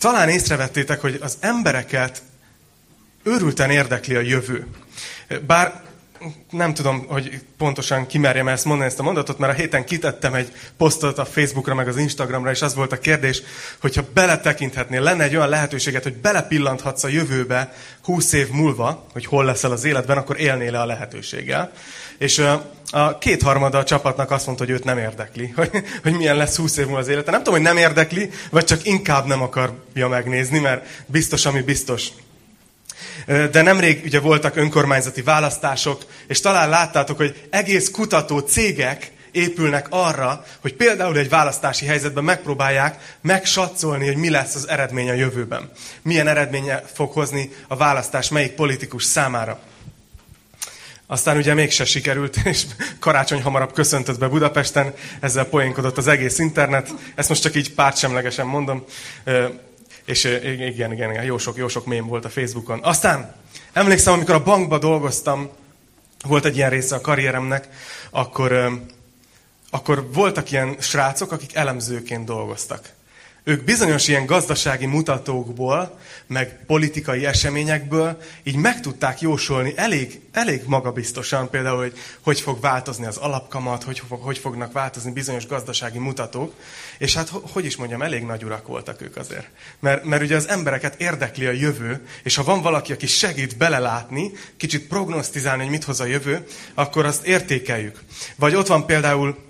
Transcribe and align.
Talán 0.00 0.28
észrevettétek, 0.28 1.00
hogy 1.00 1.18
az 1.22 1.36
embereket 1.40 2.22
őrülten 3.22 3.70
érdekli 3.70 4.14
a 4.14 4.20
jövő. 4.20 4.66
Bár 5.46 5.82
nem 6.50 6.74
tudom, 6.74 7.06
hogy 7.08 7.40
pontosan 7.56 8.06
kimerjem 8.06 8.48
ezt 8.48 8.64
mondani, 8.64 8.88
ezt 8.88 8.98
a 8.98 9.02
mondatot, 9.02 9.38
mert 9.38 9.52
a 9.52 9.56
héten 9.56 9.84
kitettem 9.84 10.34
egy 10.34 10.52
posztot 10.76 11.18
a 11.18 11.24
Facebookra, 11.24 11.74
meg 11.74 11.88
az 11.88 11.96
Instagramra, 11.96 12.50
és 12.50 12.62
az 12.62 12.74
volt 12.74 12.92
a 12.92 12.98
kérdés, 12.98 13.42
hogyha 13.80 14.04
beletekinthetnél, 14.14 15.00
lenne 15.00 15.24
egy 15.24 15.36
olyan 15.36 15.48
lehetőséget, 15.48 16.02
hogy 16.02 16.16
belepillanthatsz 16.16 17.04
a 17.04 17.08
jövőbe 17.08 17.72
20 18.02 18.32
év 18.32 18.48
múlva, 18.50 19.06
hogy 19.12 19.26
hol 19.26 19.44
leszel 19.44 19.72
az 19.72 19.84
életben, 19.84 20.16
akkor 20.16 20.40
élnél 20.40 20.70
le 20.70 20.80
a 20.80 20.86
lehetőséggel. 20.86 21.72
És 22.18 22.42
a 22.90 23.18
kétharmada 23.18 23.78
a 23.78 23.84
csapatnak 23.84 24.30
azt 24.30 24.46
mondta, 24.46 24.64
hogy 24.64 24.72
őt 24.72 24.84
nem 24.84 24.98
érdekli, 24.98 25.52
hogy, 25.56 25.70
hogy 26.02 26.12
milyen 26.12 26.36
lesz 26.36 26.56
20 26.56 26.76
év 26.76 26.84
múlva 26.84 27.00
az 27.00 27.08
élete. 27.08 27.30
Nem 27.30 27.42
tudom, 27.42 27.54
hogy 27.54 27.68
nem 27.68 27.76
érdekli, 27.76 28.30
vagy 28.50 28.64
csak 28.64 28.86
inkább 28.86 29.26
nem 29.26 29.42
akarja 29.42 30.08
megnézni, 30.08 30.58
mert 30.58 30.86
biztos, 31.06 31.46
ami 31.46 31.60
biztos. 31.60 32.08
De 33.26 33.62
nemrég 33.62 34.02
ugye 34.04 34.20
voltak 34.20 34.56
önkormányzati 34.56 35.22
választások, 35.22 36.04
és 36.26 36.40
talán 36.40 36.68
láttátok, 36.68 37.16
hogy 37.16 37.46
egész 37.50 37.90
kutató 37.90 38.38
cégek 38.38 39.12
épülnek 39.32 39.86
arra, 39.90 40.44
hogy 40.60 40.74
például 40.74 41.18
egy 41.18 41.28
választási 41.28 41.86
helyzetben 41.86 42.24
megpróbálják 42.24 43.16
megsatszolni, 43.20 44.06
hogy 44.06 44.16
mi 44.16 44.30
lesz 44.30 44.54
az 44.54 44.68
eredmény 44.68 45.10
a 45.10 45.12
jövőben. 45.14 45.70
Milyen 46.02 46.28
eredménye 46.28 46.82
fog 46.92 47.12
hozni 47.12 47.50
a 47.68 47.76
választás 47.76 48.28
melyik 48.28 48.52
politikus 48.52 49.04
számára. 49.04 49.60
Aztán 51.10 51.36
ugye 51.36 51.54
mégse 51.54 51.84
sikerült, 51.84 52.36
és 52.44 52.66
karácsony 52.98 53.42
hamarabb 53.42 53.72
köszöntött 53.72 54.18
be 54.18 54.28
Budapesten, 54.28 54.94
ezzel 55.20 55.44
poénkodott 55.44 55.98
az 55.98 56.06
egész 56.06 56.38
internet. 56.38 56.94
Ezt 57.14 57.28
most 57.28 57.42
csak 57.42 57.54
így 57.54 57.74
pártsemlegesen 57.74 58.46
mondom. 58.46 58.84
És 60.04 60.24
igen, 60.24 60.92
igen, 60.92 60.92
igen, 60.92 61.24
jó 61.24 61.38
sok, 61.38 61.56
jó 61.56 61.68
sok 61.68 61.86
mém 61.86 62.06
volt 62.06 62.24
a 62.24 62.28
Facebookon. 62.28 62.80
Aztán 62.82 63.34
emlékszem, 63.72 64.12
amikor 64.12 64.34
a 64.34 64.42
bankba 64.42 64.78
dolgoztam, 64.78 65.50
volt 66.24 66.44
egy 66.44 66.56
ilyen 66.56 66.70
része 66.70 66.94
a 66.94 67.00
karrieremnek, 67.00 67.68
akkor, 68.10 68.80
akkor 69.70 70.08
voltak 70.12 70.50
ilyen 70.50 70.76
srácok, 70.80 71.32
akik 71.32 71.54
elemzőként 71.54 72.24
dolgoztak. 72.24 72.88
Ők 73.44 73.64
bizonyos 73.64 74.08
ilyen 74.08 74.26
gazdasági 74.26 74.86
mutatókból, 74.86 75.98
meg 76.26 76.64
politikai 76.66 77.26
eseményekből 77.26 78.20
így 78.42 78.56
meg 78.56 78.80
tudták 78.80 79.20
jósolni 79.20 79.72
elég, 79.76 80.20
elég 80.32 80.62
magabiztosan 80.66 81.50
például, 81.50 81.78
hogy 81.78 81.98
hogy 82.20 82.40
fog 82.40 82.60
változni 82.60 83.06
az 83.06 83.16
alapkamat, 83.16 83.82
hogy, 83.82 84.02
hogy 84.08 84.38
fognak 84.38 84.72
változni 84.72 85.12
bizonyos 85.12 85.46
gazdasági 85.46 85.98
mutatók. 85.98 86.54
És 86.98 87.14
hát 87.14 87.28
hogy 87.28 87.64
is 87.64 87.76
mondjam, 87.76 88.02
elég 88.02 88.22
nagy 88.22 88.44
urak 88.44 88.66
voltak 88.66 89.02
ők 89.02 89.16
azért. 89.16 89.48
Mert, 89.78 90.04
mert 90.04 90.22
ugye 90.22 90.36
az 90.36 90.48
embereket 90.48 91.00
érdekli 91.00 91.46
a 91.46 91.52
jövő, 91.52 92.06
és 92.22 92.34
ha 92.34 92.44
van 92.44 92.62
valaki, 92.62 92.92
aki 92.92 93.06
segít 93.06 93.56
belelátni, 93.56 94.32
kicsit 94.56 94.88
prognosztizálni, 94.88 95.62
hogy 95.62 95.70
mit 95.70 95.84
hoz 95.84 96.00
a 96.00 96.04
jövő, 96.04 96.46
akkor 96.74 97.04
azt 97.04 97.26
értékeljük. 97.26 98.00
Vagy 98.36 98.54
ott 98.54 98.66
van 98.66 98.86
például 98.86 99.49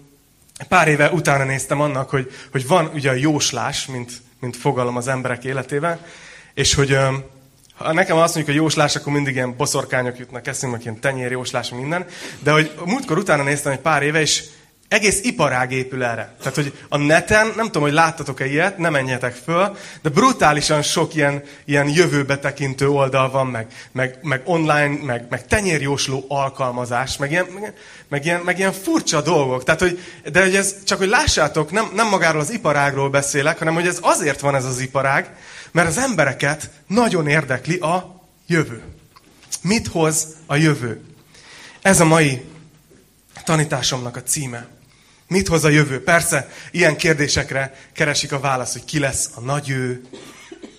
Pár 0.69 0.89
éve 0.89 1.11
utána 1.11 1.44
néztem 1.44 1.80
annak, 1.80 2.11
hogy, 2.11 2.30
hogy 2.50 2.66
van 2.66 2.91
ugye 2.94 3.11
a 3.11 3.14
jóslás, 3.14 3.86
mint, 3.86 4.12
mint 4.41 4.56
fogalom 4.56 4.97
az 4.97 5.08
emberek 5.08 5.44
életében, 5.44 5.98
és 6.55 6.75
hogy 6.75 6.98
ha 7.75 7.92
nekem 7.92 8.16
azt 8.16 8.34
mondjuk, 8.34 8.47
hogy 8.47 8.64
jóslás, 8.64 8.97
akkor 8.97 9.12
mindig 9.12 9.34
ilyen 9.34 9.56
boszorkányok 9.56 10.19
jutnak 10.19 10.47
eszünkbe, 10.47 10.78
ilyen 10.83 11.00
tenyérjóslás, 11.00 11.70
minden, 11.70 12.06
de 12.38 12.53
hogy 12.53 12.72
múltkor 12.84 13.19
utána 13.19 13.42
néztem 13.42 13.72
egy 13.72 13.78
pár 13.78 14.03
éve, 14.03 14.20
és 14.20 14.44
egész 14.91 15.20
iparág 15.22 15.72
épül 15.72 16.05
erre. 16.05 16.34
Tehát, 16.38 16.55
hogy 16.55 16.72
a 16.88 16.96
neten, 16.96 17.52
nem 17.56 17.66
tudom, 17.66 17.83
hogy 17.83 17.92
láttatok-e 17.92 18.46
ilyet, 18.46 18.78
nem 18.78 18.92
menjetek 18.92 19.34
föl, 19.34 19.77
de 20.02 20.08
brutálisan 20.08 20.82
sok 20.82 21.14
ilyen, 21.14 21.42
ilyen 21.64 21.88
jövőbe 21.88 22.38
tekintő 22.38 22.88
oldal 22.88 23.30
van, 23.30 23.47
meg, 23.47 23.66
meg, 23.92 24.19
meg 24.22 24.42
online, 24.44 25.05
meg, 25.05 25.27
meg 25.28 25.47
tenyérjósló 25.47 26.24
alkalmazás, 26.28 27.16
meg 27.16 27.31
ilyen, 27.31 27.47
meg, 27.60 27.75
meg, 28.09 28.25
ilyen, 28.25 28.41
meg 28.41 28.59
ilyen 28.59 28.72
furcsa 28.72 29.20
dolgok. 29.20 29.65
Tehát, 29.65 29.81
hogy, 29.81 30.00
de 30.32 30.42
hogy 30.42 30.54
ez, 30.54 30.75
csak 30.84 30.98
hogy 30.98 31.09
lássátok, 31.09 31.70
nem, 31.70 31.91
nem 31.94 32.09
magáról 32.09 32.41
az 32.41 32.53
iparágról 32.53 33.10
beszélek, 33.10 33.59
hanem 33.59 33.75
hogy 33.75 33.86
ez 33.86 33.98
azért 34.00 34.41
van 34.41 34.54
ez 34.54 34.65
az 34.65 34.81
iparág, 34.81 35.36
mert 35.72 35.88
az 35.88 35.98
embereket 35.98 36.70
nagyon 36.86 37.26
érdekli 37.26 37.78
a 37.78 38.22
jövő. 38.47 38.82
Mit 39.62 39.86
hoz 39.86 40.26
a 40.47 40.56
jövő? 40.56 41.00
Ez 41.82 42.00
a 42.00 42.04
mai 42.04 42.44
tanításomnak 43.44 44.16
a 44.16 44.22
címe. 44.22 44.78
Mit 45.30 45.48
hoz 45.48 45.64
a 45.64 45.68
jövő? 45.68 46.02
Persze, 46.02 46.50
ilyen 46.70 46.96
kérdésekre 46.96 47.74
keresik 47.92 48.32
a 48.32 48.41
választ, 48.41 48.72
hogy 48.72 48.84
ki 48.84 48.98
lesz 48.98 49.30
a 49.34 49.41
nagy 49.41 49.70
ő, 49.70 50.04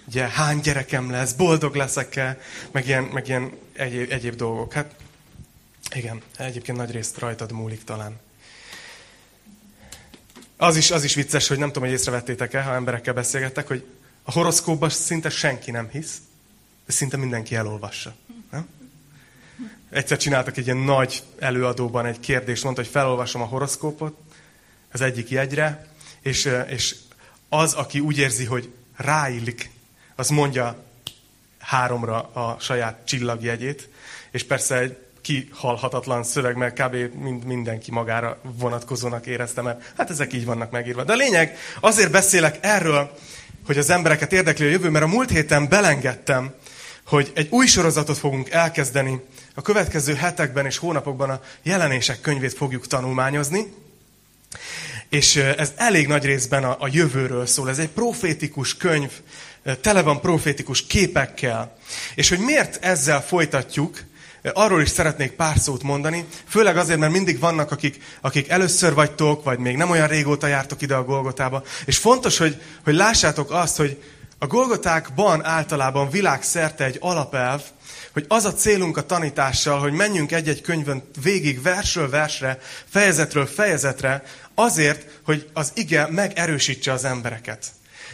ugye 0.07 0.28
hány 0.28 0.59
gyerekem 0.59 1.12
lesz, 1.12 1.31
boldog 1.31 1.75
leszek-e, 1.75 2.39
meg 2.72 2.88
ilyen, 2.88 3.03
meg 3.03 3.28
ilyen 3.28 3.51
egyéb, 3.73 4.12
egyéb 4.12 4.35
dolgok. 4.35 4.73
Hát 4.73 4.95
igen, 5.95 6.22
egyébként 6.38 6.78
nagy 6.78 6.91
részt 6.91 7.17
rajtad 7.17 7.51
múlik 7.51 7.84
talán. 7.84 8.19
Az 10.57 10.75
is, 10.75 10.91
az 10.91 11.03
is 11.03 11.16
vicces, 11.16 11.47
hogy 11.47 11.57
nem 11.57 11.68
tudom, 11.68 11.83
hogy 11.89 11.97
észrevettétek-e, 11.97 12.62
ha 12.62 12.73
emberekkel 12.73 13.13
beszélgettek, 13.13 13.68
hogy 13.68 13.85
a 14.23 14.31
horoszkóban 14.31 14.89
szinte 14.89 15.29
senki 15.29 15.72
nem 15.72 15.89
hisz, 15.91 16.18
de 16.85 16.91
szinte 16.91 17.18
mindenki 17.18 17.56
elolvassa. 17.56 18.16
Nem? 18.51 18.68
Egyszer 19.89 20.18
csináltak 20.18 20.57
egy 20.57 20.66
ilyen 20.66 20.78
nagy 20.78 21.23
előadóban 21.39 22.06
egy 22.06 22.19
kérdést, 22.19 22.63
mondta, 22.63 22.81
hogy 22.81 22.91
felolvasom 22.91 23.41
a 23.41 23.45
horoszkópot, 23.45 24.18
az 24.91 25.02
egyik 25.02 25.29
jegyre, 25.29 25.88
és, 26.22 26.50
és 26.68 26.96
az, 27.50 27.74
aki 27.74 28.00
úgy 28.00 28.18
érzi, 28.18 28.46
hogy 28.46 28.74
ráillik, 28.96 29.69
az 30.16 30.29
mondja 30.29 30.84
háromra 31.59 32.22
a 32.22 32.57
saját 32.59 33.06
csillagjegyét, 33.06 33.90
és 34.31 34.44
persze 34.44 34.78
egy 34.78 34.97
kihalhatatlan 35.22 36.24
szöveg, 36.24 36.56
mert 36.56 36.81
kb. 36.81 36.96
Mind, 37.16 37.46
mindenki 37.46 37.91
magára 37.91 38.38
vonatkozónak 38.41 39.25
érezte, 39.25 39.62
mert 39.62 39.94
hát 39.97 40.09
ezek 40.09 40.34
így 40.34 40.46
vannak 40.46 40.72
megírva. 40.72 41.03
De 41.03 41.13
a 41.13 41.16
lényeg, 41.16 41.57
azért 41.80 42.12
beszélek 42.12 42.57
erről, 42.62 43.12
hogy 43.66 43.78
az 43.78 43.90
embereket 43.90 44.34
érdekli 44.34 44.66
a 44.66 44.69
jövő, 44.69 44.90
mert 44.90 45.06
a 45.06 45.07
múlt 45.07 45.30
héten 45.30 45.69
belengedtem, 45.69 46.53
hogy 47.03 47.31
egy 47.35 47.47
új 47.50 47.66
sorozatot 47.66 48.18
fogunk 48.18 48.50
elkezdeni. 48.50 49.22
A 49.56 49.62
következő 49.62 50.13
hetekben 50.13 50.66
és 50.66 50.78
hónapokban 50.78 51.30
a 51.30 51.41
jelenések 51.63 52.22
könyvét 52.22 52.53
fogjuk 52.53 52.88
tanulmányozni. 52.88 53.74
És 55.09 55.35
ez 55.35 55.73
elég 55.75 56.07
nagy 56.07 56.25
részben 56.25 56.63
a, 56.63 56.75
a 56.79 56.88
jövőről 56.91 57.45
szól. 57.45 57.69
Ez 57.69 57.79
egy 57.79 57.89
profétikus 57.89 58.78
könyv, 58.78 59.12
tele 59.81 60.01
van 60.01 60.22
profétikus 60.22 60.85
képekkel. 60.85 61.78
És 62.16 62.29
hogy 62.29 62.39
miért 62.39 62.85
ezzel 62.85 63.22
folytatjuk, 63.22 64.03
arról 64.53 64.81
is 64.81 64.89
szeretnék 64.89 65.31
pár 65.31 65.57
szót 65.57 65.84
mondani, 65.84 66.25
főleg 66.47 66.78
azért, 66.78 67.00
mert 67.00 67.12
mindig 67.12 67.39
vannak, 67.39 67.72
akik, 67.72 68.03
akik 68.22 68.50
először 68.50 68.94
vagytok, 68.94 69.44
vagy 69.44 69.59
még 69.59 69.75
nem 69.75 69.89
olyan 69.89 70.07
régóta 70.07 70.47
jártok 70.47 70.81
ide 70.81 70.95
a 70.95 71.03
Golgotába. 71.03 71.63
És 71.85 71.97
fontos, 71.97 72.38
hogy, 72.38 72.62
hogy 72.83 72.94
lássátok 72.94 73.51
azt, 73.51 73.78
hogy 73.78 74.03
a 74.38 74.47
Golgotákban 74.47 75.45
általában 75.45 76.09
világszerte 76.09 76.83
egy 76.83 76.97
alapelv, 77.00 77.62
hogy 78.14 78.26
az 78.28 78.46
a 78.46 78.54
célunk 78.54 78.98
a 78.98 79.06
tanítással, 79.06 79.80
hogy 79.80 79.94
menjünk 79.94 80.32
egy-egy 80.32 80.62
könyvön 80.62 81.04
végig 81.24 81.62
versről 81.62 82.10
versre, 82.10 82.60
fejezetről 82.90 83.46
fejezetre, 83.46 84.24
azért, 84.56 85.20
hogy 85.24 85.50
az 85.54 85.72
ige 85.76 86.08
megerősítse 86.10 86.92
az 86.92 87.06
embereket. 87.06 87.66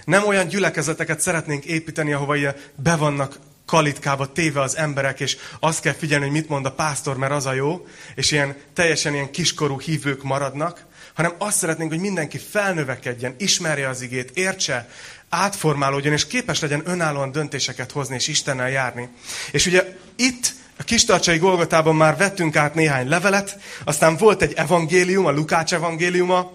Nem 0.06 0.28
olyan 0.28 0.47
gyülekezeteket 0.47 1.19
szeretnénk 1.19 1.66
építeni, 1.66 2.13
ahova 2.13 2.35
ilyen 2.35 2.56
be 2.75 2.96
vannak 2.96 3.40
kalitkába 3.66 4.31
téve 4.31 4.62
az 4.62 4.78
emberek, 4.78 5.19
és 5.19 5.38
azt 5.59 5.81
kell 5.81 5.94
figyelni, 5.94 6.25
hogy 6.25 6.34
mit 6.34 6.50
mond 6.50 6.66
a 6.66 6.72
pásztor, 6.72 7.18
mert 7.18 7.31
az 7.31 7.46
a 7.46 7.53
jó, 7.53 7.88
és 8.16 8.31
ilyen 8.31 8.56
teljesen 8.74 9.14
ilyen 9.14 9.31
kiskorú 9.31 9.79
hívők 9.79 10.24
maradnak, 10.24 10.85
hanem 11.14 11.34
azt 11.38 11.58
szeretnénk, 11.58 11.91
hogy 11.91 12.00
mindenki 12.00 12.38
felnövekedjen, 12.38 13.35
ismerje 13.38 13.88
az 13.88 14.02
igét, 14.02 14.31
értse, 14.34 14.90
átformálódjon, 15.29 16.13
és 16.13 16.28
képes 16.28 16.59
legyen 16.59 16.81
önállóan 16.85 17.31
döntéseket 17.31 17.91
hozni, 17.91 18.16
és 18.16 18.28
Istennel 18.28 18.69
járni. 18.69 19.09
És 19.52 19.66
ugye 19.66 19.97
itt 20.16 20.53
a 20.79 20.84
Kistarcsai 20.84 21.37
Golgotában 21.37 21.96
már 21.96 22.17
vettünk 22.17 22.55
át 22.55 22.75
néhány 22.75 23.07
levelet, 23.07 23.57
aztán 23.84 24.17
volt 24.17 24.41
egy 24.41 24.53
evangélium, 24.53 25.25
a 25.25 25.31
Lukács 25.31 25.73
evangéliuma, 25.73 26.52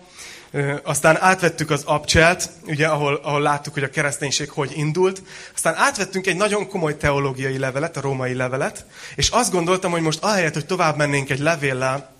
aztán 0.83 1.17
átvettük 1.21 1.71
az 1.71 1.83
abcselt, 1.85 2.51
ugye, 2.67 2.87
ahol, 2.87 3.21
ahol 3.23 3.41
láttuk, 3.41 3.75
hogy 3.75 3.83
a 3.83 3.91
kereszténység 3.91 4.51
hogy 4.51 4.73
indult. 4.77 5.23
Aztán 5.55 5.75
átvettünk 5.77 6.27
egy 6.27 6.37
nagyon 6.37 6.69
komoly 6.69 6.97
teológiai 6.97 7.59
levelet, 7.59 7.97
a 7.97 8.01
római 8.01 8.35
levelet, 8.35 8.85
és 9.15 9.29
azt 9.29 9.53
gondoltam, 9.53 9.91
hogy 9.91 10.03
most 10.03 10.23
ahelyett, 10.23 10.55
hogy 10.55 10.67
tovább 10.67 10.97
mennénk 10.97 11.31
egy 11.31 11.39
levéllel, 11.39 12.12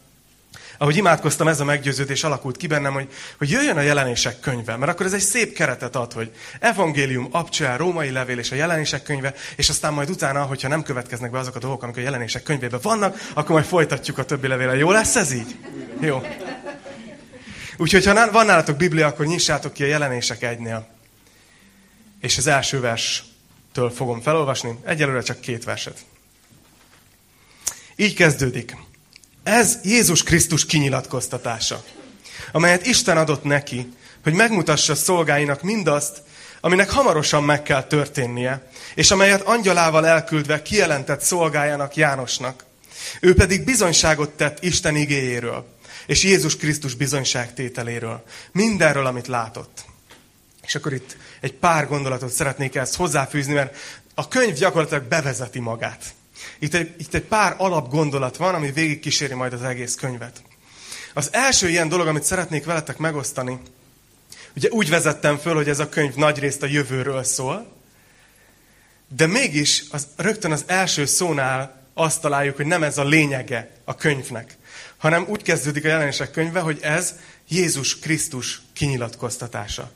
ahogy 0.79 0.97
imádkoztam, 0.97 1.49
ez 1.49 1.61
a 1.61 1.65
meggyőződés 1.65 2.25
alakult 2.25 2.57
ki 2.57 2.67
bennem, 2.67 2.93
hogy, 2.93 3.09
hogy 3.39 3.51
jöjjön 3.51 3.77
a 3.77 3.81
jelenések 3.81 4.41
könyve, 4.41 4.77
mert 4.77 4.93
akkor 4.93 5.07
ez 5.07 5.13
egy 5.13 5.21
szép 5.21 5.53
keretet 5.53 5.97
ad, 5.97 6.13
hogy 6.13 6.31
evangélium, 6.61 7.29
abcsel, 7.31 7.77
római 7.77 8.11
levél 8.11 8.39
és 8.39 8.51
a 8.51 8.55
jelenések 8.55 9.03
könyve, 9.03 9.35
és 9.57 9.69
aztán 9.69 9.93
majd 9.93 10.11
utána, 10.11 10.43
hogyha 10.43 10.69
nem 10.69 10.83
következnek 10.83 11.31
be 11.31 11.39
azok 11.39 11.55
a 11.57 11.59
dolgok, 11.59 11.83
amik 11.83 11.97
a 11.97 12.01
jelenések 12.01 12.43
könyvében 12.43 12.81
vannak, 12.83 13.31
akkor 13.35 13.51
majd 13.51 13.65
folytatjuk 13.65 14.19
a 14.19 14.25
többi 14.25 14.47
levél. 14.47 14.73
Jó 14.73 14.91
lesz 14.91 15.17
ez 15.17 15.33
így? 15.33 15.57
Jó. 16.01 16.23
Úgyhogy 17.77 18.07
ha 18.07 18.31
van 18.31 18.47
nálatok 18.47 18.77
Biblia, 18.77 19.07
akkor 19.07 19.27
nyissátok 19.27 19.73
ki 19.73 19.83
a 19.83 19.87
jelenések 19.87 20.43
egynél. 20.43 20.89
És 22.21 22.39
az 22.39 22.47
első 22.47 22.81
verstől 22.81 23.91
fogom 23.95 24.21
felolvasni, 24.21 24.79
egyelőre 24.85 25.23
csak 25.23 25.41
két 25.41 25.65
verset. 25.65 25.99
Így 27.97 28.15
kezdődik. 28.15 28.77
Ez 29.43 29.79
Jézus 29.83 30.23
Krisztus 30.23 30.67
kinyilatkoztatása, 30.67 31.85
amelyet 32.53 32.87
Isten 32.87 33.17
adott 33.17 33.45
neki, 33.45 33.93
hogy 34.23 34.33
megmutassa 34.33 34.95
szolgáinak 34.95 35.63
mindazt, 35.63 36.23
aminek 36.61 36.91
hamarosan 36.91 37.45
meg 37.45 37.63
kell 37.63 37.83
történnie, 37.83 38.71
és 38.95 39.11
amelyet 39.11 39.43
angyalával 39.43 40.07
elküldve 40.07 40.63
kijelentett 40.63 41.21
szolgájának 41.21 41.97
Jánosnak. 41.97 42.65
Ő 43.21 43.35
pedig 43.35 43.65
bizonyságot 43.65 44.31
tett 44.31 44.63
Isten 44.63 44.97
igéjéről, 44.97 45.67
és 46.07 46.23
Jézus 46.23 46.57
Krisztus 46.57 46.95
bizonyságtételéről, 46.95 48.25
mindenről, 48.53 49.07
amit 49.07 49.27
látott. 49.27 49.85
És 50.63 50.75
akkor 50.75 50.93
itt 50.93 51.17
egy 51.41 51.53
pár 51.53 51.89
gondolatot 51.89 52.33
szeretnék 52.33 52.75
ezt 52.75 52.97
hozzáfűzni, 52.97 53.53
mert 53.53 53.77
a 54.15 54.29
könyv 54.29 54.55
gyakorlatilag 54.55 55.05
bevezeti 55.05 55.59
magát. 55.59 56.05
Itt 56.63 56.75
egy, 56.75 56.95
itt 56.99 57.15
egy 57.15 57.23
pár 57.23 57.55
alapgondolat 57.59 58.37
van, 58.37 58.55
ami 58.55 58.71
végig 58.71 59.01
kíséri 59.01 59.35
majd 59.35 59.53
az 59.53 59.63
egész 59.63 59.95
könyvet. 59.95 60.43
Az 61.15 61.29
első 61.33 61.69
ilyen 61.69 61.89
dolog, 61.89 62.07
amit 62.07 62.23
szeretnék 62.23 62.65
veletek 62.65 62.99
megosztani, 62.99 63.59
ugye 64.57 64.69
úgy 64.71 64.89
vezettem 64.89 65.39
föl, 65.39 65.55
hogy 65.55 65.69
ez 65.69 65.79
a 65.79 65.89
könyv 65.89 66.15
nagyrészt 66.15 66.63
a 66.63 66.67
jövőről 66.67 67.25
szól, 67.25 67.73
de 69.09 69.27
mégis 69.27 69.85
az, 69.91 70.07
rögtön 70.17 70.53
az 70.53 70.65
első 70.67 71.05
szónál 71.07 71.87
azt 71.95 72.21
találjuk, 72.21 72.57
hogy 72.57 72.67
nem 72.67 72.83
ez 72.83 72.99
a 72.99 73.05
lényege 73.05 73.71
a 73.85 73.95
könyvnek, 73.95 74.57
hanem 74.97 75.27
úgy 75.29 75.43
kezdődik 75.43 75.85
a 75.85 75.89
jelenések 75.89 76.31
könyve, 76.31 76.61
hogy 76.61 76.79
ez 76.83 77.15
Jézus 77.49 77.99
Krisztus 77.99 78.61
kinyilatkoztatása. 78.73 79.93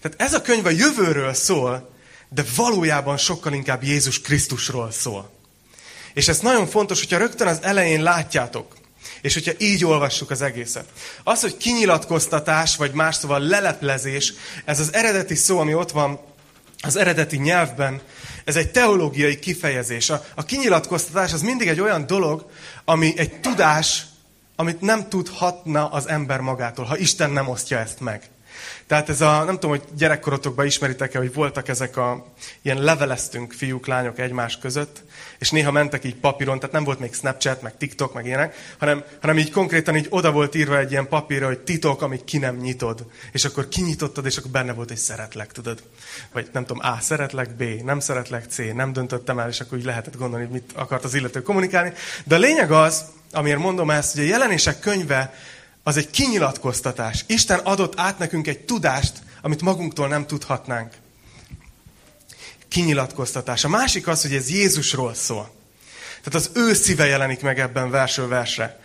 Tehát 0.00 0.20
ez 0.20 0.34
a 0.34 0.42
könyv 0.42 0.66
a 0.66 0.70
jövőről 0.70 1.34
szól, 1.34 1.94
de 2.28 2.44
valójában 2.56 3.16
sokkal 3.16 3.52
inkább 3.52 3.82
Jézus 3.82 4.20
Krisztusról 4.20 4.90
szól. 4.90 5.38
És 6.14 6.28
ez 6.28 6.38
nagyon 6.38 6.66
fontos, 6.66 6.98
hogyha 6.98 7.18
rögtön 7.18 7.46
az 7.46 7.58
elején 7.62 8.02
látjátok, 8.02 8.76
és 9.20 9.34
hogyha 9.34 9.52
így 9.58 9.84
olvassuk 9.84 10.30
az 10.30 10.42
egészet. 10.42 10.84
Az, 11.24 11.40
hogy 11.40 11.56
kinyilatkoztatás, 11.56 12.76
vagy 12.76 12.92
más 12.92 13.14
szóval 13.14 13.40
leleplezés, 13.40 14.32
ez 14.64 14.80
az 14.80 14.92
eredeti 14.92 15.34
szó, 15.34 15.58
ami 15.58 15.74
ott 15.74 15.90
van 15.90 16.20
az 16.82 16.96
eredeti 16.96 17.36
nyelvben, 17.36 18.00
ez 18.44 18.56
egy 18.56 18.70
teológiai 18.70 19.38
kifejezés. 19.38 20.10
A, 20.10 20.24
a 20.34 20.44
kinyilatkoztatás 20.44 21.32
az 21.32 21.42
mindig 21.42 21.68
egy 21.68 21.80
olyan 21.80 22.06
dolog, 22.06 22.50
ami 22.84 23.12
egy 23.16 23.40
tudás, 23.40 24.02
amit 24.56 24.80
nem 24.80 25.08
tudhatna 25.08 25.88
az 25.88 26.08
ember 26.08 26.40
magától, 26.40 26.84
ha 26.84 26.96
Isten 26.96 27.30
nem 27.30 27.48
osztja 27.48 27.78
ezt 27.78 28.00
meg. 28.00 28.30
Tehát 28.86 29.08
ez 29.08 29.20
a, 29.20 29.44
nem 29.44 29.54
tudom, 29.54 29.70
hogy 29.70 29.82
gyerekkorotokban 29.96 30.66
ismeritek-e, 30.66 31.18
hogy 31.18 31.32
voltak 31.32 31.68
ezek 31.68 31.96
a, 31.96 32.26
ilyen 32.62 32.82
leveleztünk 32.82 33.52
fiúk, 33.52 33.86
lányok 33.86 34.18
egymás 34.18 34.58
között, 34.58 35.02
és 35.38 35.50
néha 35.50 35.70
mentek 35.70 36.04
így 36.04 36.14
papíron, 36.14 36.58
tehát 36.58 36.74
nem 36.74 36.84
volt 36.84 36.98
még 36.98 37.14
Snapchat, 37.14 37.62
meg 37.62 37.76
TikTok, 37.76 38.14
meg 38.14 38.26
ilyenek, 38.26 38.54
hanem, 38.78 39.04
hanem 39.20 39.38
így 39.38 39.50
konkrétan 39.50 39.96
így 39.96 40.06
oda 40.10 40.32
volt 40.32 40.54
írva 40.54 40.78
egy 40.78 40.90
ilyen 40.90 41.08
papírra, 41.08 41.46
hogy 41.46 41.58
titok, 41.58 42.02
amíg 42.02 42.24
ki 42.24 42.38
nem 42.38 42.56
nyitod. 42.56 43.06
És 43.32 43.44
akkor 43.44 43.68
kinyitottad, 43.68 44.26
és 44.26 44.36
akkor 44.36 44.50
benne 44.50 44.72
volt, 44.72 44.88
hogy 44.88 44.96
szeretlek, 44.96 45.52
tudod. 45.52 45.82
Vagy 46.32 46.48
nem 46.52 46.64
tudom, 46.64 46.82
A, 46.84 47.00
szeretlek, 47.00 47.56
B, 47.56 47.62
nem 47.62 48.00
szeretlek, 48.00 48.44
C, 48.48 48.56
nem 48.74 48.92
döntöttem 48.92 49.38
el, 49.38 49.48
és 49.48 49.60
akkor 49.60 49.78
így 49.78 49.84
lehetett 49.84 50.16
gondolni, 50.16 50.48
mit 50.52 50.72
akart 50.74 51.04
az 51.04 51.14
illető 51.14 51.42
kommunikálni. 51.42 51.92
De 52.24 52.34
a 52.34 52.38
lényeg 52.38 52.72
az, 52.72 53.04
amiért 53.32 53.58
mondom 53.58 53.90
ezt, 53.90 54.14
hogy 54.14 54.24
a 54.24 54.28
jelenések 54.28 54.80
könyve 54.80 55.34
az 55.82 55.96
egy 55.96 56.10
kinyilatkoztatás. 56.10 57.24
Isten 57.26 57.58
adott 57.58 58.00
át 58.00 58.18
nekünk 58.18 58.46
egy 58.46 58.58
tudást, 58.58 59.12
amit 59.42 59.62
magunktól 59.62 60.08
nem 60.08 60.26
tudhatnánk. 60.26 60.92
Kinyilatkoztatás. 62.68 63.64
A 63.64 63.68
másik 63.68 64.06
az, 64.06 64.22
hogy 64.22 64.34
ez 64.34 64.50
Jézusról 64.50 65.14
szól. 65.14 65.58
Tehát 66.22 66.34
az 66.34 66.50
ő 66.54 66.74
szíve 66.74 67.06
jelenik 67.06 67.40
meg 67.40 67.58
ebben 67.58 67.90
versről 67.90 68.28
versre. 68.28 68.80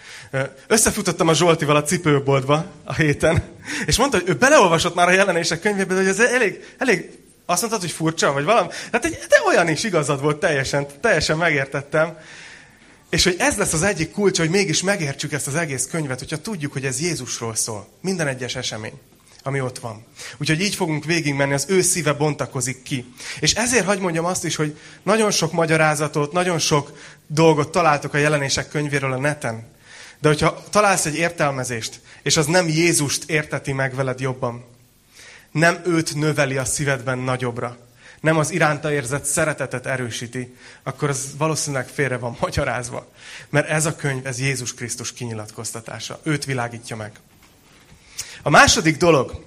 Összefutottam 0.67 1.27
a 1.27 1.33
Zsoltival 1.33 1.75
a 1.75 1.83
cipőboltba 1.83 2.65
a 2.83 2.93
héten, 2.93 3.43
és 3.85 3.97
mondta, 3.97 4.17
hogy 4.17 4.29
ő 4.29 4.33
beleolvasott 4.33 4.95
már 4.95 5.07
a 5.07 5.11
jelenések 5.11 5.59
könyvében, 5.59 5.97
hogy 5.97 6.07
ez 6.07 6.19
elég, 6.19 6.75
elég 6.77 7.09
azt 7.45 7.59
mondtad, 7.59 7.81
hogy 7.81 7.91
furcsa, 7.91 8.31
vagy 8.31 8.43
valami. 8.43 8.67
Hát 8.91 9.05
egy, 9.05 9.17
de 9.29 9.35
olyan 9.47 9.67
is 9.67 9.83
igazad 9.83 10.21
volt, 10.21 10.39
teljesen, 10.39 10.87
teljesen 11.01 11.37
megértettem. 11.37 12.17
És 13.09 13.23
hogy 13.23 13.35
ez 13.39 13.57
lesz 13.57 13.73
az 13.73 13.81
egyik 13.81 14.11
kulcsa, 14.11 14.41
hogy 14.41 14.51
mégis 14.51 14.83
megértsük 14.83 15.31
ezt 15.31 15.47
az 15.47 15.55
egész 15.55 15.87
könyvet, 15.87 16.19
hogyha 16.19 16.41
tudjuk, 16.41 16.73
hogy 16.73 16.85
ez 16.85 17.01
Jézusról 17.01 17.55
szól. 17.55 17.87
Minden 18.01 18.27
egyes 18.27 18.55
esemény, 18.55 18.99
ami 19.43 19.61
ott 19.61 19.79
van. 19.79 20.05
Úgyhogy 20.37 20.61
így 20.61 20.75
fogunk 20.75 21.05
végigmenni, 21.05 21.53
az 21.53 21.65
ő 21.67 21.81
szíve 21.81 22.13
bontakozik 22.13 22.83
ki. 22.83 23.13
És 23.39 23.53
ezért 23.53 23.85
hagy 23.85 23.99
mondjam 23.99 24.25
azt 24.25 24.45
is, 24.45 24.55
hogy 24.55 24.79
nagyon 25.03 25.31
sok 25.31 25.51
magyarázatot, 25.51 26.31
nagyon 26.31 26.59
sok 26.59 26.97
dolgot 27.27 27.71
találtok 27.71 28.13
a 28.13 28.17
jelenések 28.17 28.69
könyvéről 28.69 29.13
a 29.13 29.17
neten. 29.19 29.73
De 30.19 30.27
hogyha 30.27 30.63
találsz 30.69 31.05
egy 31.05 31.15
értelmezést, 31.15 31.99
és 32.23 32.37
az 32.37 32.45
nem 32.45 32.67
Jézust 32.67 33.29
érteti 33.29 33.71
meg 33.71 33.95
veled 33.95 34.19
jobban, 34.19 34.65
nem 35.51 35.81
őt 35.85 36.15
növeli 36.15 36.57
a 36.57 36.65
szívedben 36.65 37.17
nagyobbra, 37.17 37.77
nem 38.25 38.37
az 38.37 38.51
iránta 38.51 38.91
érzett 38.91 39.25
szeretetet 39.25 39.85
erősíti, 39.85 40.55
akkor 40.83 41.09
az 41.09 41.27
valószínűleg 41.37 41.87
félre 41.87 42.17
van 42.17 42.37
magyarázva. 42.39 43.07
Mert 43.49 43.69
ez 43.69 43.85
a 43.85 43.95
könyv, 43.95 44.27
ez 44.27 44.39
Jézus 44.39 44.73
Krisztus 44.73 45.13
kinyilatkoztatása. 45.13 46.19
Őt 46.23 46.45
világítja 46.45 46.95
meg. 46.95 47.11
A 48.41 48.49
második 48.49 48.97
dolog, 48.97 49.45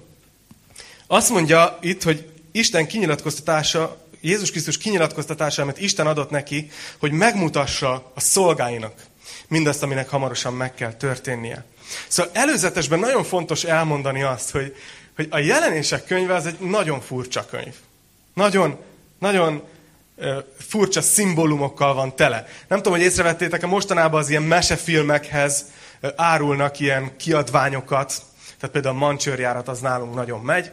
azt 1.07 1.29
mondja 1.29 1.77
itt, 1.81 2.03
hogy 2.03 2.31
Isten 2.51 2.87
kinyilatkoztatása, 2.87 4.05
Jézus 4.21 4.51
Krisztus 4.51 4.77
kinyilatkoztatása, 4.77 5.61
amit 5.61 5.79
Isten 5.79 6.07
adott 6.07 6.29
neki, 6.29 6.71
hogy 6.99 7.11
megmutassa 7.11 8.11
a 8.15 8.19
szolgáinak 8.19 8.93
mindazt, 9.47 9.83
aminek 9.83 10.09
hamarosan 10.09 10.53
meg 10.53 10.73
kell 10.73 10.93
történnie. 10.93 11.65
Szóval 12.07 12.31
előzetesben 12.33 12.99
nagyon 12.99 13.23
fontos 13.23 13.63
elmondani 13.63 14.23
azt, 14.23 14.51
hogy, 14.51 14.75
hogy 15.15 15.27
a 15.29 15.37
jelenések 15.37 16.05
könyve 16.05 16.33
az 16.35 16.45
egy 16.45 16.59
nagyon 16.59 17.01
furcsa 17.01 17.45
könyv. 17.45 17.73
Nagyon, 18.39 18.77
nagyon 19.19 19.63
furcsa 20.57 21.01
szimbólumokkal 21.01 21.93
van 21.93 22.15
tele. 22.15 22.45
Nem 22.67 22.77
tudom, 22.77 22.93
hogy 22.93 23.07
észrevettétek, 23.07 23.63
a 23.63 23.67
mostanában 23.67 24.19
az 24.19 24.29
ilyen 24.29 24.43
mesefilmekhez 24.43 25.65
árulnak 26.15 26.79
ilyen 26.79 27.15
kiadványokat, 27.17 28.13
tehát 28.59 28.73
például 28.73 28.95
a 28.95 28.97
mancsőrjárat 28.97 29.67
az 29.67 29.79
nálunk 29.79 30.15
nagyon 30.15 30.39
megy, 30.39 30.71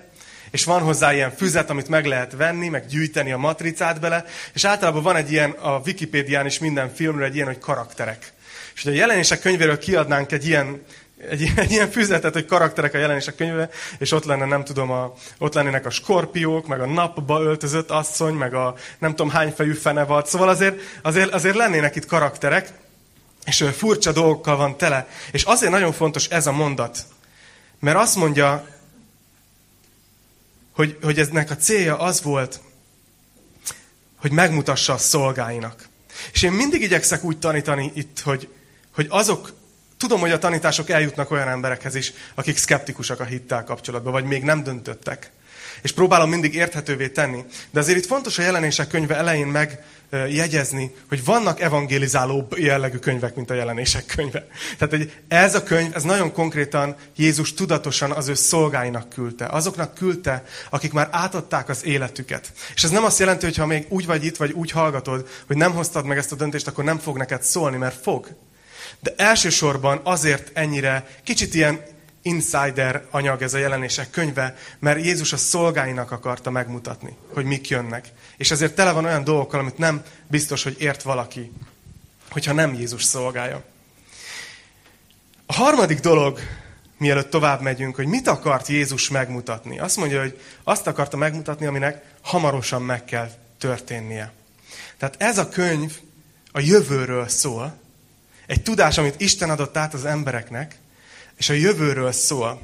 és 0.50 0.64
van 0.64 0.82
hozzá 0.82 1.14
ilyen 1.14 1.30
füzet, 1.30 1.70
amit 1.70 1.88
meg 1.88 2.06
lehet 2.06 2.32
venni, 2.32 2.68
meg 2.68 2.86
gyűjteni 2.86 3.32
a 3.32 3.38
matricát 3.38 4.00
bele, 4.00 4.24
és 4.52 4.64
általában 4.64 5.02
van 5.02 5.16
egy 5.16 5.32
ilyen, 5.32 5.50
a 5.50 5.80
Wikipédián 5.86 6.46
is 6.46 6.58
minden 6.58 6.94
filmről 6.94 7.24
egy 7.24 7.34
ilyen, 7.34 7.46
hogy 7.46 7.58
karakterek. 7.58 8.32
És 8.74 8.82
hogy 8.82 8.92
a 8.92 8.96
jelenések 8.96 9.40
könyvéről 9.40 9.78
kiadnánk 9.78 10.32
egy 10.32 10.46
ilyen 10.46 10.82
egy, 11.18 11.52
egy 11.56 11.70
ilyen 11.70 11.90
füzetet, 11.90 12.32
hogy 12.32 12.46
karakterek 12.46 12.94
a 12.94 12.98
jelenések 12.98 13.34
könyve, 13.34 13.70
és 13.98 14.12
ott 14.12 14.24
lenne, 14.24 14.44
nem 14.44 14.64
tudom, 14.64 14.90
a, 14.90 15.14
ott 15.38 15.54
lennének 15.54 15.86
a 15.86 15.90
skorpiók, 15.90 16.66
meg 16.66 16.80
a 16.80 16.86
napba 16.86 17.40
öltözött 17.40 17.90
asszony, 17.90 18.34
meg 18.34 18.54
a 18.54 18.74
nem 18.98 19.10
tudom 19.10 19.30
hány 19.30 19.50
fejű 19.50 19.72
fenevad. 19.72 20.26
Szóval 20.26 20.48
azért, 20.48 20.80
azért, 21.02 21.32
azért 21.32 21.56
lennének 21.56 21.96
itt 21.96 22.06
karakterek, 22.06 22.72
és 23.44 23.64
furcsa 23.76 24.12
dolgokkal 24.12 24.56
van 24.56 24.76
tele. 24.76 25.08
És 25.32 25.42
azért 25.42 25.72
nagyon 25.72 25.92
fontos 25.92 26.28
ez 26.28 26.46
a 26.46 26.52
mondat, 26.52 26.98
mert 27.78 27.96
azt 27.96 28.16
mondja, 28.16 28.66
hogy, 30.72 30.98
hogy 31.02 31.18
eznek 31.18 31.50
a 31.50 31.56
célja 31.56 31.98
az 31.98 32.22
volt, 32.22 32.60
hogy 34.16 34.32
megmutassa 34.32 34.92
a 34.92 34.98
szolgáinak. 34.98 35.88
És 36.32 36.42
én 36.42 36.52
mindig 36.52 36.82
igyekszek 36.82 37.24
úgy 37.24 37.38
tanítani 37.38 37.90
itt, 37.94 38.20
hogy, 38.20 38.48
hogy 38.94 39.06
azok, 39.08 39.52
Tudom, 39.98 40.20
hogy 40.20 40.30
a 40.30 40.38
tanítások 40.38 40.90
eljutnak 40.90 41.30
olyan 41.30 41.48
emberekhez 41.48 41.94
is, 41.94 42.12
akik 42.34 42.56
szkeptikusak 42.56 43.20
a 43.20 43.24
hittel 43.24 43.64
kapcsolatban, 43.64 44.12
vagy 44.12 44.24
még 44.24 44.42
nem 44.42 44.62
döntöttek. 44.62 45.30
És 45.82 45.92
próbálom 45.92 46.30
mindig 46.30 46.54
érthetővé 46.54 47.08
tenni. 47.08 47.44
De 47.70 47.80
azért 47.80 47.98
itt 47.98 48.06
fontos 48.06 48.38
a 48.38 48.42
jelenések 48.42 48.88
könyve 48.88 49.16
elején 49.16 49.46
megjegyezni, 50.10 50.94
hogy 51.08 51.24
vannak 51.24 51.60
evangélizáló 51.60 52.48
jellegű 52.56 52.96
könyvek, 52.96 53.34
mint 53.34 53.50
a 53.50 53.54
jelenések 53.54 54.06
könyve. 54.06 54.46
Tehát 54.78 54.94
hogy 54.94 55.12
ez 55.28 55.54
a 55.54 55.62
könyv, 55.62 55.94
ez 55.94 56.02
nagyon 56.02 56.32
konkrétan 56.32 56.96
Jézus 57.16 57.54
tudatosan 57.54 58.10
az 58.10 58.28
ő 58.28 58.34
szolgáinak 58.34 59.08
küldte. 59.08 59.46
Azoknak 59.46 59.94
küldte, 59.94 60.44
akik 60.70 60.92
már 60.92 61.08
átadták 61.10 61.68
az 61.68 61.84
életüket. 61.84 62.52
És 62.74 62.84
ez 62.84 62.90
nem 62.90 63.04
azt 63.04 63.18
jelenti, 63.18 63.44
hogy 63.44 63.56
ha 63.56 63.66
még 63.66 63.86
úgy 63.88 64.06
vagy 64.06 64.24
itt, 64.24 64.36
vagy 64.36 64.52
úgy 64.52 64.70
hallgatod, 64.70 65.28
hogy 65.46 65.56
nem 65.56 65.72
hoztad 65.72 66.04
meg 66.04 66.18
ezt 66.18 66.32
a 66.32 66.36
döntést, 66.36 66.66
akkor 66.66 66.84
nem 66.84 66.98
fog 66.98 67.16
neked 67.16 67.42
szólni, 67.42 67.76
mert 67.76 68.02
fog. 68.02 68.28
De 69.00 69.14
elsősorban 69.16 70.00
azért 70.02 70.50
ennyire 70.54 71.08
kicsit 71.22 71.54
ilyen 71.54 71.80
insider 72.26 73.06
anyag 73.10 73.42
ez 73.42 73.54
a 73.54 73.58
jelenések 73.58 74.10
könyve, 74.10 74.56
mert 74.78 75.04
Jézus 75.04 75.32
a 75.32 75.36
szolgáinak 75.36 76.10
akarta 76.10 76.50
megmutatni, 76.50 77.16
hogy 77.32 77.44
mik 77.44 77.68
jönnek. 77.68 78.08
És 78.36 78.50
ezért 78.50 78.74
tele 78.74 78.92
van 78.92 79.04
olyan 79.04 79.24
dolgokkal, 79.24 79.60
amit 79.60 79.78
nem 79.78 80.02
biztos, 80.26 80.62
hogy 80.62 80.76
ért 80.78 81.02
valaki, 81.02 81.52
hogyha 82.30 82.52
nem 82.52 82.74
Jézus 82.74 83.04
szolgája. 83.04 83.64
A 85.46 85.52
harmadik 85.52 86.00
dolog, 86.00 86.40
mielőtt 86.98 87.30
tovább 87.30 87.60
megyünk, 87.60 87.94
hogy 87.94 88.06
mit 88.06 88.26
akart 88.28 88.68
Jézus 88.68 89.08
megmutatni. 89.08 89.78
Azt 89.78 89.96
mondja, 89.96 90.20
hogy 90.20 90.40
azt 90.64 90.86
akarta 90.86 91.16
megmutatni, 91.16 91.66
aminek 91.66 92.04
hamarosan 92.20 92.82
meg 92.82 93.04
kell 93.04 93.30
történnie. 93.58 94.32
Tehát 94.98 95.14
ez 95.18 95.38
a 95.38 95.48
könyv 95.48 95.98
a 96.52 96.60
jövőről 96.60 97.28
szól, 97.28 97.78
egy 98.46 98.62
tudás, 98.62 98.98
amit 98.98 99.20
Isten 99.20 99.50
adott 99.50 99.76
át 99.76 99.94
az 99.94 100.04
embereknek, 100.04 100.78
és 101.36 101.48
a 101.48 101.52
jövőről 101.52 102.12
szól. 102.12 102.60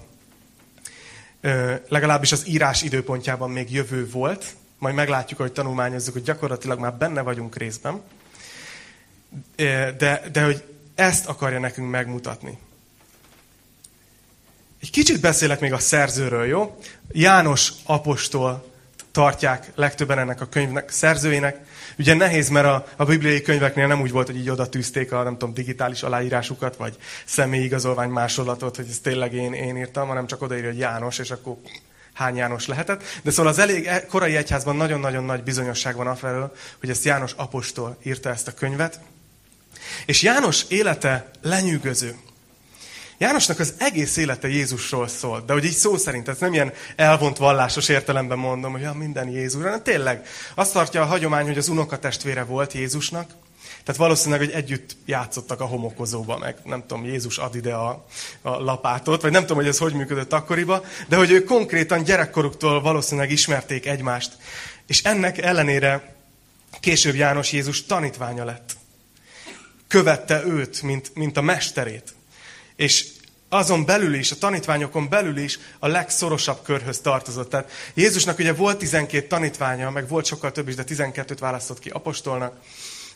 Ö, 1.41 1.75
legalábbis 1.89 2.33
az 2.33 2.49
írás 2.49 2.83
időpontjában 2.83 3.51
még 3.51 3.73
jövő 3.73 4.09
volt, 4.11 4.45
majd 4.79 4.95
meglátjuk, 4.95 5.41
hogy 5.41 5.53
tanulmányozzuk, 5.53 6.13
hogy 6.13 6.23
gyakorlatilag 6.23 6.79
már 6.79 6.95
benne 6.95 7.21
vagyunk 7.21 7.57
részben. 7.57 8.03
De, 9.57 10.23
de 10.33 10.45
hogy 10.45 10.65
ezt 10.95 11.27
akarja 11.27 11.59
nekünk 11.59 11.91
megmutatni. 11.91 12.59
Egy 14.81 14.91
kicsit 14.91 15.21
beszélek 15.21 15.61
még 15.61 15.73
a 15.73 15.79
szerzőről, 15.79 16.45
jó? 16.45 16.79
János 17.13 17.73
apostol 17.85 18.72
tartják 19.13 19.71
legtöbben 19.75 20.19
ennek 20.19 20.41
a 20.41 20.47
könyvnek, 20.47 20.91
szerzőjének. 20.91 21.57
Ugye 21.99 22.15
nehéz, 22.15 22.49
mert 22.49 22.67
a, 22.67 22.87
a 22.97 23.05
bibliai 23.05 23.43
könyveknél 23.43 23.87
nem 23.87 24.01
úgy 24.01 24.11
volt, 24.11 24.27
hogy 24.27 24.37
így 24.37 24.51
oda 24.51 24.69
tűzték 24.69 25.13
a 25.13 25.23
nem 25.23 25.33
tudom, 25.33 25.55
digitális 25.55 26.03
aláírásukat, 26.03 26.77
vagy 26.77 26.97
személyi 27.25 27.65
igazolvány 27.65 28.11
másolatot, 28.11 28.77
hogy 28.77 28.87
ez 28.91 28.99
tényleg 28.99 29.35
én, 29.35 29.53
én 29.53 29.77
írtam, 29.77 30.09
hanem 30.09 30.27
csak 30.27 30.43
odaírja, 30.43 30.69
hogy 30.69 30.79
János, 30.79 31.19
és 31.19 31.31
akkor 31.31 31.57
hány 32.13 32.37
János 32.37 32.67
lehetett. 32.67 33.03
De 33.23 33.31
szóval 33.31 33.53
az 33.53 33.59
elég 33.59 33.87
e- 33.87 34.07
korai 34.07 34.37
egyházban 34.37 34.77
nagyon-nagyon 34.77 35.25
nagy 35.25 35.43
bizonyosság 35.43 35.97
van 35.97 36.07
afelől, 36.07 36.53
hogy 36.81 36.91
ezt 36.91 37.05
János 37.05 37.33
apostol 37.33 37.99
írta 38.03 38.31
ezt 38.31 38.49
a 38.49 38.55
könyvet. 38.55 39.01
És 40.07 40.23
János 40.23 40.65
élete 40.69 41.31
lenyűgöző. 41.43 42.17
Jánosnak 43.23 43.59
az 43.59 43.75
egész 43.79 44.17
élete 44.17 44.49
Jézusról 44.49 45.09
szól, 45.09 45.43
de 45.47 45.53
hogy 45.53 45.65
így 45.65 45.73
szó 45.73 45.97
szerint, 45.97 46.29
ez 46.29 46.39
nem 46.39 46.53
ilyen 46.53 46.73
elvont 46.97 47.37
vallásos 47.37 47.89
értelemben 47.89 48.39
mondom, 48.39 48.73
hogy 48.73 48.81
ja, 48.81 48.93
minden 48.93 49.29
Jézus, 49.29 49.63
hanem 49.63 49.83
tényleg 49.83 50.27
azt 50.55 50.73
tartja 50.73 51.03
a 51.03 51.07
hagyomány, 51.07 51.47
hogy 51.47 51.59
az 51.59 51.69
unokatestvére 51.69 52.45
volt 52.45 52.73
Jézusnak, 52.73 53.31
tehát 53.85 54.01
valószínűleg, 54.01 54.41
hogy 54.41 54.51
együtt 54.51 54.97
játszottak 55.07 55.61
a 55.61 55.65
homokozóba, 55.65 56.39
meg 56.39 56.57
nem 56.65 56.81
tudom, 56.87 57.05
Jézus 57.05 57.39
ad 57.39 57.55
ide 57.55 57.75
a, 57.75 58.07
a 58.43 58.51
lapátot, 58.51 59.23
vagy 59.23 59.33
nem 59.33 59.41
tudom, 59.41 59.57
hogy 59.57 59.67
ez 59.67 59.79
hogy 59.79 59.95
működött 59.95 60.33
akkoriban, 60.33 60.83
de 61.09 61.17
hogy 61.17 61.31
ők 61.31 61.45
konkrétan 61.45 62.03
gyerekkoruktól 62.03 62.81
valószínűleg 62.81 63.31
ismerték 63.31 63.87
egymást. 63.87 64.37
És 64.87 65.03
ennek 65.03 65.39
ellenére 65.39 66.15
később 66.81 67.15
János 67.15 67.53
Jézus 67.53 67.87
tanítványa 67.87 68.45
lett. 68.45 68.77
Követte 69.89 70.45
őt, 70.45 70.83
mint, 70.83 71.11
mint 71.15 71.37
a 71.37 71.43
mesterét. 71.43 72.15
És 72.77 73.07
azon 73.49 73.85
belül 73.85 74.15
is, 74.15 74.31
a 74.31 74.39
tanítványokon 74.39 75.09
belül 75.09 75.37
is 75.37 75.59
a 75.79 75.87
legszorosabb 75.87 76.63
körhöz 76.63 77.01
tartozott. 77.01 77.51
Tehát 77.51 77.71
Jézusnak 77.95 78.39
ugye 78.39 78.53
volt 78.53 78.79
12 78.79 79.27
tanítványa, 79.27 79.91
meg 79.91 80.09
volt 80.09 80.25
sokkal 80.25 80.53
több 80.53 80.69
is, 80.69 80.75
de 80.75 80.85
12-t 80.89 81.37
választott 81.41 81.79
ki 81.79 81.89
apostolnak 81.89 82.61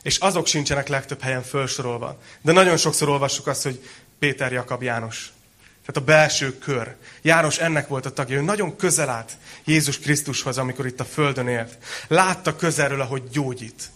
és 0.07 0.17
azok 0.17 0.47
sincsenek 0.47 0.89
legtöbb 0.89 1.21
helyen 1.21 1.43
felsorolva. 1.43 2.19
De 2.43 2.53
nagyon 2.53 2.77
sokszor 2.77 3.09
olvassuk 3.09 3.47
azt, 3.47 3.63
hogy 3.63 3.89
Péter, 4.19 4.53
Jakab, 4.53 4.83
János. 4.83 5.33
Tehát 5.87 5.97
a 5.97 6.13
belső 6.13 6.59
kör. 6.59 6.95
János 7.23 7.59
ennek 7.59 7.89
volt 7.89 8.07
a 8.07 8.13
tagja. 8.13 8.37
Ő 8.37 8.41
nagyon 8.41 8.77
közel 8.77 9.09
állt 9.09 9.33
Jézus 9.65 9.99
Krisztushoz, 9.99 10.59
amikor 10.59 10.87
itt 10.87 11.01
a 11.01 11.05
Földön 11.05 11.49
élt. 11.49 11.79
Látta 12.09 12.57
közelről, 12.57 13.01
ahogy 13.01 13.23
gyógyít. 13.29 13.91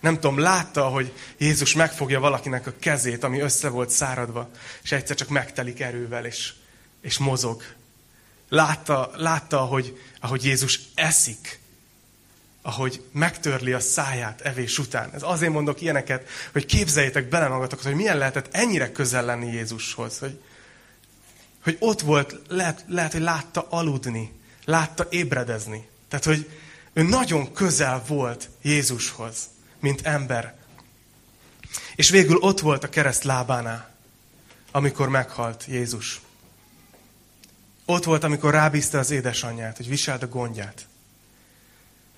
Nem 0.00 0.14
tudom, 0.14 0.38
látta, 0.38 0.88
hogy 0.88 1.12
Jézus 1.38 1.74
megfogja 1.74 2.20
valakinek 2.20 2.66
a 2.66 2.72
kezét, 2.80 3.24
ami 3.24 3.40
össze 3.40 3.68
volt 3.68 3.90
száradva, 3.90 4.50
és 4.82 4.92
egyszer 4.92 5.16
csak 5.16 5.28
megtelik 5.28 5.80
erővel, 5.80 6.24
és, 6.24 6.52
és 7.00 7.18
mozog. 7.18 7.62
Látta, 8.48 9.10
látta 9.14 9.60
ahogy, 9.60 10.00
ahogy 10.20 10.44
Jézus 10.44 10.80
eszik, 10.94 11.60
ahogy 12.62 13.02
megtörli 13.12 13.72
a 13.72 13.80
száját 13.80 14.40
evés 14.40 14.78
után. 14.78 15.10
Ez 15.14 15.22
azért 15.22 15.52
mondok 15.52 15.80
ilyeneket, 15.80 16.28
hogy 16.52 16.66
képzeljétek 16.66 17.28
bele 17.28 17.48
magatokat, 17.48 17.84
hogy 17.84 17.94
milyen 17.94 18.18
lehetett 18.18 18.54
ennyire 18.54 18.92
közel 18.92 19.24
lenni 19.24 19.52
Jézushoz. 19.52 20.18
Hogy, 20.18 20.40
hogy 21.62 21.76
ott 21.80 22.00
volt, 22.00 22.40
lehet, 22.48 22.84
lehet, 22.88 23.12
hogy 23.12 23.20
látta 23.20 23.66
aludni, 23.70 24.40
látta 24.64 25.06
ébredezni. 25.10 25.88
Tehát, 26.08 26.24
hogy 26.24 26.50
ő 26.92 27.02
nagyon 27.02 27.52
közel 27.52 28.04
volt 28.06 28.48
Jézushoz, 28.62 29.36
mint 29.80 30.06
ember. 30.06 30.54
És 31.96 32.10
végül 32.10 32.36
ott 32.36 32.60
volt 32.60 32.84
a 32.84 32.88
kereszt 32.88 33.24
lábánál, 33.24 33.94
amikor 34.70 35.08
meghalt 35.08 35.64
Jézus. 35.66 36.20
Ott 37.84 38.04
volt, 38.04 38.24
amikor 38.24 38.52
rábízta 38.52 38.98
az 38.98 39.10
édesanyját, 39.10 39.76
hogy 39.76 39.88
viselt 39.88 40.22
a 40.22 40.28
gondját. 40.28 40.86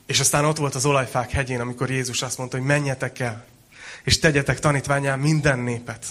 És 0.06 0.20
aztán 0.20 0.44
ott 0.44 0.56
volt 0.56 0.74
az 0.74 0.84
olajfák 0.84 1.30
hegyén, 1.30 1.60
amikor 1.60 1.90
Jézus 1.90 2.22
azt 2.22 2.38
mondta, 2.38 2.56
hogy 2.56 2.66
menjetek 2.66 3.18
el, 3.18 3.44
és 4.04 4.18
tegyetek 4.18 4.58
tanítványán 4.58 5.18
minden 5.18 5.58
népet. 5.58 6.06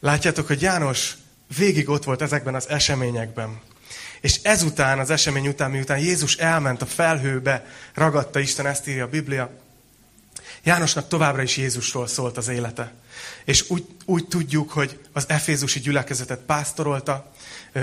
Látjátok, 0.00 0.46
hogy 0.46 0.62
János 0.62 1.16
végig 1.56 1.88
ott 1.88 2.04
volt 2.04 2.22
ezekben 2.22 2.54
az 2.54 2.68
eseményekben. 2.68 3.60
És 4.20 4.38
ezután, 4.42 4.98
az 4.98 5.10
esemény 5.10 5.48
után, 5.48 5.70
miután 5.70 5.98
Jézus 5.98 6.36
elment 6.36 6.82
a 6.82 6.86
felhőbe, 6.86 7.66
ragadta 7.94 8.38
Isten, 8.38 8.66
ezt 8.66 8.88
írja 8.88 9.04
a 9.04 9.08
Biblia, 9.08 9.61
Jánosnak 10.64 11.08
továbbra 11.08 11.42
is 11.42 11.56
Jézusról 11.56 12.06
szólt 12.06 12.36
az 12.36 12.48
élete. 12.48 12.92
És 13.44 13.70
úgy, 13.70 13.86
úgy 14.04 14.28
tudjuk, 14.28 14.70
hogy 14.70 14.98
az 15.12 15.24
efézusi 15.28 15.80
gyülekezetet 15.80 16.38
pásztorolta, 16.38 17.32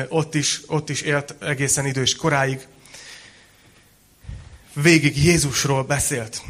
ott 0.10 0.36
is, 0.36 0.62
ott 0.68 0.90
is 0.90 1.02
élt 1.02 1.36
egészen 1.40 1.86
idős 1.86 2.16
koráig, 2.16 2.68
végig 4.74 5.24
Jézusról 5.24 5.84
beszélt. 5.84 6.42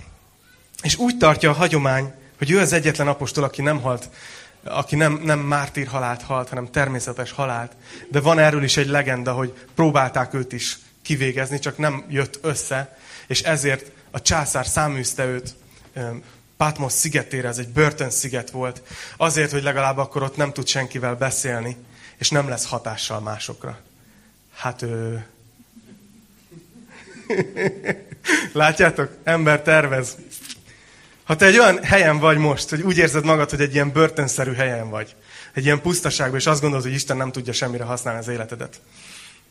És 0.82 0.96
úgy 0.96 1.18
tartja 1.18 1.50
a 1.50 1.54
hagyomány, 1.54 2.14
hogy 2.38 2.52
ő 2.52 2.60
az 2.60 2.74
egyetlen 2.74 3.08
apostol, 3.08 3.44
aki 3.44 3.62
nem 3.62 3.82
halt, 3.82 4.10
aki 4.64 4.96
nem, 4.96 5.22
nem 5.24 5.40
mártír 5.40 5.88
halált 5.88 6.22
halt, 6.22 6.50
hanem 6.50 6.72
természetes 6.72 7.32
halált. 7.32 7.72
De 8.10 8.20
van 8.20 8.40
erről 8.40 8.64
is 8.64 8.78
egy 8.78 8.88
legenda, 8.88 9.34
hogy 9.34 9.54
próbálták 9.76 10.34
őt 10.34 10.54
is 10.54 10.78
kivégezni, 11.02 11.60
csak 11.60 11.78
nem 11.78 12.06
jött 12.10 12.40
össze, 12.42 12.98
és 13.28 13.42
ezért 13.42 13.92
a 14.12 14.22
császár 14.22 14.68
száműzte 14.68 15.26
őt 15.26 15.56
Patmos 16.58 16.92
szigetére, 16.92 17.48
ez 17.48 17.58
egy 17.58 17.68
börtönsziget 17.68 18.50
volt, 18.50 18.82
azért, 19.18 19.52
hogy 19.52 19.64
legalább 19.64 19.98
akkor 19.98 20.24
ott 20.24 20.36
nem 20.36 20.54
tud 20.54 20.68
senkivel 20.68 21.16
beszélni, 21.16 21.78
és 22.18 22.30
nem 22.30 22.50
lesz 22.50 22.66
hatással 22.66 23.20
másokra. 23.20 23.80
Hát 24.56 24.82
ő... 24.82 25.26
Látjátok? 28.54 29.12
Ember 29.24 29.62
tervez. 29.62 30.18
Ha 31.24 31.36
te 31.36 31.46
egy 31.46 31.58
olyan 31.58 31.84
helyen 31.84 32.20
vagy 32.20 32.38
most, 32.38 32.70
hogy 32.70 32.82
úgy 32.82 32.98
érzed 32.98 33.26
magad, 33.26 33.50
hogy 33.50 33.62
egy 33.62 33.74
ilyen 33.74 33.92
börtönszerű 33.92 34.54
helyen 34.54 34.90
vagy, 34.90 35.16
egy 35.54 35.66
ilyen 35.66 35.82
pusztaságban, 35.82 36.40
és 36.40 36.46
azt 36.46 36.62
gondolod, 36.62 36.86
hogy 36.86 36.94
Isten 36.94 37.18
nem 37.18 37.32
tudja 37.32 37.54
semmire 37.54 37.84
használni 37.84 38.20
az 38.20 38.28
életedet. 38.28 38.82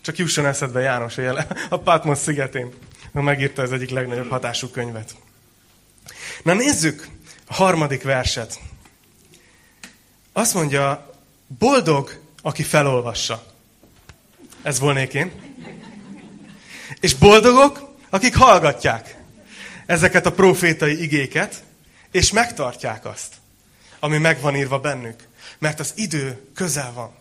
Csak 0.00 0.16
jusson 0.16 0.46
eszedbe 0.46 0.80
János, 0.80 1.14
hogy 1.14 1.28
a 1.68 1.78
Patmos 1.78 2.18
szigetén 2.18 2.72
megírta 3.12 3.62
az 3.62 3.72
egyik 3.72 3.90
legnagyobb 3.90 4.28
hatású 4.28 4.68
könyvet. 4.68 5.14
Na 6.42 6.54
nézzük 6.54 7.08
a 7.46 7.54
harmadik 7.54 8.02
verset. 8.02 8.58
Azt 10.32 10.54
mondja, 10.54 11.14
boldog, 11.58 12.20
aki 12.42 12.62
felolvassa. 12.62 13.46
Ez 14.62 14.78
volnék 14.78 15.14
én. 15.14 15.32
És 17.00 17.14
boldogok, 17.14 17.94
akik 18.10 18.36
hallgatják 18.36 19.16
ezeket 19.86 20.26
a 20.26 20.32
profétai 20.32 21.02
igéket, 21.02 21.62
és 22.10 22.32
megtartják 22.32 23.04
azt, 23.04 23.34
ami 24.00 24.18
meg 24.18 24.40
van 24.40 24.56
írva 24.56 24.78
bennük. 24.78 25.28
Mert 25.58 25.80
az 25.80 25.92
idő 25.94 26.48
közel 26.54 26.92
van. 26.92 27.14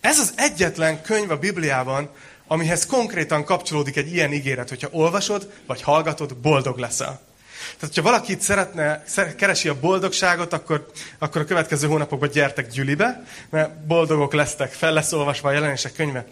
Ez 0.00 0.18
az 0.18 0.32
egyetlen 0.36 1.02
könyv 1.02 1.30
a 1.30 1.38
Bibliában, 1.38 2.10
amihez 2.46 2.86
konkrétan 2.86 3.44
kapcsolódik 3.44 3.96
egy 3.96 4.12
ilyen 4.12 4.32
ígéret, 4.32 4.68
hogyha 4.68 4.88
olvasod, 4.90 5.52
vagy 5.66 5.82
hallgatod, 5.82 6.36
boldog 6.36 6.78
leszel. 6.78 7.20
Tehát, 7.62 7.94
hogyha 7.94 8.02
valaki 8.02 8.32
itt 8.32 8.40
szeretne, 8.40 9.04
keresi 9.36 9.68
a 9.68 9.80
boldogságot, 9.80 10.52
akkor, 10.52 10.90
akkor 11.18 11.40
a 11.40 11.44
következő 11.44 11.86
hónapokban 11.86 12.28
gyertek 12.28 12.70
gyülibe, 12.70 13.24
mert 13.50 13.86
boldogok 13.86 14.32
lesztek, 14.32 14.72
fel 14.72 14.92
lesz 14.92 15.12
olvasva 15.12 15.48
a 15.48 15.52
jelenések 15.52 15.92
könyve. 15.92 16.26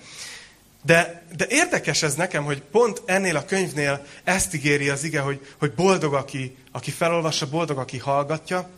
De, 0.83 1.23
de 1.37 1.47
érdekes 1.49 2.03
ez 2.03 2.15
nekem, 2.15 2.45
hogy 2.45 2.63
pont 2.63 3.03
ennél 3.05 3.37
a 3.37 3.45
könyvnél 3.45 4.07
ezt 4.25 4.55
ígéri 4.55 4.89
az 4.89 5.05
ige, 5.05 5.21
hogy, 5.21 5.47
hogy 5.59 5.73
boldog, 5.73 6.15
aki, 6.15 6.57
aki 6.73 6.91
felolvassa, 6.91 7.49
boldog, 7.49 7.79
aki 7.79 7.99
hallgatja. 7.99 8.69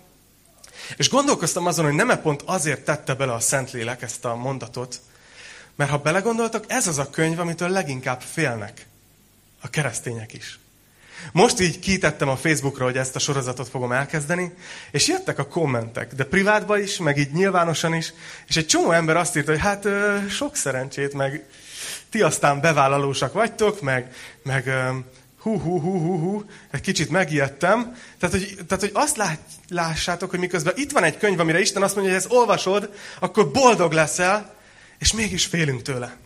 És 0.97 1.09
gondolkoztam 1.09 1.66
azon, 1.66 1.85
hogy 1.85 1.94
nem-e 1.94 2.16
pont 2.16 2.42
azért 2.44 2.85
tette 2.85 3.14
bele 3.14 3.32
a 3.32 3.40
Szentlélek 3.40 4.02
ezt 4.02 4.25
a 4.25 4.35
mondatot, 4.35 5.00
mert 5.76 5.90
ha 5.90 5.99
belegondoltak, 5.99 6.64
ez 6.68 6.87
az 6.87 6.99
a 6.99 7.11
könyv, 7.11 7.38
amitől 7.38 7.68
leginkább 7.68 8.21
félnek 8.21 8.87
a 9.61 9.71
keresztények 9.71 10.32
is. 10.32 10.59
Most 11.33 11.61
így 11.61 11.79
kitettem 11.79 12.29
a 12.29 12.37
Facebookra, 12.37 12.85
hogy 12.85 12.97
ezt 12.97 13.17
a 13.17 13.19
sorozatot 13.19 13.69
fogom 13.69 13.93
elkezdeni, 13.93 14.52
és 14.91 15.09
jöttek 15.09 15.38
a 15.38 15.47
kommentek, 15.47 16.14
de 16.14 16.25
privátban 16.25 16.81
is, 16.81 16.99
meg 16.99 17.19
így 17.19 17.33
nyilvánosan 17.33 17.95
is, 17.95 18.12
és 18.49 18.57
egy 18.57 18.67
csomó 18.67 18.91
ember 18.91 19.17
azt 19.17 19.37
írta, 19.37 19.50
hogy 19.50 19.61
hát 19.61 19.85
ö, 19.85 20.17
sok 20.29 20.57
szerencsét, 20.57 21.14
meg 21.14 21.45
ti 22.11 22.23
aztán 22.23 22.61
bevállalósak 22.61 23.33
vagytok, 23.33 23.81
meg, 23.81 24.14
meg 24.43 24.67
ö, 24.67 24.88
hú, 25.43 25.61
hú, 25.61 25.81
hú, 25.81 25.99
hú, 25.99 26.19
hú, 26.19 26.45
egy 26.71 26.81
kicsit 26.81 27.11
megijedtem. 27.11 27.97
Tehát 28.19 28.37
hogy, 28.37 28.55
tehát, 28.67 28.83
hogy 28.83 28.91
azt 28.95 29.17
lát, 29.17 29.38
lássátok, 29.69 30.31
hogy 30.31 30.38
miközben 30.38 30.75
itt 30.76 30.93
van 30.93 31.05
egy 31.05 31.17
könyv, 31.17 31.41
amire 31.41 31.61
Isten 31.61 31.83
azt 31.83 31.95
mondja, 31.95 32.12
hogy 32.12 32.23
ezt 32.23 32.33
olvasod, 32.33 32.95
akkor 33.21 33.50
boldog 33.50 33.93
leszel, 33.93 34.55
és 34.99 35.12
mégis 35.12 35.47
félünk 35.47 35.83
tőle. 35.83 36.17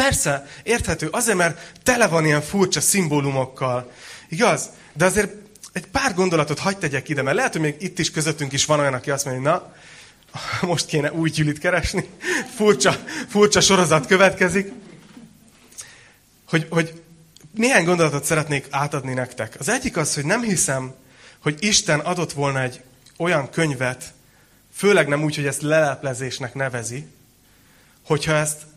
Persze, 0.00 0.46
érthető, 0.62 1.08
azért, 1.10 1.36
mert 1.36 1.72
tele 1.82 2.06
van 2.06 2.24
ilyen 2.24 2.42
furcsa 2.42 2.80
szimbólumokkal. 2.80 3.92
Igaz? 4.28 4.68
De 4.92 5.04
azért 5.04 5.32
egy 5.72 5.86
pár 5.86 6.14
gondolatot 6.14 6.58
hagyd 6.58 6.78
tegyek 6.78 7.08
ide, 7.08 7.22
mert 7.22 7.36
lehet, 7.36 7.52
hogy 7.52 7.60
még 7.60 7.76
itt 7.78 7.98
is 7.98 8.10
közöttünk 8.10 8.52
is 8.52 8.64
van 8.64 8.80
olyan, 8.80 8.94
aki 8.94 9.10
azt 9.10 9.24
mondja, 9.24 9.50
na, 9.50 9.74
most 10.66 10.86
kéne 10.86 11.12
új 11.12 11.30
gyűlit 11.30 11.58
keresni, 11.58 12.08
furcsa, 12.56 12.96
furcsa 13.28 13.60
sorozat 13.60 14.06
következik. 14.06 14.72
Hogy, 16.48 16.66
hogy 16.70 17.02
néhány 17.54 17.84
gondolatot 17.84 18.24
szeretnék 18.24 18.66
átadni 18.70 19.12
nektek. 19.14 19.56
Az 19.58 19.68
egyik 19.68 19.96
az, 19.96 20.14
hogy 20.14 20.24
nem 20.24 20.42
hiszem, 20.42 20.94
hogy 21.42 21.56
Isten 21.58 22.00
adott 22.00 22.32
volna 22.32 22.62
egy 22.62 22.80
olyan 23.16 23.50
könyvet, 23.50 24.12
főleg 24.74 25.08
nem 25.08 25.22
úgy, 25.22 25.34
hogy 25.34 25.46
ezt 25.46 25.62
leleplezésnek 25.62 26.54
nevezi, 26.54 27.06
hogyha 28.02 28.34
ezt 28.34 28.68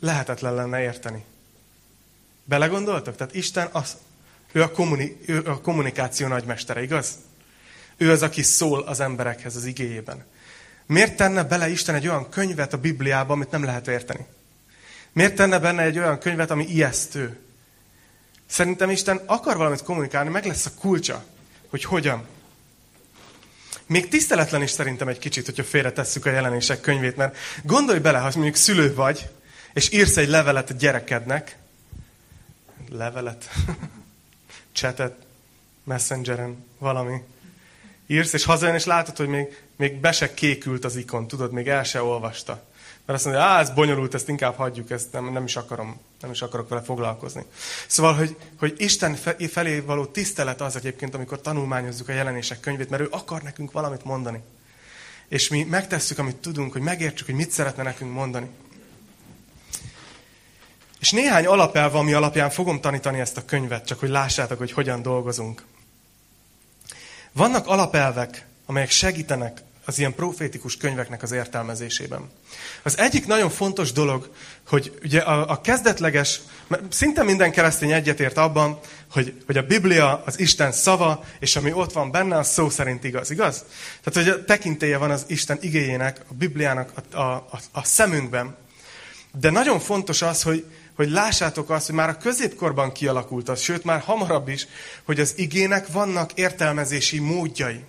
lehetetlen 0.00 0.54
lenne 0.54 0.82
érteni. 0.82 1.24
Belegondoltak? 2.44 3.16
Tehát 3.16 3.34
Isten 3.34 3.68
az, 3.72 3.96
ő 4.52 4.62
a, 4.62 4.70
kommuni, 4.70 5.16
ő 5.26 5.42
a 5.44 5.60
kommunikáció 5.60 6.26
nagymestere, 6.26 6.82
igaz? 6.82 7.14
Ő 7.96 8.10
az, 8.10 8.22
aki 8.22 8.42
szól 8.42 8.82
az 8.82 9.00
emberekhez 9.00 9.56
az 9.56 9.64
igéjében. 9.64 10.24
Miért 10.86 11.16
tenne 11.16 11.44
bele 11.44 11.68
Isten 11.68 11.94
egy 11.94 12.08
olyan 12.08 12.28
könyvet 12.28 12.72
a 12.72 12.78
Bibliába, 12.78 13.32
amit 13.32 13.50
nem 13.50 13.64
lehet 13.64 13.88
érteni? 13.88 14.26
Miért 15.12 15.34
tenne 15.34 15.58
benne 15.58 15.82
egy 15.82 15.98
olyan 15.98 16.18
könyvet, 16.18 16.50
ami 16.50 16.66
ijesztő? 16.66 17.38
Szerintem 18.46 18.90
Isten 18.90 19.20
akar 19.26 19.56
valamit 19.56 19.82
kommunikálni, 19.82 20.30
meg 20.30 20.44
lesz 20.44 20.66
a 20.66 20.70
kulcsa, 20.78 21.24
hogy 21.68 21.84
hogyan. 21.84 22.26
Még 23.86 24.08
tiszteletlen 24.08 24.62
is 24.62 24.70
szerintem 24.70 25.08
egy 25.08 25.18
kicsit, 25.18 25.44
hogyha 25.44 25.64
félretesszük 25.64 26.26
a 26.26 26.30
jelenések 26.30 26.80
könyvét, 26.80 27.16
mert 27.16 27.36
gondolj 27.62 27.98
bele, 27.98 28.18
ha 28.18 28.30
mondjuk 28.34 28.56
szülő 28.56 28.94
vagy, 28.94 29.28
és 29.72 29.92
írsz 29.92 30.16
egy 30.16 30.28
levelet 30.28 30.70
a 30.70 30.74
gyerekednek, 30.74 31.58
levelet, 32.90 33.48
csetet, 34.72 35.26
messengeren, 35.84 36.64
valami, 36.78 37.22
írsz, 38.06 38.32
és 38.32 38.44
hazajön, 38.44 38.74
és 38.74 38.84
látod, 38.84 39.16
hogy 39.16 39.28
még, 39.28 39.58
még 39.76 40.00
be 40.00 40.12
se 40.12 40.34
kékült 40.34 40.84
az 40.84 40.96
ikon, 40.96 41.26
tudod, 41.26 41.52
még 41.52 41.68
el 41.68 41.84
se 41.84 42.02
olvasta. 42.02 42.68
Mert 43.10 43.18
azt 43.22 43.24
mondja, 43.24 43.52
hogy 43.52 43.60
ez 43.60 43.74
bonyolult, 43.74 44.14
ezt 44.14 44.28
inkább 44.28 44.56
hagyjuk, 44.56 44.90
ezt 44.90 45.12
nem, 45.12 45.32
nem 45.32 45.44
is 45.44 45.56
akarom, 45.56 46.00
nem 46.20 46.30
is 46.30 46.42
akarok 46.42 46.68
vele 46.68 46.82
foglalkozni. 46.82 47.44
Szóval, 47.86 48.14
hogy, 48.14 48.36
hogy 48.58 48.74
Isten 48.76 49.14
felé 49.50 49.78
való 49.80 50.06
tisztelet 50.06 50.60
az 50.60 50.76
egyébként, 50.76 51.14
amikor 51.14 51.40
tanulmányozzuk 51.40 52.08
a 52.08 52.12
jelenések 52.12 52.60
könyvét, 52.60 52.90
mert 52.90 53.02
ő 53.02 53.08
akar 53.10 53.42
nekünk 53.42 53.72
valamit 53.72 54.04
mondani. 54.04 54.40
És 55.28 55.48
mi 55.48 55.64
megtesszük, 55.64 56.18
amit 56.18 56.36
tudunk, 56.36 56.72
hogy 56.72 56.80
megértsük, 56.80 57.26
hogy 57.26 57.34
mit 57.34 57.50
szeretne 57.50 57.82
nekünk 57.82 58.12
mondani. 58.12 58.48
És 61.00 61.10
néhány 61.10 61.46
alapelv, 61.46 61.94
ami 61.94 62.12
alapján 62.12 62.50
fogom 62.50 62.80
tanítani 62.80 63.20
ezt 63.20 63.36
a 63.36 63.44
könyvet, 63.44 63.86
csak 63.86 64.00
hogy 64.00 64.08
lássátok, 64.08 64.58
hogy 64.58 64.72
hogyan 64.72 65.02
dolgozunk. 65.02 65.64
Vannak 67.32 67.66
alapelvek, 67.66 68.46
amelyek 68.66 68.90
segítenek 68.90 69.62
az 69.84 69.98
ilyen 69.98 70.14
profétikus 70.14 70.76
könyveknek 70.76 71.22
az 71.22 71.32
értelmezésében. 71.32 72.30
Az 72.82 72.98
egyik 72.98 73.26
nagyon 73.26 73.50
fontos 73.50 73.92
dolog, 73.92 74.30
hogy 74.68 74.98
ugye 75.02 75.20
a, 75.20 75.50
a 75.50 75.60
kezdetleges, 75.60 76.40
szinte 76.88 77.22
minden 77.22 77.52
keresztény 77.52 77.92
egyetért 77.92 78.36
abban, 78.36 78.78
hogy, 79.10 79.42
hogy 79.46 79.56
a 79.56 79.62
Biblia 79.62 80.22
az 80.26 80.38
Isten 80.38 80.72
szava, 80.72 81.24
és 81.38 81.56
ami 81.56 81.72
ott 81.72 81.92
van 81.92 82.10
benne, 82.10 82.38
az 82.38 82.48
szó 82.48 82.68
szerint 82.68 83.04
igaz, 83.04 83.30
igaz? 83.30 83.64
Tehát, 84.02 84.28
hogy 84.28 84.40
a 84.40 84.44
tekintélye 84.44 84.96
van 84.96 85.10
az 85.10 85.24
Isten 85.26 85.58
igéjének, 85.60 86.20
a 86.28 86.34
Bibliának 86.34 86.92
a, 87.12 87.16
a, 87.16 87.34
a, 87.34 87.60
a 87.72 87.84
szemünkben. 87.84 88.56
De 89.40 89.50
nagyon 89.50 89.80
fontos 89.80 90.22
az, 90.22 90.42
hogy, 90.42 90.64
hogy 91.00 91.10
lássátok 91.10 91.70
azt, 91.70 91.86
hogy 91.86 91.94
már 91.94 92.08
a 92.08 92.16
középkorban 92.16 92.92
kialakult 92.92 93.48
az, 93.48 93.60
sőt 93.60 93.84
már 93.84 94.00
hamarabb 94.00 94.48
is, 94.48 94.66
hogy 95.04 95.20
az 95.20 95.32
igének 95.36 95.86
vannak 95.92 96.32
értelmezési 96.32 97.18
módjai. 97.18 97.84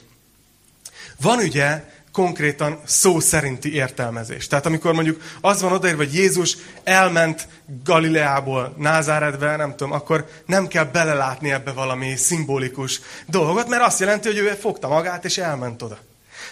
Van 1.22 1.38
ugye 1.38 1.84
konkrétan 2.12 2.82
szó 2.86 3.20
szerinti 3.20 3.74
értelmezés. 3.74 4.48
Tehát 4.48 4.66
amikor 4.66 4.94
mondjuk 4.94 5.22
az 5.42 5.62
van 5.62 5.72
odaírva, 5.72 6.04
hogy 6.04 6.14
Jézus 6.14 6.58
elment 6.84 7.48
Galileából 7.84 8.76
Názáretbe, 8.78 9.56
nem 9.56 9.76
tudom, 9.76 9.92
akkor 9.92 10.26
nem 10.46 10.68
kell 10.68 10.86
belelátni 10.86 11.52
ebbe 11.52 11.72
valami 11.72 12.16
szimbolikus 12.16 13.02
dolgot, 13.28 13.68
mert 13.68 13.84
azt 13.84 14.00
jelenti, 14.00 14.28
hogy 14.28 14.38
ő 14.38 14.48
fogta 14.48 14.88
magát 14.88 15.26
és 15.26 15.38
elment 15.38 15.82
oda. 15.82 16.00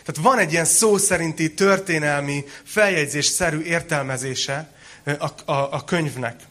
Tehát 0.06 0.32
van 0.32 0.38
egy 0.38 0.52
ilyen 0.52 0.66
szó 0.66 0.98
szerinti, 0.98 1.54
történelmi, 1.54 2.44
feljegyzésszerű 2.64 3.62
értelmezése 3.62 4.78
a, 5.06 5.52
a, 5.52 5.68
a 5.72 5.84
könyvnek. 5.84 6.48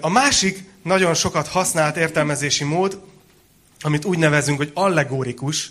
A 0.00 0.08
másik 0.08 0.64
nagyon 0.82 1.14
sokat 1.14 1.48
használt 1.48 1.96
értelmezési 1.96 2.64
mód, 2.64 3.00
amit 3.80 4.04
úgy 4.04 4.18
nevezünk, 4.18 4.58
hogy 4.58 4.70
allegórikus, 4.74 5.70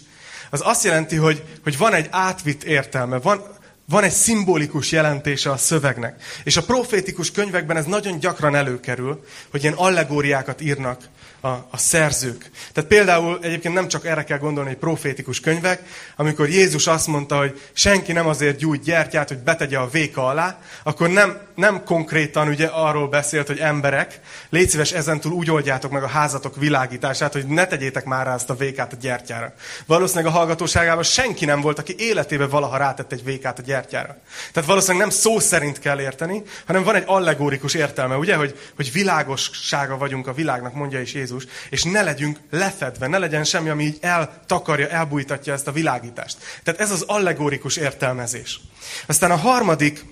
az 0.49 0.61
azt 0.63 0.83
jelenti, 0.83 1.15
hogy, 1.15 1.43
hogy 1.63 1.77
van 1.77 1.93
egy 1.93 2.07
átvitt 2.11 2.63
értelme, 2.63 3.19
van, 3.19 3.43
van 3.85 4.03
egy 4.03 4.11
szimbolikus 4.11 4.91
jelentése 4.91 5.51
a 5.51 5.57
szövegnek. 5.57 6.23
És 6.43 6.57
a 6.57 6.63
profétikus 6.63 7.31
könyvekben 7.31 7.77
ez 7.77 7.85
nagyon 7.85 8.19
gyakran 8.19 8.55
előkerül, 8.55 9.25
hogy 9.51 9.61
ilyen 9.61 9.75
allegóriákat 9.75 10.61
írnak 10.61 11.01
a, 11.41 11.47
a 11.47 11.77
szerzők. 11.77 12.49
Tehát 12.73 12.89
például 12.89 13.39
egyébként 13.41 13.73
nem 13.73 13.87
csak 13.87 14.05
erre 14.05 14.23
kell 14.23 14.37
gondolni, 14.37 14.69
hogy 14.69 14.79
profétikus 14.79 15.39
könyvek, 15.39 15.83
amikor 16.15 16.49
Jézus 16.49 16.87
azt 16.87 17.07
mondta, 17.07 17.37
hogy 17.37 17.61
senki 17.73 18.11
nem 18.11 18.27
azért 18.27 18.57
gyújt 18.57 18.83
gyertyát, 18.83 19.27
hogy 19.27 19.37
betegye 19.37 19.77
a 19.77 19.89
véka 19.89 20.27
alá, 20.27 20.59
akkor 20.83 21.09
nem, 21.09 21.37
nem 21.55 21.83
konkrétan 21.83 22.47
ugye 22.47 22.65
arról 22.65 23.07
beszélt, 23.07 23.47
hogy 23.47 23.57
emberek, 23.57 24.19
légy 24.49 24.69
szíves 24.69 24.91
ezentúl 24.91 25.31
úgy 25.31 25.51
oldjátok 25.51 25.91
meg 25.91 26.03
a 26.03 26.07
házatok 26.07 26.55
világítását, 26.55 27.33
hogy 27.33 27.45
ne 27.45 27.67
tegyétek 27.67 28.05
már 28.05 28.25
rá 28.25 28.33
ezt 28.33 28.49
a 28.49 28.55
vékát 28.55 28.93
a 28.93 28.97
gyertyára. 29.01 29.53
Valószínűleg 29.85 30.33
a 30.33 30.37
hallgatóságában 30.37 31.03
senki 31.03 31.45
nem 31.45 31.61
volt, 31.61 31.79
aki 31.79 31.95
életében 31.97 32.49
valaha 32.49 32.77
rátett 32.77 33.11
egy 33.11 33.23
vékát 33.23 33.59
a 33.59 33.61
gyertyára. 33.61 34.17
Tehát 34.53 34.69
valószínűleg 34.69 35.07
nem 35.07 35.17
szó 35.17 35.39
szerint 35.39 35.79
kell 35.79 35.99
érteni, 35.99 36.43
hanem 36.65 36.83
van 36.83 36.95
egy 36.95 37.03
allegórikus 37.05 37.73
értelme, 37.73 38.15
ugye, 38.15 38.35
hogy, 38.35 38.59
hogy 38.75 38.91
világossága 38.91 39.97
vagyunk 39.97 40.27
a 40.27 40.33
világnak, 40.33 40.73
mondja 40.73 41.01
is 41.01 41.13
Jézus 41.13 41.28
Jézus, 41.29 41.51
és 41.69 41.83
ne 41.83 42.01
legyünk 42.01 42.39
lefedve, 42.49 43.07
ne 43.07 43.17
legyen 43.17 43.43
semmi, 43.43 43.69
ami 43.69 43.83
így 43.83 43.97
eltakarja, 44.01 44.87
elbújtatja 44.87 45.53
ezt 45.53 45.67
a 45.67 45.71
világítást. 45.71 46.37
Tehát 46.63 46.79
ez 46.79 46.91
az 46.91 47.01
allegórikus 47.01 47.75
értelmezés. 47.75 48.59
Aztán 49.05 49.31
a 49.31 49.35
harmadik, 49.35 50.05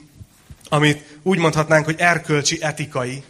amit 0.69 1.19
úgy 1.23 1.37
mondhatnánk, 1.37 1.85
hogy 1.85 1.99
erkölcsi, 1.99 2.57
etikai. 2.61 3.23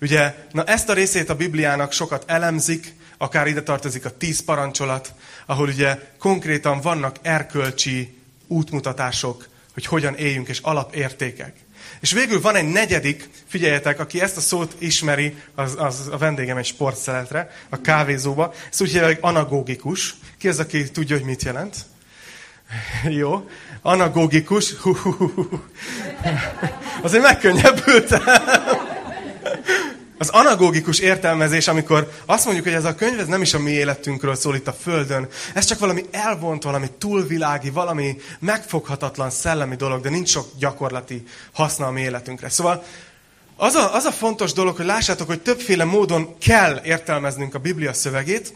Ugye, 0.00 0.34
na 0.52 0.64
ezt 0.64 0.88
a 0.88 0.92
részét 0.92 1.28
a 1.28 1.36
Bibliának 1.36 1.92
sokat 1.92 2.24
elemzik, 2.26 2.94
akár 3.18 3.46
ide 3.46 3.62
tartozik 3.62 4.04
a 4.04 4.16
tíz 4.16 4.44
parancsolat, 4.44 5.14
ahol 5.46 5.68
ugye 5.68 5.98
konkrétan 6.18 6.80
vannak 6.80 7.16
erkölcsi 7.22 8.18
útmutatások, 8.46 9.48
hogy 9.74 9.86
hogyan 9.86 10.14
éljünk, 10.14 10.48
és 10.48 10.58
alapértékek. 10.58 11.54
És 12.00 12.12
végül 12.12 12.40
van 12.40 12.54
egy 12.54 12.68
negyedik, 12.68 13.28
figyeljetek, 13.48 14.00
aki 14.00 14.20
ezt 14.20 14.36
a 14.36 14.40
szót 14.40 14.74
ismeri, 14.78 15.36
az, 15.54 15.74
az 15.78 16.08
a 16.12 16.16
vendégem 16.16 16.56
egy 16.56 16.66
sportszeletre, 16.66 17.50
a 17.68 17.80
kávézóba. 17.80 18.54
Ezt 18.70 18.80
úgy 18.80 18.90
hívják, 18.90 19.18
anagógikus. 19.20 20.14
Ki 20.38 20.48
az, 20.48 20.58
aki 20.58 20.90
tudja, 20.90 21.16
hogy 21.16 21.24
mit 21.24 21.42
jelent? 21.42 21.76
Jó. 23.18 23.48
Anagógikus. 23.82 24.74
Azért 27.02 27.22
megkönnyebbültem. 27.22 28.22
Az 30.18 30.28
anagógikus 30.28 30.98
értelmezés, 30.98 31.68
amikor 31.68 32.12
azt 32.26 32.44
mondjuk, 32.44 32.66
hogy 32.66 32.74
ez 32.74 32.84
a 32.84 32.94
könyv 32.94 33.20
ez 33.20 33.26
nem 33.26 33.42
is 33.42 33.54
a 33.54 33.58
mi 33.58 33.70
életünkről 33.70 34.34
szól 34.34 34.54
itt 34.54 34.68
a 34.68 34.72
Földön, 34.72 35.28
ez 35.54 35.64
csak 35.64 35.78
valami 35.78 36.04
elvont, 36.10 36.62
valami 36.62 36.90
túlvilági, 36.98 37.70
valami 37.70 38.16
megfoghatatlan 38.38 39.30
szellemi 39.30 39.76
dolog, 39.76 40.00
de 40.00 40.10
nincs 40.10 40.28
sok 40.28 40.48
gyakorlati 40.58 41.26
haszna 41.52 41.86
a 41.86 41.90
mi 41.90 42.00
életünkre. 42.00 42.48
Szóval 42.48 42.84
az 43.56 43.74
a, 43.74 43.94
az 43.94 44.04
a 44.04 44.12
fontos 44.12 44.52
dolog, 44.52 44.76
hogy 44.76 44.86
lássátok, 44.86 45.26
hogy 45.26 45.40
többféle 45.40 45.84
módon 45.84 46.38
kell 46.38 46.80
értelmeznünk 46.84 47.54
a 47.54 47.58
Biblia 47.58 47.92
szövegét, 47.92 48.54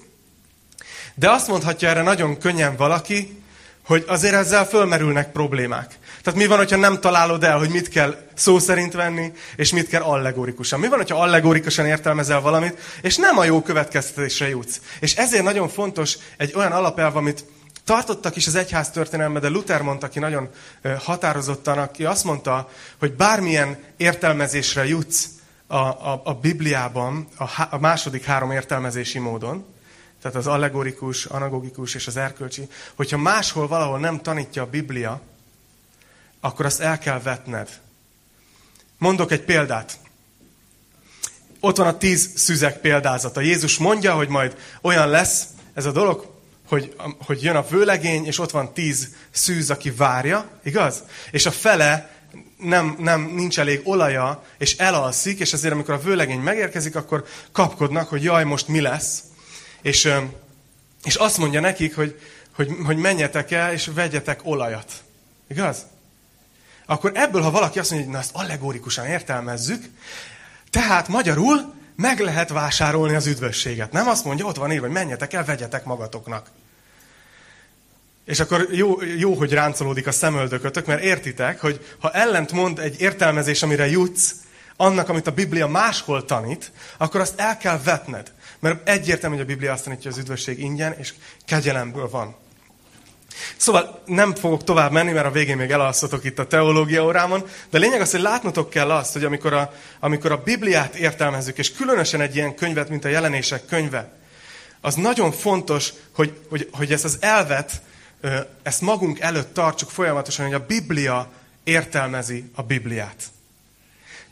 de 1.14 1.30
azt 1.30 1.48
mondhatja 1.48 1.88
erre 1.88 2.02
nagyon 2.02 2.38
könnyen 2.38 2.76
valaki, 2.76 3.42
hogy 3.84 4.04
azért 4.06 4.34
ezzel 4.34 4.66
fölmerülnek 4.66 5.32
problémák. 5.32 5.98
Tehát 6.22 6.38
mi 6.38 6.46
van, 6.46 6.58
hogyha 6.58 6.76
nem 6.76 7.00
találod 7.00 7.44
el, 7.44 7.58
hogy 7.58 7.70
mit 7.70 7.88
kell 7.88 8.16
szó 8.34 8.58
szerint 8.58 8.92
venni, 8.92 9.32
és 9.56 9.72
mit 9.72 9.88
kell 9.88 10.02
allegorikusan. 10.02 10.80
Mi 10.80 10.88
van, 10.88 10.98
hogyha 10.98 11.20
allegorikusan 11.20 11.86
értelmezel 11.86 12.40
valamit, 12.40 12.78
és 13.02 13.16
nem 13.16 13.38
a 13.38 13.44
jó 13.44 13.62
következtetésre 13.62 14.48
jutsz. 14.48 14.80
És 15.00 15.14
ezért 15.14 15.44
nagyon 15.44 15.68
fontos 15.68 16.18
egy 16.36 16.52
olyan 16.54 16.72
alapelv, 16.72 17.16
amit 17.16 17.44
tartottak 17.84 18.36
is 18.36 18.46
az 18.46 18.54
egyház 18.54 18.90
történelme, 18.90 19.38
de 19.38 19.48
Luther 19.48 19.82
mondta 19.82 20.08
ki 20.08 20.18
nagyon 20.18 20.48
határozottan, 20.98 21.78
aki 21.78 22.04
azt 22.04 22.24
mondta, 22.24 22.68
hogy 22.98 23.12
bármilyen 23.12 23.78
értelmezésre 23.96 24.86
jutsz 24.86 25.28
a, 25.66 25.76
a, 25.76 26.20
a 26.24 26.34
Bibliában, 26.34 27.28
a, 27.38 27.44
a 27.70 27.78
második 27.78 28.24
három 28.24 28.50
értelmezési 28.50 29.18
módon, 29.18 29.64
tehát 30.22 30.36
az 30.36 30.46
allegorikus, 30.46 31.24
anagogikus 31.24 31.94
és 31.94 32.06
az 32.06 32.16
erkölcsi, 32.16 32.68
hogyha 32.94 33.18
máshol 33.18 33.68
valahol 33.68 33.98
nem 33.98 34.20
tanítja 34.20 34.62
a 34.62 34.66
Biblia, 34.66 35.20
akkor 36.44 36.64
azt 36.64 36.80
el 36.80 36.98
kell 36.98 37.20
vetned. 37.20 37.68
Mondok 38.98 39.32
egy 39.32 39.42
példát. 39.42 39.98
Ott 41.60 41.76
van 41.76 41.86
a 41.86 41.98
tíz 41.98 42.30
szüzek 42.34 42.80
példázata. 42.80 43.40
Jézus 43.40 43.78
mondja, 43.78 44.14
hogy 44.14 44.28
majd 44.28 44.56
olyan 44.80 45.08
lesz 45.08 45.46
ez 45.74 45.84
a 45.84 45.92
dolog, 45.92 46.32
hogy, 46.68 46.94
hogy 47.18 47.42
jön 47.42 47.56
a 47.56 47.66
vőlegény, 47.68 48.26
és 48.26 48.38
ott 48.38 48.50
van 48.50 48.74
tíz 48.74 49.08
szűz, 49.30 49.70
aki 49.70 49.90
várja, 49.90 50.48
igaz? 50.62 51.02
És 51.30 51.46
a 51.46 51.50
fele 51.50 52.10
nem, 52.56 52.96
nem, 52.98 53.20
nincs 53.34 53.58
elég 53.58 53.80
olaja, 53.84 54.44
és 54.58 54.76
elalszik, 54.76 55.38
és 55.40 55.52
ezért 55.52 55.72
amikor 55.72 55.94
a 55.94 56.00
vőlegény 56.00 56.40
megérkezik, 56.40 56.96
akkor 56.96 57.24
kapkodnak, 57.52 58.08
hogy 58.08 58.22
jaj, 58.22 58.44
most 58.44 58.68
mi 58.68 58.80
lesz. 58.80 59.22
És, 59.82 60.12
és 61.04 61.14
azt 61.14 61.38
mondja 61.38 61.60
nekik, 61.60 61.94
hogy, 61.96 62.20
hogy, 62.54 62.70
hogy 62.84 62.96
menjetek 62.96 63.50
el, 63.50 63.72
és 63.72 63.90
vegyetek 63.94 64.40
olajat. 64.44 64.92
Igaz? 65.48 65.86
Akkor 66.86 67.10
ebből, 67.14 67.42
ha 67.42 67.50
valaki 67.50 67.78
azt 67.78 67.90
mondja, 67.90 68.08
hogy 68.08 68.16
na 68.16 68.22
ezt 68.22 68.34
allegórikusan 68.34 69.06
értelmezzük, 69.06 69.84
tehát 70.70 71.08
magyarul 71.08 71.74
meg 71.96 72.20
lehet 72.20 72.48
vásárolni 72.48 73.14
az 73.14 73.26
üdvösséget. 73.26 73.92
Nem 73.92 74.08
azt 74.08 74.24
mondja, 74.24 74.46
ott 74.46 74.56
van 74.56 74.72
írva, 74.72 74.86
hogy 74.86 74.94
menjetek 74.94 75.32
el, 75.32 75.44
vegyetek 75.44 75.84
magatoknak. 75.84 76.50
És 78.24 78.40
akkor 78.40 78.66
jó, 78.70 79.02
jó, 79.02 79.34
hogy 79.34 79.52
ráncolódik 79.52 80.06
a 80.06 80.12
szemöldökötök, 80.12 80.86
mert 80.86 81.02
értitek, 81.02 81.60
hogy 81.60 81.96
ha 82.00 82.10
ellent 82.10 82.52
mond 82.52 82.78
egy 82.78 83.00
értelmezés, 83.00 83.62
amire 83.62 83.88
jutsz, 83.88 84.34
annak, 84.76 85.08
amit 85.08 85.26
a 85.26 85.32
Biblia 85.32 85.66
máshol 85.66 86.24
tanít, 86.24 86.72
akkor 86.96 87.20
azt 87.20 87.40
el 87.40 87.56
kell 87.56 87.80
vetned. 87.84 88.32
Mert 88.58 88.88
egyértelmű, 88.88 89.36
hogy 89.36 89.44
a 89.44 89.48
Biblia 89.48 89.72
azt 89.72 89.84
tanítja, 89.84 90.10
hogy 90.10 90.18
az 90.18 90.24
üdvösség 90.24 90.58
ingyen 90.58 90.92
és 90.98 91.14
kegyelemből 91.44 92.08
van. 92.08 92.36
Szóval 93.56 94.02
nem 94.06 94.34
fogok 94.34 94.64
tovább 94.64 94.92
menni, 94.92 95.12
mert 95.12 95.26
a 95.26 95.30
végén 95.30 95.56
még 95.56 95.70
elalszotok 95.70 96.24
itt 96.24 96.38
a 96.38 96.46
teológia 96.46 97.04
órámon, 97.04 97.48
de 97.70 97.78
lényeg 97.78 98.00
az, 98.00 98.10
hogy 98.10 98.20
látnotok 98.20 98.70
kell 98.70 98.90
azt, 98.90 99.12
hogy 99.12 99.24
amikor 99.24 99.52
a, 99.52 99.72
amikor 100.00 100.32
a 100.32 100.42
Bibliát 100.44 100.94
értelmezzük, 100.94 101.58
és 101.58 101.72
különösen 101.72 102.20
egy 102.20 102.36
ilyen 102.36 102.54
könyvet, 102.54 102.88
mint 102.88 103.04
a 103.04 103.08
jelenések 103.08 103.64
könyve, 103.66 104.12
az 104.84 104.94
nagyon 104.94 105.32
fontos, 105.32 105.92
hogy, 106.14 106.38
hogy, 106.48 106.68
hogy 106.72 106.92
ezt 106.92 107.04
az 107.04 107.16
elvet, 107.20 107.82
ezt 108.62 108.80
magunk 108.80 109.20
előtt 109.20 109.54
tartsuk 109.54 109.90
folyamatosan, 109.90 110.46
hogy 110.46 110.54
a 110.54 110.66
Biblia 110.66 111.30
értelmezi 111.64 112.50
a 112.54 112.62
Bibliát. 112.62 113.22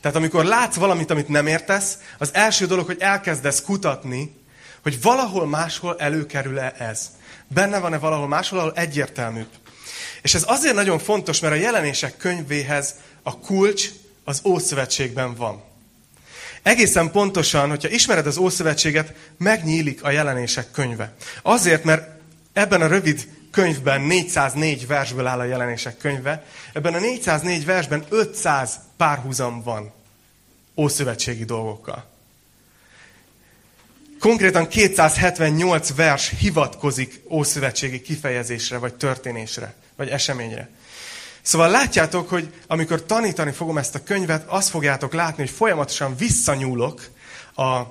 Tehát 0.01 0.17
amikor 0.17 0.45
látsz 0.45 0.75
valamit, 0.75 1.11
amit 1.11 1.27
nem 1.27 1.47
értesz, 1.47 1.97
az 2.17 2.29
első 2.33 2.65
dolog, 2.65 2.85
hogy 2.85 2.99
elkezdesz 2.99 3.61
kutatni, 3.61 4.35
hogy 4.83 5.01
valahol 5.01 5.47
máshol 5.47 5.95
előkerül-e 5.99 6.73
ez. 6.77 7.11
Benne 7.47 7.79
van-e 7.79 7.97
valahol 7.97 8.27
máshol, 8.27 8.59
ahol 8.59 8.73
egyértelműbb. 8.75 9.49
És 10.21 10.33
ez 10.33 10.43
azért 10.47 10.75
nagyon 10.75 10.99
fontos, 10.99 11.39
mert 11.39 11.53
a 11.53 11.57
jelenések 11.57 12.17
könyvéhez 12.17 12.95
a 13.23 13.39
kulcs 13.39 13.89
az 14.23 14.41
Ószövetségben 14.43 15.35
van. 15.35 15.63
Egészen 16.61 17.11
pontosan, 17.11 17.69
hogyha 17.69 17.89
ismered 17.89 18.27
az 18.27 18.37
Ószövetséget, 18.37 19.13
megnyílik 19.37 20.03
a 20.03 20.09
jelenések 20.09 20.71
könyve. 20.71 21.13
Azért, 21.41 21.83
mert 21.83 22.19
ebben 22.53 22.81
a 22.81 22.87
rövid 22.87 23.27
könyvben 23.51 24.01
404 24.01 24.87
versből 24.87 25.27
áll 25.27 25.39
a 25.39 25.43
jelenések 25.43 25.97
könyve. 25.97 26.45
Ebben 26.73 26.93
a 26.93 26.99
404 26.99 27.65
versben 27.65 28.05
500 28.09 28.79
párhuzam 28.97 29.63
van 29.63 29.91
ószövetségi 30.75 31.45
dolgokkal. 31.45 32.10
Konkrétan 34.21 34.67
278 34.67 35.95
vers 35.95 36.33
hivatkozik 36.39 37.21
ószövetségi 37.29 38.01
kifejezésre, 38.01 38.77
vagy 38.77 38.93
történésre, 38.93 39.73
vagy 39.95 40.09
eseményre. 40.09 40.69
Szóval 41.41 41.69
látjátok, 41.69 42.29
hogy 42.29 42.53
amikor 42.67 43.05
tanítani 43.05 43.51
fogom 43.51 43.77
ezt 43.77 43.95
a 43.95 44.03
könyvet, 44.03 44.45
azt 44.47 44.69
fogjátok 44.69 45.13
látni, 45.13 45.43
hogy 45.43 45.51
folyamatosan 45.51 46.15
visszanyúlok 46.17 47.01
a 47.55 47.81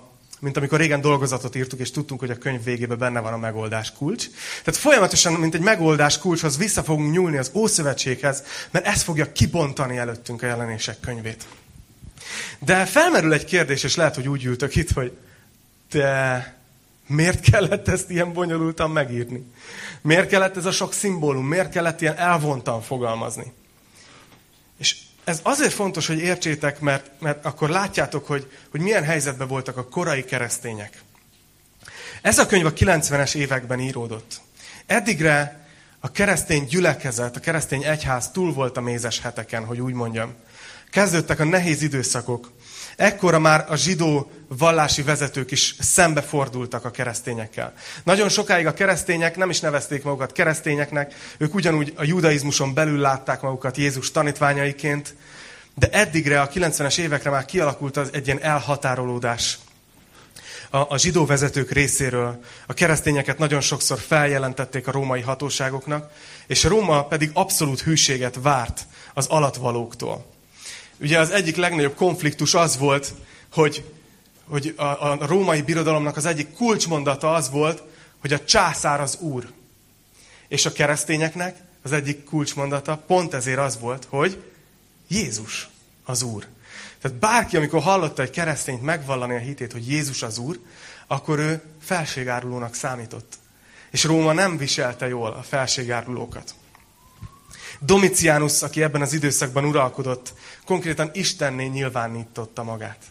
mint 0.41 0.57
amikor 0.57 0.79
régen 0.79 1.01
dolgozatot 1.01 1.57
írtuk, 1.57 1.81
és 1.81 1.91
tudtunk, 1.91 2.21
hogy 2.21 2.31
a 2.31 2.39
könyv 2.39 2.65
végében 2.65 2.99
benne 2.99 3.21
van 3.21 3.33
a 3.33 3.37
megoldás 3.39 3.93
kulcs. 3.93 4.27
Tehát 4.65 4.81
folyamatosan, 4.81 5.33
mint 5.33 5.55
egy 5.55 5.61
megoldás 5.61 6.19
kulcshoz 6.19 6.57
vissza 6.57 6.83
fogunk 6.83 7.13
nyúlni 7.13 7.37
az 7.37 7.51
Ószövetséghez, 7.55 8.43
mert 8.71 8.87
ez 8.87 9.03
fogja 9.03 9.33
kibontani 9.33 9.97
előttünk 9.97 10.43
a 10.43 10.47
jelenések 10.47 11.01
könyvét. 11.01 11.45
De 12.59 12.85
felmerül 12.85 13.33
egy 13.33 13.45
kérdés, 13.45 13.83
és 13.83 13.97
lehet, 13.97 14.15
hogy 14.15 14.29
úgy 14.29 14.45
ültök 14.45 14.77
itt, 14.77 14.91
hogy 14.91 15.13
te 15.91 16.55
miért 17.07 17.51
kellett 17.51 17.89
ezt 17.89 18.11
ilyen 18.11 18.33
bonyolultan 18.33 18.91
megírni? 18.91 19.53
Miért 20.01 20.29
kellett 20.29 20.57
ez 20.57 20.65
a 20.65 20.73
sok 20.73 20.93
szimbólum? 20.93 21.47
Miért 21.47 21.71
kellett 21.71 22.01
ilyen 22.01 22.17
elvontan 22.17 22.83
fogalmazni? 22.83 23.53
És 24.79 24.97
ez 25.25 25.41
azért 25.43 25.73
fontos, 25.73 26.07
hogy 26.07 26.19
értsétek, 26.19 26.81
mert, 26.81 27.11
mert 27.19 27.45
akkor 27.45 27.69
látjátok, 27.69 28.27
hogy, 28.27 28.51
hogy 28.71 28.81
milyen 28.81 29.05
helyzetben 29.05 29.49
voltak 29.49 29.77
a 29.77 29.89
korai 29.89 30.25
keresztények. 30.25 31.03
Ez 32.23 32.39
a 32.39 32.47
könyv 32.47 32.67
a 32.67 32.73
90-es 32.73 33.35
években 33.35 33.81
íródott. 33.81 34.41
Eddigre 34.87 35.67
a 36.01 36.11
keresztény 36.13 36.65
gyülekezet, 36.65 37.37
a 37.37 37.41
keresztény 37.41 37.85
egyház 37.85 38.31
túl 38.31 38.53
volt 38.53 38.77
a 38.77 38.81
mézes 38.81 39.21
heteken, 39.21 39.65
hogy 39.65 39.81
úgy 39.81 39.93
mondjam. 39.93 40.35
Kezdődtek 40.91 41.41
a 41.41 41.45
nehéz 41.45 41.83
időszakok. 41.83 42.53
Ekkora 43.01 43.39
már 43.39 43.65
a 43.69 43.77
zsidó 43.77 44.31
vallási 44.49 45.03
vezetők 45.03 45.51
is 45.51 45.75
szembefordultak 45.79 46.85
a 46.85 46.91
keresztényekkel. 46.91 47.73
Nagyon 48.05 48.29
sokáig 48.29 48.67
a 48.67 48.73
keresztények 48.73 49.37
nem 49.37 49.51
is 49.51 49.61
nevezték 49.61 50.03
magukat 50.03 50.33
keresztényeknek, 50.33 51.15
ők 51.39 51.55
ugyanúgy 51.55 51.93
a 51.97 52.05
judaizmuson 52.05 52.75
belül 52.75 52.99
látták 52.99 53.41
magukat 53.41 53.77
Jézus 53.77 54.11
tanítványaiként, 54.11 55.15
de 55.75 55.89
eddigre, 55.91 56.41
a 56.41 56.49
90-es 56.49 56.99
évekre 56.99 57.31
már 57.31 57.45
kialakult 57.45 57.97
az 57.97 58.09
egy 58.13 58.27
ilyen 58.27 58.43
elhatárolódás 58.43 59.59
a, 60.71 60.99
zsidó 60.99 61.27
vezetők 61.27 61.71
részéről. 61.71 62.41
A 62.67 62.75
keresztényeket 62.75 63.39
nagyon 63.39 63.61
sokszor 63.61 63.99
feljelentették 63.99 64.87
a 64.87 64.93
római 64.93 65.21
hatóságoknak, 65.21 66.13
és 66.47 66.65
Róma 66.65 67.05
pedig 67.05 67.31
abszolút 67.33 67.81
hűséget 67.81 68.39
várt 68.43 68.87
az 69.15 69.27
alatvalóktól. 69.27 70.30
Ugye 71.01 71.19
az 71.19 71.31
egyik 71.31 71.57
legnagyobb 71.57 71.95
konfliktus 71.95 72.55
az 72.55 72.79
volt, 72.79 73.15
hogy, 73.53 73.85
hogy 74.45 74.75
a, 74.77 74.83
a 74.83 75.27
római 75.27 75.63
birodalomnak 75.63 76.17
az 76.17 76.25
egyik 76.25 76.53
kulcsmondata 76.53 77.33
az 77.35 77.51
volt, 77.51 77.83
hogy 78.21 78.33
a 78.33 78.45
császár 78.45 79.01
az 79.01 79.17
úr. 79.21 79.53
És 80.49 80.67
a 80.67 80.73
keresztényeknek 80.73 81.57
az 81.83 81.93
egyik 81.93 82.25
kulcsmondata 82.25 82.97
pont 83.07 83.35
ezért 83.35 83.59
az 83.59 83.79
volt, 83.79 84.07
hogy 84.09 84.43
Jézus 85.09 85.69
az 86.05 86.23
úr. 86.23 86.47
Tehát 87.01 87.19
bárki, 87.19 87.57
amikor 87.57 87.83
hallotta 87.83 88.23
egy 88.23 88.31
keresztényt 88.31 88.83
megvallani 88.83 89.35
a 89.35 89.39
hitét, 89.39 89.73
hogy 89.73 89.91
Jézus 89.91 90.23
az 90.23 90.39
úr, 90.39 90.59
akkor 91.07 91.39
ő 91.39 91.63
felségárulónak 91.81 92.75
számított. 92.75 93.39
És 93.91 94.05
Róma 94.05 94.33
nem 94.33 94.57
viselte 94.57 95.09
jól 95.09 95.33
a 95.33 95.43
felségárulókat. 95.43 96.55
Domitianus, 97.81 98.63
aki 98.63 98.83
ebben 98.83 99.01
az 99.01 99.13
időszakban 99.13 99.65
uralkodott, 99.65 100.33
konkrétan 100.65 101.11
Istenné 101.13 101.67
nyilvánította 101.67 102.63
magát. 102.63 103.05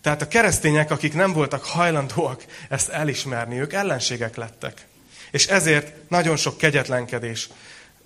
Tehát 0.00 0.22
a 0.22 0.28
keresztények, 0.28 0.90
akik 0.90 1.14
nem 1.14 1.32
voltak 1.32 1.64
hajlandóak 1.64 2.44
ezt 2.68 2.88
elismerni, 2.88 3.60
ők 3.60 3.72
ellenségek 3.72 4.36
lettek. 4.36 4.86
És 5.30 5.46
ezért 5.46 6.10
nagyon 6.10 6.36
sok 6.36 6.56
kegyetlenkedés, 6.56 7.48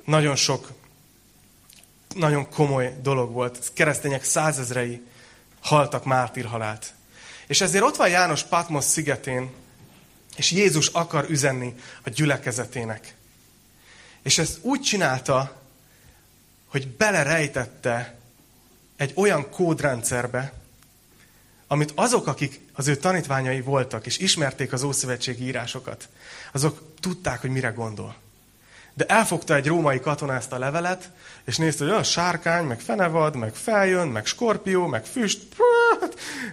nagyon 0.05 0.37
sok, 0.37 0.69
nagyon 2.15 2.49
komoly 2.49 2.95
dolog 3.03 3.33
volt. 3.33 3.71
Keresztények 3.75 4.25
százezrei 4.25 5.03
haltak 5.61 6.05
mártírhalált. 6.05 6.93
És 7.47 7.61
ezért 7.61 7.85
ott 7.85 7.97
van 7.97 8.09
János 8.09 8.43
Patmos 8.43 8.85
szigetén, 8.85 9.51
és 10.37 10.51
Jézus 10.51 10.87
akar 10.87 11.27
üzenni 11.29 11.75
a 12.05 12.11
gyülekezetének. 12.11 13.15
És 14.23 14.39
ezt 14.39 14.59
úgy 14.61 14.81
csinálta, 14.81 15.63
hogy 16.67 16.89
belerejtette 16.89 18.15
egy 18.97 19.13
olyan 19.15 19.51
kódrendszerbe, 19.51 20.53
amit 21.67 21.93
azok, 21.95 22.27
akik 22.27 22.61
az 22.73 22.89
ő 22.89 22.97
tanítványai 22.97 23.61
voltak, 23.61 24.07
és 24.07 24.19
ismerték 24.19 24.73
az 24.73 24.83
Ószövetségi 24.83 25.45
írásokat, 25.45 26.09
azok 26.53 26.83
tudták, 27.01 27.41
hogy 27.41 27.51
mire 27.51 27.69
gondol. 27.69 28.17
de 28.95 29.05
elfogta 29.07 29.55
egy 29.55 29.67
római 29.67 30.01
katona 30.01 30.35
ezt 30.35 30.53
a 30.53 30.59
levelet, 30.59 31.11
és 31.45 31.57
nézte, 31.57 31.83
hogy 31.83 31.93
olyan 31.93 32.05
sárkány, 32.05 32.65
meg 32.65 32.81
fenevad, 32.81 33.37
meg 33.37 33.55
feljön, 33.55 34.09
meg 34.09 34.27
skorpió, 34.27 34.87
meg 34.87 35.05
füst. 35.05 35.39
Hát, 35.59 35.59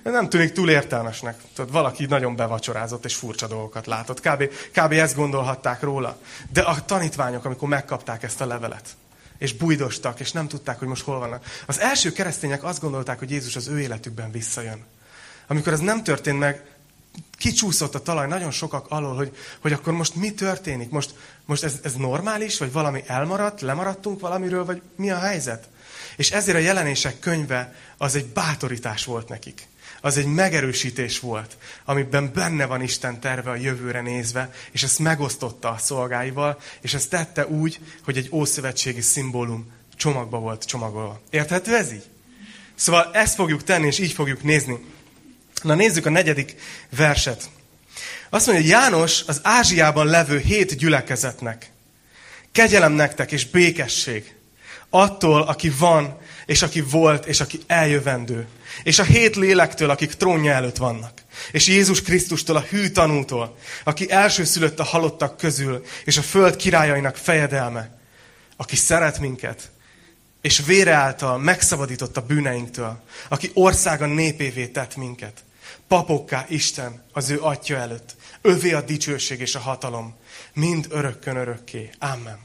nem 0.04 0.30
tűnik 0.30 0.52
túl 0.52 0.70
értelmesnek. 0.70 1.42
Tudod, 1.56 1.72
valaki 1.72 2.06
nagyon 2.06 2.36
bevacsorázott 2.36 3.06
és 3.06 3.16
furcsa 3.16 3.48
dolgokat 3.48 3.86
látott. 3.86 4.20
Kb, 4.20 4.50
kb. 4.72 4.92
ezt 4.92 5.16
gondolhatták 5.16 5.82
róla. 5.82 6.18
De 6.52 6.62
a 6.62 6.86
tanítványok, 6.86 7.46
amikor 7.46 7.70
megkapták 7.70 8.24
ezt 8.24 8.42
a 8.42 8.46
levelet, 8.46 8.88
és 9.38 9.54
bujdostak, 9.54 10.20
és 10.20 10.32
nem 10.32 10.48
tudták, 10.48 10.80
hogy 10.80 10.88
most 10.88 11.04
hol 11.04 11.20
vannak. 11.20 11.46
Az 11.66 11.80
első 11.80 12.12
keresztények 12.12 12.64
azt 12.64 12.82
gondolták, 12.82 13.20
hogy 13.20 13.32
Jézus 13.32 13.56
az 13.56 13.68
ő 13.68 13.80
életükben 13.80 14.32
visszajön. 14.32 14.86
Amikor 15.48 15.74
ez 15.74 15.80
nem 15.80 16.04
történt 16.04 16.40
meg, 16.40 16.64
kicsúszott 17.38 17.96
a 17.96 18.02
talaj 18.02 18.28
nagyon 18.28 18.52
sokak 18.52 18.86
alól, 18.90 19.16
hogy, 19.16 19.36
hogy 19.60 19.74
akkor 19.74 19.94
most 19.94 20.16
mi 20.16 20.34
történik? 20.34 20.90
Most, 20.90 21.14
most 21.46 21.64
ez, 21.64 21.80
ez 21.84 21.94
normális, 21.94 22.58
vagy 22.58 22.72
valami 22.72 23.04
elmaradt, 23.06 23.62
lemaradtunk 23.62 24.20
valamiről, 24.20 24.66
vagy 24.66 24.82
mi 24.96 25.12
a 25.12 25.20
helyzet? 25.20 25.68
És 26.16 26.32
ezért 26.32 26.58
a 26.58 26.62
jelenések 26.62 27.20
könyve 27.20 27.76
az 27.98 28.16
egy 28.16 28.26
bátorítás 28.26 29.06
volt 29.06 29.30
nekik. 29.30 29.68
Az 30.02 30.18
egy 30.18 30.26
megerősítés 30.26 31.20
volt, 31.20 31.58
amiben 31.86 32.32
benne 32.34 32.66
van 32.66 32.82
Isten 32.82 33.20
terve 33.20 33.50
a 33.50 33.56
jövőre 33.56 34.02
nézve, 34.02 34.52
és 34.72 34.84
ezt 34.84 35.00
megosztotta 35.00 35.70
a 35.70 35.78
szolgáival, 35.78 36.60
és 36.82 36.94
ezt 36.94 37.10
tette 37.10 37.48
úgy, 37.48 37.80
hogy 38.04 38.18
egy 38.18 38.30
ószövetségi 38.32 39.02
szimbólum 39.02 39.72
csomagba 39.96 40.40
volt 40.40 40.66
csomagolva. 40.66 41.22
Érthető 41.30 41.76
ez 41.76 41.92
így? 41.92 42.06
Szóval 42.76 43.10
ezt 43.14 43.36
fogjuk 43.36 43.64
tenni, 43.64 43.88
és 43.88 44.00
így 44.00 44.12
fogjuk 44.12 44.44
nézni. 44.44 44.86
Na 45.62 45.74
nézzük 45.74 46.06
a 46.06 46.10
negyedik 46.10 46.56
verset. 46.90 47.50
Azt 48.30 48.46
mondja, 48.46 48.64
hogy 48.64 48.74
János 48.74 49.24
az 49.28 49.40
Ázsiában 49.44 50.06
levő 50.06 50.40
hét 50.40 50.78
gyülekezetnek. 50.78 51.72
Kegyelem 52.52 52.92
nektek 52.92 53.32
és 53.32 53.46
békesség. 53.46 54.36
Attól, 54.90 55.42
aki 55.42 55.70
van, 55.70 56.18
és 56.46 56.62
aki 56.62 56.82
volt, 56.82 57.26
és 57.26 57.40
aki 57.40 57.60
eljövendő. 57.68 58.48
És 58.84 59.00
a 59.00 59.04
hét 59.04 59.36
lélektől, 59.36 59.90
akik 59.90 60.14
trónja 60.14 60.52
előtt 60.52 60.78
vannak. 60.78 61.22
És 61.52 61.68
Jézus 61.68 62.02
Krisztustól, 62.02 62.56
a 62.56 62.66
hű 62.70 62.88
tanútól, 62.88 63.58
aki 63.84 64.12
elsőszülött 64.12 64.80
a 64.80 64.84
halottak 64.84 65.38
közül, 65.38 65.86
és 66.06 66.18
a 66.18 66.22
föld 66.22 66.56
királyainak 66.56 67.16
fejedelme, 67.16 67.98
aki 68.56 68.76
szeret 68.76 69.20
minket, 69.20 69.70
és 70.42 70.62
vére 70.66 70.94
által 70.94 71.38
megszabadított 71.38 72.18
a 72.18 72.26
bűneinktől, 72.26 73.04
aki 73.30 73.52
országa 73.54 74.06
népévé 74.06 74.68
tett 74.68 74.96
minket, 74.96 75.44
papokká 75.88 76.46
Isten 76.50 77.04
az 77.14 77.30
ő 77.30 77.42
atya 77.42 77.76
előtt. 77.76 78.16
Övé 78.42 78.74
a 78.74 78.82
dicsőség 78.82 79.40
és 79.40 79.56
a 79.56 79.60
hatalom, 79.60 80.16
mind 80.54 80.88
örökkön 80.90 81.36
örökké. 81.36 81.90
Amen. 82.00 82.40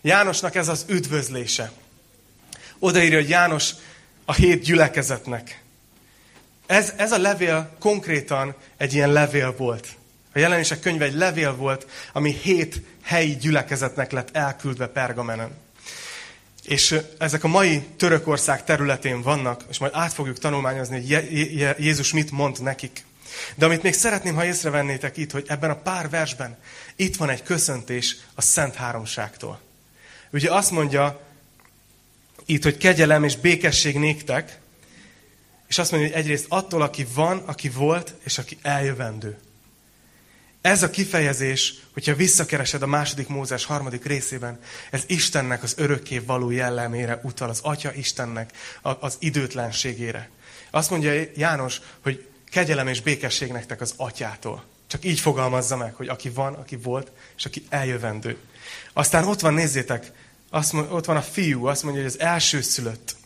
Jánosnak 0.00 0.54
ez 0.54 0.68
az 0.68 0.84
üdvözlése. 0.88 1.72
Odaírja, 2.78 3.18
hogy 3.18 3.28
János 3.28 3.70
a 4.24 4.32
hét 4.32 4.62
gyülekezetnek. 4.62 5.62
Ez, 6.66 6.92
ez 6.96 7.12
a 7.12 7.18
levél 7.18 7.76
konkrétan 7.78 8.54
egy 8.76 8.94
ilyen 8.94 9.12
levél 9.12 9.54
volt. 9.56 9.88
A 10.34 10.38
jelenések 10.38 10.80
könyve 10.80 11.04
egy 11.04 11.14
levél 11.14 11.56
volt, 11.56 11.86
ami 12.12 12.30
hét 12.42 12.80
helyi 13.02 13.36
gyülekezetnek 13.36 14.12
lett 14.12 14.36
elküldve 14.36 14.86
Pergamenen. 14.86 15.50
És 16.64 16.98
ezek 17.18 17.44
a 17.44 17.48
mai 17.48 17.80
Törökország 17.96 18.64
területén 18.64 19.22
vannak, 19.22 19.64
és 19.70 19.78
majd 19.78 19.92
át 19.94 20.12
fogjuk 20.12 20.38
tanulmányozni, 20.38 20.96
hogy 20.96 21.74
Jézus 21.78 22.12
mit 22.12 22.30
mond 22.30 22.62
nekik. 22.62 23.04
De 23.54 23.64
amit 23.64 23.82
még 23.82 23.94
szeretném, 23.94 24.34
ha 24.34 24.44
észrevennétek 24.44 25.16
itt, 25.16 25.30
hogy 25.30 25.44
ebben 25.48 25.70
a 25.70 25.76
pár 25.76 26.10
versben 26.10 26.58
itt 26.96 27.16
van 27.16 27.28
egy 27.28 27.42
köszöntés 27.42 28.16
a 28.34 28.42
Szent 28.42 28.74
Háromságtól. 28.74 29.60
Ugye 30.30 30.52
azt 30.52 30.70
mondja 30.70 31.20
itt, 32.52 32.62
hogy 32.62 32.76
kegyelem 32.76 33.24
és 33.24 33.36
békesség 33.36 33.98
néktek, 33.98 34.58
és 35.68 35.78
azt 35.78 35.90
mondja, 35.90 36.10
hogy 36.10 36.18
egyrészt 36.18 36.46
attól, 36.48 36.82
aki 36.82 37.06
van, 37.14 37.38
aki 37.38 37.68
volt, 37.68 38.14
és 38.24 38.38
aki 38.38 38.58
eljövendő. 38.62 39.38
Ez 40.60 40.82
a 40.82 40.90
kifejezés, 40.90 41.74
hogyha 41.92 42.14
visszakeresed 42.14 42.82
a 42.82 42.86
második 42.86 43.28
Mózes 43.28 43.64
harmadik 43.64 44.04
részében, 44.04 44.58
ez 44.90 45.02
Istennek 45.06 45.62
az 45.62 45.74
örökké 45.76 46.18
való 46.18 46.50
jellemére 46.50 47.20
utal, 47.22 47.48
az 47.48 47.60
Atya 47.62 47.92
Istennek 47.92 48.52
az 48.82 49.16
időtlenségére. 49.18 50.30
Azt 50.70 50.90
mondja 50.90 51.22
János, 51.36 51.80
hogy 52.02 52.26
kegyelem 52.50 52.88
és 52.88 53.00
békesség 53.00 53.52
nektek 53.52 53.80
az 53.80 53.94
Atyától. 53.96 54.64
Csak 54.86 55.04
így 55.04 55.20
fogalmazza 55.20 55.76
meg, 55.76 55.94
hogy 55.94 56.08
aki 56.08 56.28
van, 56.28 56.54
aki 56.54 56.76
volt, 56.76 57.10
és 57.36 57.44
aki 57.44 57.66
eljövendő. 57.68 58.36
Aztán 58.92 59.24
ott 59.24 59.40
van, 59.40 59.54
nézzétek, 59.54 60.12
azt 60.54 60.72
mond, 60.72 60.92
ott 60.92 61.04
van 61.04 61.16
a 61.16 61.22
fiú, 61.22 61.66
azt 61.66 61.82
mondja, 61.82 62.02
hogy 62.02 62.10
az 62.10 62.20
elsőszülött. 62.20 63.16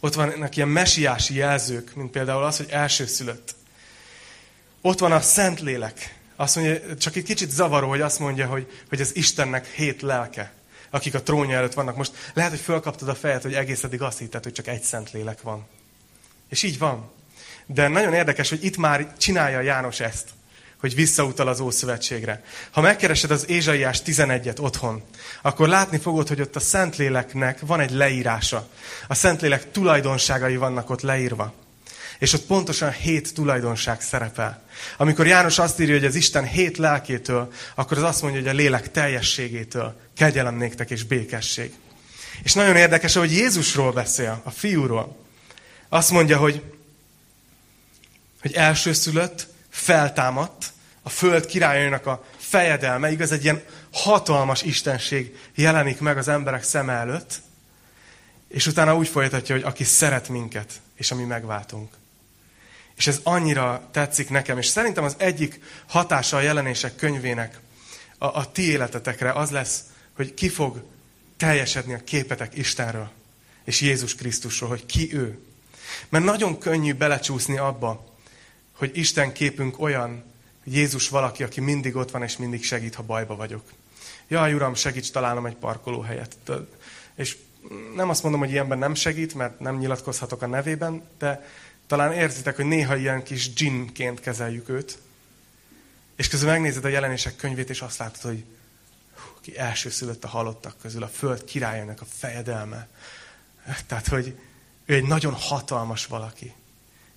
Ott 0.00 0.14
vannak 0.14 0.56
ilyen 0.56 0.68
mesiási 0.68 1.34
jelzők, 1.34 1.94
mint 1.94 2.10
például 2.10 2.44
az, 2.44 2.56
hogy 2.56 2.70
elsőszülött. 2.70 3.54
Ott 4.80 4.98
van 4.98 5.12
a 5.12 5.20
Szentlélek. 5.20 6.14
Azt 6.36 6.56
mondja, 6.56 6.96
csak 6.96 7.16
egy 7.16 7.22
kicsit 7.22 7.50
zavaró, 7.50 7.88
hogy 7.88 8.00
azt 8.00 8.18
mondja, 8.18 8.46
hogy, 8.46 8.82
hogy 8.88 9.00
az 9.00 9.16
Istennek 9.16 9.66
hét 9.66 10.02
lelke, 10.02 10.52
akik 10.90 11.14
a 11.14 11.22
trónja 11.22 11.56
előtt 11.56 11.74
vannak. 11.74 11.96
Most 11.96 12.30
lehet, 12.34 12.50
hogy 12.50 12.60
fölkaptad 12.60 13.08
a 13.08 13.14
fejed, 13.14 13.42
hogy 13.42 13.54
egész 13.54 13.84
eddig 13.84 14.02
azt 14.02 14.18
hitted, 14.18 14.42
hogy 14.42 14.52
csak 14.52 14.66
egy 14.66 14.82
szent 14.82 15.12
lélek 15.12 15.42
van. 15.42 15.66
És 16.48 16.62
így 16.62 16.78
van. 16.78 17.10
De 17.66 17.88
nagyon 17.88 18.14
érdekes, 18.14 18.48
hogy 18.48 18.64
itt 18.64 18.76
már 18.76 19.16
csinálja 19.16 19.60
János 19.60 20.00
ezt, 20.00 20.28
hogy 20.86 20.94
visszautal 20.94 21.48
az 21.48 21.60
Ószövetségre. 21.60 22.42
Ha 22.70 22.80
megkeresed 22.80 23.30
az 23.30 23.48
Ézsaiás 23.48 24.02
11-et 24.04 24.60
otthon, 24.60 25.02
akkor 25.42 25.68
látni 25.68 25.98
fogod, 25.98 26.28
hogy 26.28 26.40
ott 26.40 26.56
a 26.56 26.60
Szentléleknek 26.60 27.60
van 27.60 27.80
egy 27.80 27.90
leírása. 27.90 28.68
A 29.08 29.14
Szentlélek 29.14 29.70
tulajdonságai 29.70 30.56
vannak 30.56 30.90
ott 30.90 31.00
leírva. 31.00 31.52
És 32.18 32.32
ott 32.32 32.42
pontosan 32.42 32.92
hét 32.92 33.34
tulajdonság 33.34 34.00
szerepel. 34.00 34.62
Amikor 34.96 35.26
János 35.26 35.58
azt 35.58 35.80
írja, 35.80 35.94
hogy 35.94 36.04
az 36.04 36.14
Isten 36.14 36.44
hét 36.44 36.76
lelkétől, 36.76 37.52
akkor 37.74 37.96
az 37.96 38.02
azt 38.02 38.22
mondja, 38.22 38.40
hogy 38.40 38.50
a 38.50 38.54
lélek 38.54 38.90
teljességétől 38.90 40.00
kegyelem 40.16 40.56
néktek 40.56 40.90
és 40.90 41.02
békesség. 41.02 41.72
És 42.42 42.52
nagyon 42.52 42.76
érdekes, 42.76 43.14
hogy 43.14 43.32
Jézusról 43.32 43.92
beszél, 43.92 44.40
a 44.44 44.50
fiúról. 44.50 45.16
Azt 45.88 46.10
mondja, 46.10 46.36
hogy, 46.36 46.62
hogy 48.40 48.52
elsőszülött, 48.52 49.46
feltámadt, 49.76 50.72
a 51.06 51.08
föld 51.08 51.46
királyainak 51.46 52.06
a 52.06 52.24
fejedelme, 52.36 53.10
igaz, 53.10 53.32
egy 53.32 53.44
ilyen 53.44 53.62
hatalmas 53.92 54.62
istenség 54.62 55.38
jelenik 55.54 56.00
meg 56.00 56.18
az 56.18 56.28
emberek 56.28 56.62
szeme 56.62 56.92
előtt, 56.92 57.40
és 58.48 58.66
utána 58.66 58.96
úgy 58.96 59.08
folytatja, 59.08 59.54
hogy 59.54 59.64
aki 59.64 59.84
szeret 59.84 60.28
minket, 60.28 60.72
és 60.94 61.10
ami 61.10 61.24
megváltunk. 61.24 61.94
És 62.96 63.06
ez 63.06 63.20
annyira 63.22 63.88
tetszik 63.92 64.30
nekem, 64.30 64.58
és 64.58 64.66
szerintem 64.66 65.04
az 65.04 65.14
egyik 65.18 65.60
hatása 65.86 66.36
a 66.36 66.40
jelenések 66.40 66.96
könyvének 66.96 67.60
a, 68.18 68.26
a 68.26 68.52
ti 68.52 68.70
életetekre 68.70 69.32
az 69.32 69.50
lesz, 69.50 69.80
hogy 70.16 70.34
ki 70.34 70.48
fog 70.48 70.82
teljesedni 71.36 71.94
a 71.94 72.04
képetek 72.04 72.56
Istenről 72.56 73.10
és 73.64 73.80
Jézus 73.80 74.14
Krisztusról, 74.14 74.68
hogy 74.68 74.86
ki 74.86 75.14
ő. 75.14 75.38
Mert 76.08 76.24
nagyon 76.24 76.58
könnyű 76.58 76.94
belecsúszni 76.94 77.58
abba, 77.58 78.16
hogy 78.72 78.90
Isten 78.94 79.32
képünk 79.32 79.80
olyan, 79.80 80.34
hogy 80.66 80.74
Jézus 80.74 81.08
valaki, 81.08 81.42
aki 81.42 81.60
mindig 81.60 81.96
ott 81.96 82.10
van 82.10 82.22
és 82.22 82.36
mindig 82.36 82.64
segít, 82.64 82.94
ha 82.94 83.02
bajba 83.02 83.36
vagyok. 83.36 83.62
Jaj, 84.28 84.54
Uram, 84.54 84.74
segíts, 84.74 85.10
találnom 85.10 85.46
egy 85.46 85.54
parkolóhelyet. 85.54 86.36
És 87.14 87.36
nem 87.94 88.08
azt 88.08 88.22
mondom, 88.22 88.40
hogy 88.40 88.50
ilyenben 88.50 88.78
nem 88.78 88.94
segít, 88.94 89.34
mert 89.34 89.60
nem 89.60 89.78
nyilatkozhatok 89.78 90.42
a 90.42 90.46
nevében, 90.46 91.02
de 91.18 91.46
talán 91.86 92.12
érzitek, 92.12 92.56
hogy 92.56 92.64
néha 92.64 92.96
ilyen 92.96 93.22
kis 93.22 93.52
dzsinként 93.52 94.20
kezeljük 94.20 94.68
őt, 94.68 94.98
és 96.16 96.28
közben 96.28 96.52
megnézed 96.52 96.84
a 96.84 96.88
jelenések 96.88 97.36
könyvét, 97.36 97.70
és 97.70 97.80
azt 97.80 97.98
látod, 97.98 98.20
hogy 98.20 98.44
ki 99.40 99.58
elsőszülött 99.58 100.24
a 100.24 100.28
halottak 100.28 100.78
közül, 100.80 101.02
a 101.02 101.08
föld 101.08 101.44
királyának 101.44 102.00
a 102.00 102.06
fejedelme. 102.08 102.88
Tehát, 103.86 104.08
hogy 104.08 104.38
ő 104.84 104.94
egy 104.94 105.06
nagyon 105.06 105.32
hatalmas 105.32 106.06
valaki. 106.06 106.54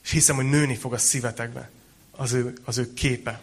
És 0.03 0.11
hiszem, 0.11 0.35
hogy 0.35 0.49
nőni 0.49 0.75
fog 0.75 0.93
a 0.93 0.97
szívetekbe 0.97 1.69
az 2.19 2.31
ő, 2.31 2.57
az 2.63 2.77
ő 2.77 2.93
képe. 2.93 3.39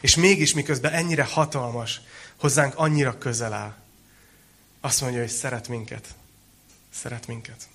És 0.00 0.16
mégis, 0.16 0.54
miközben 0.54 0.92
ennyire 0.92 1.24
hatalmas, 1.24 2.00
hozzánk 2.36 2.74
annyira 2.76 3.18
közel 3.18 3.52
áll, 3.52 3.74
azt 4.80 5.00
mondja, 5.00 5.20
hogy 5.20 5.28
szeret 5.28 5.68
minket. 5.68 6.06
Szeret 6.92 7.26
minket. 7.26 7.68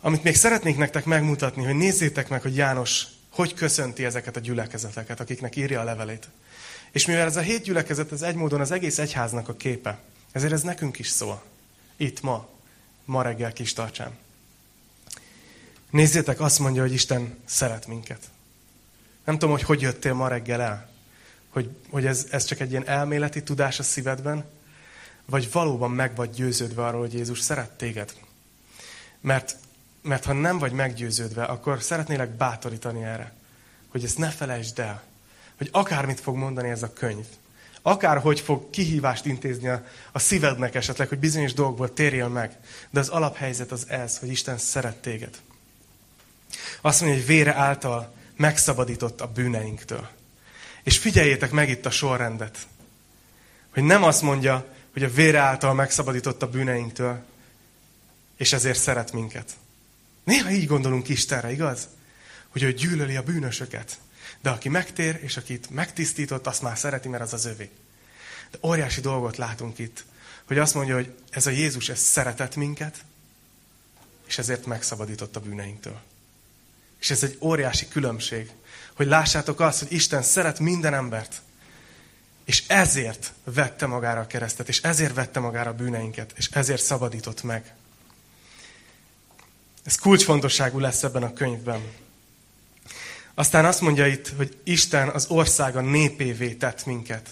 Amit 0.00 0.22
még 0.22 0.36
szeretnék 0.36 0.76
nektek 0.76 1.04
megmutatni, 1.04 1.64
hogy 1.64 1.74
nézzétek 1.74 2.28
meg, 2.28 2.42
hogy 2.42 2.56
János 2.56 3.06
hogy 3.28 3.54
köszönti 3.54 4.04
ezeket 4.04 4.36
a 4.36 4.40
gyülekezeteket, 4.40 5.20
akiknek 5.20 5.56
írja 5.56 5.80
a 5.80 5.84
levelét. 5.84 6.28
És 6.90 7.06
mivel 7.06 7.26
ez 7.26 7.36
a 7.36 7.40
hét 7.40 7.62
gyülekezet, 7.62 8.12
ez 8.12 8.22
egy 8.22 8.34
módon 8.34 8.60
az 8.60 8.70
egész 8.70 8.98
egyháznak 8.98 9.48
a 9.48 9.56
képe, 9.56 9.98
ezért 10.32 10.52
ez 10.52 10.62
nekünk 10.62 10.98
is 10.98 11.08
szól. 11.08 11.42
Itt 11.96 12.20
ma, 12.20 12.48
ma 13.04 13.22
reggel 13.22 13.52
kis 13.52 13.72
tartsán. 13.72 14.16
Nézzétek, 15.94 16.40
azt 16.40 16.58
mondja, 16.58 16.82
hogy 16.82 16.92
Isten 16.92 17.38
szeret 17.44 17.86
minket. 17.86 18.18
Nem 19.24 19.34
tudom, 19.34 19.50
hogy 19.50 19.62
hogy 19.62 19.80
jöttél 19.80 20.14
ma 20.14 20.28
reggel 20.28 20.60
el. 20.60 20.90
hogy, 21.48 21.70
hogy 21.90 22.06
ez, 22.06 22.26
ez 22.30 22.44
csak 22.44 22.60
egy 22.60 22.70
ilyen 22.70 22.88
elméleti 22.88 23.42
tudás 23.42 23.78
a 23.78 23.82
szívedben, 23.82 24.44
vagy 25.24 25.52
valóban 25.52 25.90
meg 25.90 26.16
vagy 26.16 26.30
győződve 26.30 26.84
arról, 26.84 27.00
hogy 27.00 27.14
Jézus 27.14 27.40
szeret 27.40 27.70
téged. 27.70 28.14
Mert, 29.20 29.56
mert 30.02 30.24
ha 30.24 30.32
nem 30.32 30.58
vagy 30.58 30.72
meggyőződve, 30.72 31.44
akkor 31.44 31.82
szeretnélek 31.82 32.30
bátorítani 32.30 33.02
erre, 33.04 33.32
hogy 33.88 34.04
ezt 34.04 34.18
ne 34.18 34.28
felejtsd 34.28 34.78
el, 34.78 35.02
hogy 35.56 35.68
akármit 35.72 36.20
fog 36.20 36.36
mondani 36.36 36.68
ez 36.68 36.82
a 36.82 36.92
könyv, 36.92 37.26
akárhogy 37.82 38.40
fog 38.40 38.70
kihívást 38.70 39.26
intézni 39.26 39.68
a, 39.68 39.84
a 40.12 40.18
szívednek 40.18 40.74
esetleg, 40.74 41.08
hogy 41.08 41.18
bizonyos 41.18 41.52
dolgokból 41.52 41.92
térjél 41.92 42.28
meg, 42.28 42.56
de 42.90 43.00
az 43.00 43.08
alaphelyzet 43.08 43.72
az 43.72 43.88
ez, 43.88 44.18
hogy 44.18 44.28
Isten 44.28 44.58
szeret 44.58 44.96
téged. 44.96 45.40
Azt 46.80 47.00
mondja, 47.00 47.18
hogy 47.18 47.28
vére 47.28 47.54
által 47.54 48.14
megszabadított 48.36 49.20
a 49.20 49.26
bűneinktől. 49.26 50.08
És 50.82 50.98
figyeljétek 50.98 51.50
meg 51.50 51.68
itt 51.68 51.86
a 51.86 51.90
sorrendet, 51.90 52.58
hogy 53.70 53.82
nem 53.82 54.02
azt 54.02 54.22
mondja, 54.22 54.66
hogy 54.92 55.02
a 55.02 55.10
vére 55.10 55.38
által 55.38 55.74
megszabadított 55.74 56.42
a 56.42 56.50
bűneinktől, 56.50 57.24
és 58.36 58.52
ezért 58.52 58.78
szeret 58.78 59.12
minket. 59.12 59.52
Néha 60.24 60.50
így 60.50 60.66
gondolunk 60.66 61.08
Istenre, 61.08 61.52
igaz? 61.52 61.88
Hogy 62.48 62.62
ő 62.62 62.72
gyűlöli 62.72 63.16
a 63.16 63.22
bűnösöket. 63.22 63.98
De 64.40 64.50
aki 64.50 64.68
megtér, 64.68 65.18
és 65.22 65.36
akit 65.36 65.70
megtisztított, 65.70 66.46
azt 66.46 66.62
már 66.62 66.78
szereti, 66.78 67.08
mert 67.08 67.22
az 67.22 67.32
az 67.32 67.44
övé. 67.44 67.70
De 68.50 68.58
óriási 68.62 69.00
dolgot 69.00 69.36
látunk 69.36 69.78
itt, 69.78 70.04
hogy 70.44 70.58
azt 70.58 70.74
mondja, 70.74 70.94
hogy 70.94 71.14
ez 71.30 71.46
a 71.46 71.50
Jézus, 71.50 71.88
ez 71.88 71.98
szeretett 71.98 72.56
minket, 72.56 73.04
és 74.26 74.38
ezért 74.38 74.66
megszabadított 74.66 75.36
a 75.36 75.40
bűneinktől. 75.40 76.00
És 77.04 77.10
ez 77.10 77.22
egy 77.22 77.38
óriási 77.40 77.88
különbség, 77.88 78.50
hogy 78.94 79.06
lássátok 79.06 79.60
azt, 79.60 79.78
hogy 79.78 79.92
Isten 79.92 80.22
szeret 80.22 80.58
minden 80.58 80.94
embert, 80.94 81.42
és 82.44 82.64
ezért 82.66 83.32
vette 83.44 83.86
magára 83.86 84.20
a 84.20 84.26
keresztet, 84.26 84.68
és 84.68 84.80
ezért 84.80 85.14
vette 85.14 85.40
magára 85.40 85.70
a 85.70 85.74
bűneinket, 85.74 86.32
és 86.36 86.48
ezért 86.52 86.82
szabadított 86.82 87.42
meg. 87.42 87.74
Ez 89.82 89.94
kulcsfontosságú 89.94 90.78
lesz 90.78 91.02
ebben 91.02 91.22
a 91.22 91.32
könyvben. 91.32 91.82
Aztán 93.34 93.64
azt 93.64 93.80
mondja 93.80 94.06
itt, 94.06 94.28
hogy 94.28 94.58
Isten 94.62 95.08
az 95.08 95.26
országa 95.26 95.80
népévé 95.80 96.54
tett 96.54 96.86
minket. 96.86 97.28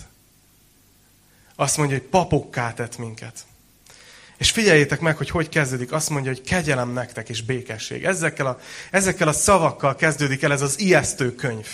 Azt 1.54 1.76
mondja, 1.76 1.98
hogy 1.98 2.06
papokká 2.06 2.72
tett 2.72 2.98
minket. 2.98 3.44
És 4.42 4.50
figyeljétek 4.50 5.00
meg, 5.00 5.16
hogy 5.16 5.30
hogy 5.30 5.48
kezdődik. 5.48 5.92
Azt 5.92 6.10
mondja, 6.10 6.30
hogy 6.30 6.42
kegyelem 6.42 6.92
nektek 6.92 7.28
és 7.28 7.42
békesség. 7.42 8.04
Ezekkel 8.04 8.46
a, 8.46 8.58
ezekkel 8.90 9.28
a 9.28 9.32
szavakkal 9.32 9.96
kezdődik 9.96 10.42
el 10.42 10.52
ez 10.52 10.62
az 10.62 10.80
ijesztő 10.80 11.34
könyv. 11.34 11.66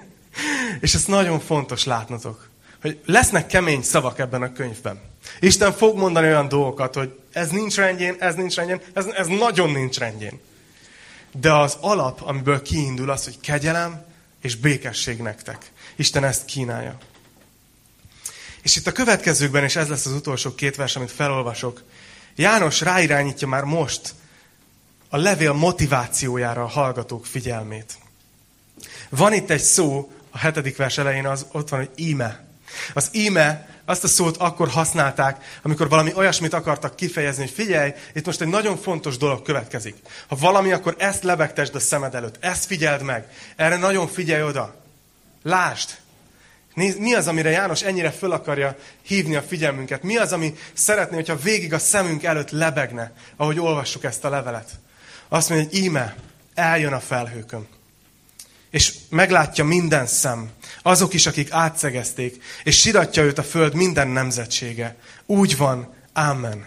és 0.80 0.94
ez 0.94 1.04
nagyon 1.04 1.40
fontos 1.40 1.84
látnotok, 1.84 2.48
hogy 2.80 3.00
lesznek 3.04 3.46
kemény 3.46 3.82
szavak 3.82 4.18
ebben 4.18 4.42
a 4.42 4.52
könyvben. 4.52 5.00
Isten 5.40 5.72
fog 5.72 5.96
mondani 5.96 6.26
olyan 6.26 6.48
dolgokat, 6.48 6.94
hogy 6.94 7.18
ez 7.32 7.50
nincs 7.50 7.76
rendjén, 7.76 8.16
ez 8.18 8.34
nincs 8.34 8.54
rendjén, 8.54 8.80
ez, 8.92 9.06
ez 9.06 9.26
nagyon 9.26 9.70
nincs 9.70 9.98
rendjén. 9.98 10.40
De 11.40 11.52
az 11.52 11.76
alap, 11.80 12.20
amiből 12.22 12.62
kiindul 12.62 13.10
az, 13.10 13.24
hogy 13.24 13.40
kegyelem 13.40 14.04
és 14.42 14.56
békesség 14.56 15.18
nektek. 15.18 15.70
Isten 15.96 16.24
ezt 16.24 16.44
kínálja. 16.44 16.96
És 18.68 18.76
itt 18.76 18.86
a 18.86 18.92
következőkben, 18.92 19.64
és 19.64 19.76
ez 19.76 19.88
lesz 19.88 20.06
az 20.06 20.12
utolsó 20.12 20.54
két 20.54 20.76
vers, 20.76 20.96
amit 20.96 21.10
felolvasok, 21.10 21.82
János 22.36 22.80
ráirányítja 22.80 23.48
már 23.48 23.64
most 23.64 24.14
a 25.08 25.16
levél 25.16 25.52
motivációjára 25.52 26.62
a 26.62 26.66
hallgatók 26.66 27.26
figyelmét. 27.26 27.98
Van 29.08 29.32
itt 29.32 29.50
egy 29.50 29.60
szó, 29.60 30.12
a 30.30 30.38
hetedik 30.38 30.76
vers 30.76 30.98
elején 30.98 31.26
az, 31.26 31.46
ott 31.52 31.68
van, 31.68 31.78
hogy 31.78 31.90
íme. 31.96 32.46
Az 32.94 33.08
íme, 33.12 33.68
azt 33.84 34.04
a 34.04 34.08
szót 34.08 34.36
akkor 34.36 34.68
használták, 34.68 35.58
amikor 35.62 35.88
valami 35.88 36.12
olyasmit 36.14 36.52
akartak 36.52 36.96
kifejezni, 36.96 37.42
hogy 37.42 37.52
figyelj, 37.52 37.92
itt 38.14 38.26
most 38.26 38.40
egy 38.40 38.48
nagyon 38.48 38.76
fontos 38.76 39.16
dolog 39.16 39.42
következik. 39.42 39.96
Ha 40.26 40.36
valami, 40.36 40.72
akkor 40.72 40.94
ezt 40.98 41.22
lebegtesd 41.22 41.74
a 41.74 41.80
szemed 41.80 42.14
előtt, 42.14 42.36
ezt 42.40 42.64
figyeld 42.64 43.02
meg, 43.02 43.28
erre 43.56 43.76
nagyon 43.76 44.08
figyelj 44.08 44.42
oda. 44.42 44.74
Lásd, 45.42 45.90
mi 46.74 47.14
az, 47.14 47.26
amire 47.26 47.50
János 47.50 47.82
ennyire 47.82 48.10
föl 48.10 48.32
akarja 48.32 48.76
hívni 49.02 49.36
a 49.36 49.42
figyelmünket? 49.42 50.02
Mi 50.02 50.16
az, 50.16 50.32
ami 50.32 50.54
szeretné, 50.72 51.14
hogyha 51.14 51.36
végig 51.36 51.72
a 51.72 51.78
szemünk 51.78 52.22
előtt 52.22 52.50
lebegne, 52.50 53.12
ahogy 53.36 53.58
olvassuk 53.58 54.04
ezt 54.04 54.24
a 54.24 54.28
levelet? 54.28 54.70
Azt 55.28 55.48
mondja, 55.48 55.68
hogy 55.68 55.78
íme, 55.78 56.16
eljön 56.54 56.92
a 56.92 57.00
felhőkön. 57.00 57.66
És 58.70 58.94
meglátja 59.08 59.64
minden 59.64 60.06
szem, 60.06 60.50
azok 60.82 61.14
is, 61.14 61.26
akik 61.26 61.52
átszegezték, 61.52 62.42
és 62.64 62.80
siratja 62.80 63.22
őt 63.22 63.38
a 63.38 63.42
föld 63.42 63.74
minden 63.74 64.08
nemzetsége. 64.08 64.96
Úgy 65.26 65.56
van, 65.56 65.96
Amen. 66.18 66.66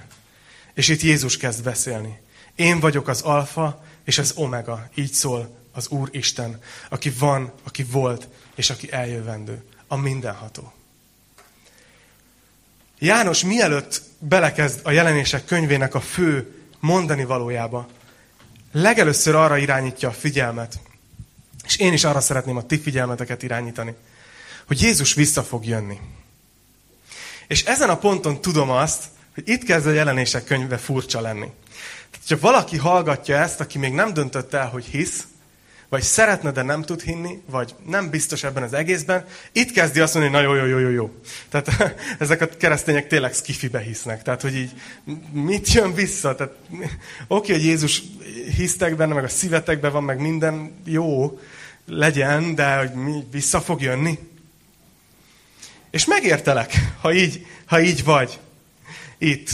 És 0.73 0.87
itt 0.87 1.01
Jézus 1.01 1.37
kezd 1.37 1.63
beszélni. 1.63 2.19
Én 2.55 2.79
vagyok 2.79 3.07
az 3.07 3.21
alfa 3.21 3.83
és 4.05 4.17
az 4.17 4.33
omega, 4.35 4.89
így 4.95 5.13
szól 5.13 5.57
az 5.71 5.87
Úr 5.87 6.09
Isten, 6.11 6.59
aki 6.89 7.09
van, 7.09 7.53
aki 7.63 7.83
volt, 7.83 8.27
és 8.55 8.69
aki 8.69 8.91
eljövendő 8.91 9.63
a 9.91 9.95
mindenható. 9.95 10.73
János 12.99 13.43
mielőtt 13.43 14.01
belekezd 14.19 14.79
a 14.83 14.91
jelenések 14.91 15.45
könyvének 15.45 15.95
a 15.95 15.99
fő 16.01 16.55
mondani 16.79 17.23
valójába, 17.23 17.87
legelőször 18.71 19.35
arra 19.35 19.57
irányítja 19.57 20.09
a 20.09 20.13
figyelmet, 20.13 20.79
és 21.65 21.77
én 21.77 21.93
is 21.93 22.03
arra 22.03 22.19
szeretném 22.19 22.57
a 22.57 22.65
ti 22.65 22.79
figyelmeteket 22.79 23.43
irányítani, 23.43 23.93
hogy 24.67 24.81
Jézus 24.81 25.13
vissza 25.13 25.43
fog 25.43 25.65
jönni. 25.65 25.99
És 27.47 27.63
ezen 27.63 27.89
a 27.89 27.97
ponton 27.97 28.41
tudom 28.41 28.69
azt, 28.69 29.03
hogy 29.33 29.49
itt 29.49 29.63
kezd 29.63 29.87
a 29.87 29.91
jelenések 29.91 30.43
könyve 30.43 30.77
furcsa 30.77 31.21
lenni. 31.21 31.51
Tehát, 32.11 32.41
ha 32.41 32.47
valaki 32.47 32.77
hallgatja 32.77 33.37
ezt, 33.37 33.59
aki 33.59 33.77
még 33.77 33.93
nem 33.93 34.13
döntött 34.13 34.53
el, 34.53 34.67
hogy 34.67 34.85
hisz, 34.85 35.27
vagy 35.91 36.01
szeretne, 36.01 36.51
de 36.51 36.61
nem 36.61 36.81
tud 36.81 37.01
hinni, 37.01 37.41
vagy 37.45 37.75
nem 37.85 38.09
biztos 38.09 38.43
ebben 38.43 38.63
az 38.63 38.73
egészben, 38.73 39.25
itt 39.51 39.71
kezdi 39.71 39.99
azt 39.99 40.13
mondani, 40.13 40.35
hogy 40.35 40.45
na 40.45 40.55
jó, 40.55 40.65
jó, 40.65 40.77
jó, 40.77 40.89
jó. 40.89 41.11
Tehát 41.49 41.95
ezek 42.19 42.41
a 42.41 42.47
keresztények 42.47 43.07
tényleg 43.07 43.33
skifibe 43.33 43.79
hisznek. 43.79 44.21
Tehát, 44.21 44.41
hogy 44.41 44.55
így 44.55 44.71
mit 45.31 45.71
jön 45.71 45.93
vissza? 45.93 46.35
Tehát 46.35 46.53
oké, 47.27 47.51
hogy 47.51 47.63
Jézus 47.63 48.01
hisztek 48.55 48.95
benne, 48.95 49.13
meg 49.13 49.23
a 49.23 49.27
szívetekben 49.27 49.91
van, 49.91 50.03
meg 50.03 50.19
minden 50.19 50.81
jó 50.85 51.39
legyen, 51.85 52.55
de 52.55 52.75
hogy 52.75 52.93
mi 52.93 53.23
vissza 53.31 53.61
fog 53.61 53.81
jönni. 53.81 54.19
És 55.89 56.05
megértelek, 56.05 56.73
ha 57.01 57.13
így, 57.13 57.45
ha 57.65 57.81
így 57.81 58.03
vagy. 58.03 58.39
Itt. 59.17 59.49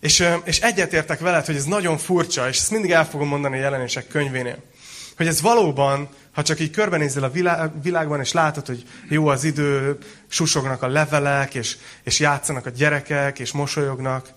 És, 0.00 0.24
és 0.44 0.60
egyetértek 0.60 1.20
veled, 1.20 1.46
hogy 1.46 1.56
ez 1.56 1.64
nagyon 1.64 1.98
furcsa, 1.98 2.48
és 2.48 2.56
ezt 2.56 2.70
mindig 2.70 2.90
el 2.90 3.06
fogom 3.08 3.28
mondani 3.28 3.56
a 3.56 3.60
jelenések 3.60 4.06
könyvénél 4.06 4.72
hogy 5.16 5.26
ez 5.26 5.40
valóban, 5.40 6.08
ha 6.32 6.42
csak 6.42 6.60
így 6.60 6.70
körbenézel 6.70 7.22
a 7.22 7.70
világban, 7.82 8.20
és 8.20 8.32
látod, 8.32 8.66
hogy 8.66 8.84
jó 9.08 9.26
az 9.26 9.44
idő, 9.44 9.98
susognak 10.28 10.82
a 10.82 10.88
levelek, 10.88 11.54
és, 11.54 11.76
és 12.02 12.18
játszanak 12.18 12.66
a 12.66 12.70
gyerekek, 12.70 13.38
és 13.38 13.52
mosolyognak, 13.52 14.32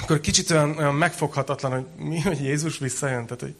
akkor 0.00 0.20
kicsit 0.20 0.50
olyan, 0.50 0.76
olyan 0.78 0.94
megfoghatatlan, 0.94 1.72
hogy 1.72 2.06
mi, 2.06 2.20
hogy 2.20 2.40
Jézus 2.40 2.78
visszajön, 2.78 3.24
tehát, 3.24 3.40
hogy 3.40 3.54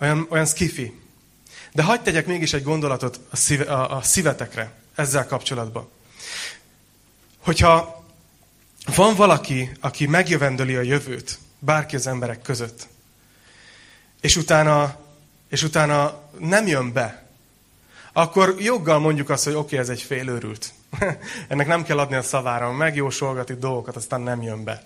olyan, 0.00 0.26
olyan 0.30 0.46
skifi. 0.46 1.00
De 1.72 1.82
hagyd 1.82 2.02
tegyek 2.02 2.26
mégis 2.26 2.52
egy 2.52 2.62
gondolatot 2.62 3.20
a, 3.30 3.36
szíve, 3.36 3.64
a, 3.64 3.96
a 3.96 4.02
szívetekre 4.02 4.72
ezzel 4.94 5.26
kapcsolatban. 5.26 5.88
Hogyha 7.38 8.04
van 8.94 9.14
valaki, 9.14 9.70
aki 9.80 10.06
megjövendöli 10.06 10.76
a 10.76 10.80
jövőt, 10.80 11.38
bárki 11.58 11.96
az 11.96 12.06
emberek 12.06 12.42
között, 12.42 12.88
és 14.20 14.36
utána, 14.36 14.96
és 15.48 15.62
utána 15.62 16.20
nem 16.38 16.66
jön 16.66 16.92
be, 16.92 17.26
akkor 18.12 18.54
joggal 18.58 18.98
mondjuk 18.98 19.30
azt, 19.30 19.44
hogy 19.44 19.54
oké, 19.54 19.64
okay, 19.64 19.78
ez 19.78 19.88
egy 19.88 20.02
félőrült. 20.02 20.72
Ennek 21.48 21.66
nem 21.66 21.82
kell 21.82 21.98
adni 21.98 22.16
a 22.16 22.22
szavára, 22.22 22.72
megjósolgat 22.72 23.50
itt 23.50 23.60
dolgokat, 23.60 23.96
aztán 23.96 24.20
nem 24.20 24.42
jön 24.42 24.64
be. 24.64 24.82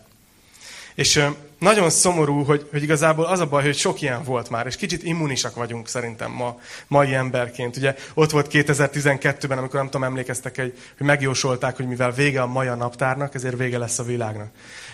És 0.95 1.25
nagyon 1.59 1.91
szomorú, 1.91 2.43
hogy, 2.45 2.69
hogy 2.71 2.83
igazából 2.83 3.25
az 3.25 3.41
a 3.41 3.47
baj, 3.47 3.63
hogy 3.63 3.77
sok 3.77 4.01
ilyen 4.01 4.23
volt 4.25 4.51
már, 4.51 4.67
és 4.67 4.77
kicsit 4.77 5.03
immunisak 5.03 5.55
vagyunk 5.55 5.89
szerintem 5.89 6.31
ma, 6.31 6.61
mai 6.87 7.15
emberként. 7.15 7.77
Ugye 7.77 7.95
ott 8.15 8.31
volt 8.31 8.49
2012-ben, 8.51 9.59
amikor 9.59 9.79
nem 9.81 9.85
tudom, 9.85 10.05
emlékeztek, 10.05 10.57
hogy, 10.57 10.79
hogy 10.97 11.07
megjósolták, 11.07 11.77
hogy 11.77 11.87
mivel 11.87 12.13
vége 12.13 12.43
a 12.43 12.47
maja 12.47 12.75
naptárnak, 12.75 13.35
ezért 13.35 13.57
vége 13.57 13.79
lesz 13.79 13.99
a 13.99 14.03
világnak. 14.03 14.49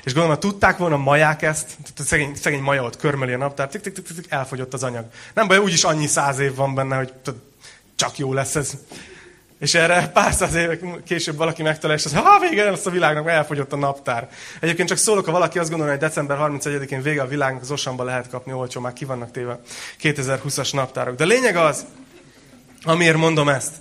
És 0.05 0.13
gondolom, 0.13 0.37
ha 0.37 0.39
tudták 0.39 0.77
volna 0.77 0.97
maják 0.97 1.43
ezt, 1.43 1.77
szegény, 1.99 2.35
szegény 2.35 2.63
maja 2.63 2.83
ott 2.83 2.97
körmeli 2.97 3.33
a 3.33 3.37
naptár, 3.37 3.69
tik, 3.69 3.81
tik, 3.81 3.93
tik, 3.93 4.05
tik, 4.05 4.27
elfogyott 4.29 4.75
az 4.75 4.83
anyag. 4.83 5.05
Nem 5.35 5.47
baj, 5.47 5.59
úgyis 5.59 5.85
annyi 5.85 6.07
száz 6.07 6.39
év 6.39 6.55
van 6.55 6.75
benne, 6.75 6.97
hogy 6.97 7.13
csak 7.97 8.19
jó 8.19 8.33
lesz 8.33 8.55
ez. 8.55 8.73
És 9.59 9.75
erre 9.75 10.09
pár 10.09 10.33
száz 10.33 10.55
évek 10.55 11.03
később 11.05 11.37
valaki 11.37 11.63
megtalálja, 11.63 12.03
és 12.03 12.13
azt 12.13 12.25
ha 12.25 12.39
vége 12.39 12.71
lesz 12.71 12.87
a 12.87 12.91
világnak, 12.91 13.29
elfogyott 13.29 13.73
a 13.73 13.77
naptár. 13.77 14.29
Egyébként 14.61 14.89
csak 14.89 14.99
szólok, 14.99 15.25
ha 15.25 15.33
valaki 15.33 15.59
azt 15.59 15.69
gondolja, 15.69 15.93
hogy 15.93 16.03
december 16.03 16.39
31-én 16.41 17.03
vége 17.03 17.23
a 17.23 17.27
világnak, 17.27 17.63
az 17.63 17.71
Osamba 17.71 18.05
lehet 18.05 18.29
kapni 18.29 18.53
olcsó, 18.53 18.81
már 18.81 18.93
ki 18.93 19.05
vannak 19.05 19.31
téve 19.31 19.61
2020-as 20.03 20.75
naptárok. 20.75 21.17
De 21.17 21.25
lényeg 21.25 21.57
az, 21.57 21.87
Amiért 22.83 23.17
mondom 23.17 23.49
ezt? 23.49 23.73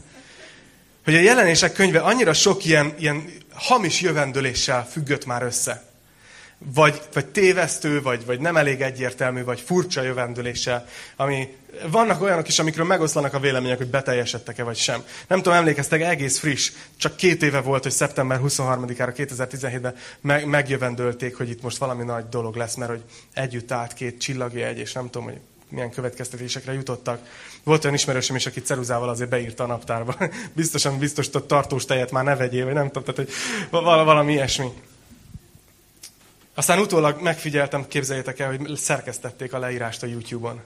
Hogy 1.04 1.16
a 1.16 1.20
jelenések 1.20 1.74
könyve 1.74 2.00
annyira 2.00 2.34
sok 2.34 2.66
ilyen, 2.66 2.94
ilyen 3.00 3.34
hamis 3.54 4.02
jövendőléssel 4.02 4.88
függött 4.92 5.26
már 5.26 5.42
össze 5.42 5.87
vagy, 6.58 7.02
vagy 7.14 7.26
tévesztő, 7.26 8.02
vagy, 8.02 8.26
vagy 8.26 8.40
nem 8.40 8.58
elég 8.58 8.82
egyértelmű, 8.82 9.44
vagy 9.44 9.60
furcsa 9.60 10.02
jövendüléssel, 10.02 10.88
ami 11.16 11.56
vannak 11.92 12.22
olyanok 12.22 12.48
is, 12.48 12.60
amikről 12.60 12.86
megoszlanak 12.86 13.34
a 13.34 13.40
vélemények, 13.40 13.78
hogy 13.78 13.88
beteljesedtek-e 13.90 14.64
vagy 14.64 14.76
sem. 14.76 15.04
Nem 15.28 15.42
tudom, 15.42 15.58
emlékeztek, 15.58 16.02
egész 16.02 16.40
friss, 16.40 16.72
csak 16.98 17.16
két 17.16 17.44
éve 17.44 17.62
volt, 17.62 17.84
hogy 17.84 17.92
szeptember 17.92 18.40
23-ára 18.44 19.14
2017-ben 19.16 19.96
meg, 20.22 20.46
megjövendölték, 20.46 21.38
hogy 21.38 21.50
itt 21.50 21.62
most 21.62 21.78
valami 21.78 22.04
nagy 22.04 22.30
dolog 22.30 22.56
lesz, 22.56 22.76
mert 22.76 22.92
hogy 22.92 23.04
együtt 23.34 23.72
állt 23.72 23.94
két 23.94 24.20
csillagjegy, 24.20 24.78
és 24.78 24.94
nem 24.94 25.10
tudom, 25.10 25.24
hogy 25.24 25.40
milyen 25.70 25.92
következtetésekre 25.92 26.74
jutottak. 26.74 27.20
Volt 27.64 27.84
olyan 27.84 27.96
ismerősöm 27.96 28.36
is, 28.36 28.46
aki 28.46 28.62
ceruzával 28.62 29.10
azért 29.10 29.30
beírta 29.30 29.64
a 29.64 29.68
naptárba. 29.68 30.16
Biztosan 30.54 30.98
biztosított 30.98 31.48
tartós 31.48 31.86
tejet 31.86 32.12
már 32.12 32.24
ne 32.24 32.36
vegyél, 32.36 32.66
vagy 32.66 32.74
nem 32.74 32.88
tudom, 32.88 33.04
tehát, 33.04 33.30
hogy 33.30 33.34
valami 33.82 34.32
ilyesmi. 34.34 34.68
Aztán 36.58 36.80
utólag 36.80 37.22
megfigyeltem, 37.22 37.88
képzeljétek 37.88 38.40
el, 38.40 38.48
hogy 38.48 38.78
szerkesztették 38.78 39.54
a 39.54 39.60
leírást 39.60 40.04
a 40.04 40.08
YouTube-on. 40.08 40.62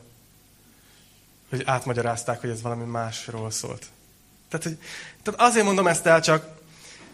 Hogy 1.50 1.64
átmagyarázták, 1.66 2.42
hogy 2.42 2.50
ez 2.50 2.62
valami 2.62 2.84
másról 2.84 3.52
szólt. 3.52 3.86
Tehát, 4.50 4.66
hogy, 4.66 4.78
tehát 5.24 5.42
azért 5.42 5.66
mondom 5.66 5.88
ezt 5.88 6.06
el 6.06 6.22
csak, 6.22 6.48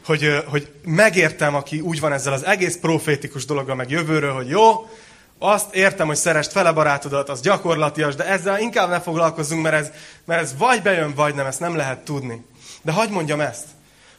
hogy, 0.06 0.44
hogy 0.46 0.74
megértem, 0.84 1.56
aki 1.56 1.80
úgy 1.80 2.00
van 2.00 2.14
ezzel 2.14 2.34
az 2.34 2.46
egész 2.46 2.78
profétikus 2.78 3.46
dologgal, 3.46 3.76
meg 3.76 3.90
jövőről, 3.90 4.34
hogy 4.34 4.50
jó, 4.50 4.90
azt 5.38 5.76
értem, 5.76 6.08
hogy 6.08 6.16
szerest 6.16 6.52
fele 6.52 6.72
barátodat, 6.72 7.30
az 7.30 7.42
gyakorlatias, 7.42 8.16
de 8.16 8.26
ezzel 8.26 8.60
inkább 8.60 8.90
ne 8.90 9.02
foglalkozzunk, 9.02 9.64
mert 9.64 9.76
ez, 9.76 9.92
mert 10.26 10.42
ez 10.42 10.58
vagy 10.58 10.82
bejön, 10.82 11.14
vagy 11.14 11.36
nem, 11.36 11.46
ezt 11.46 11.60
nem 11.60 11.76
lehet 11.76 12.06
tudni. 12.06 12.46
De 12.82 12.92
hagyd 12.92 13.12
mondjam 13.12 13.40
ezt, 13.40 13.66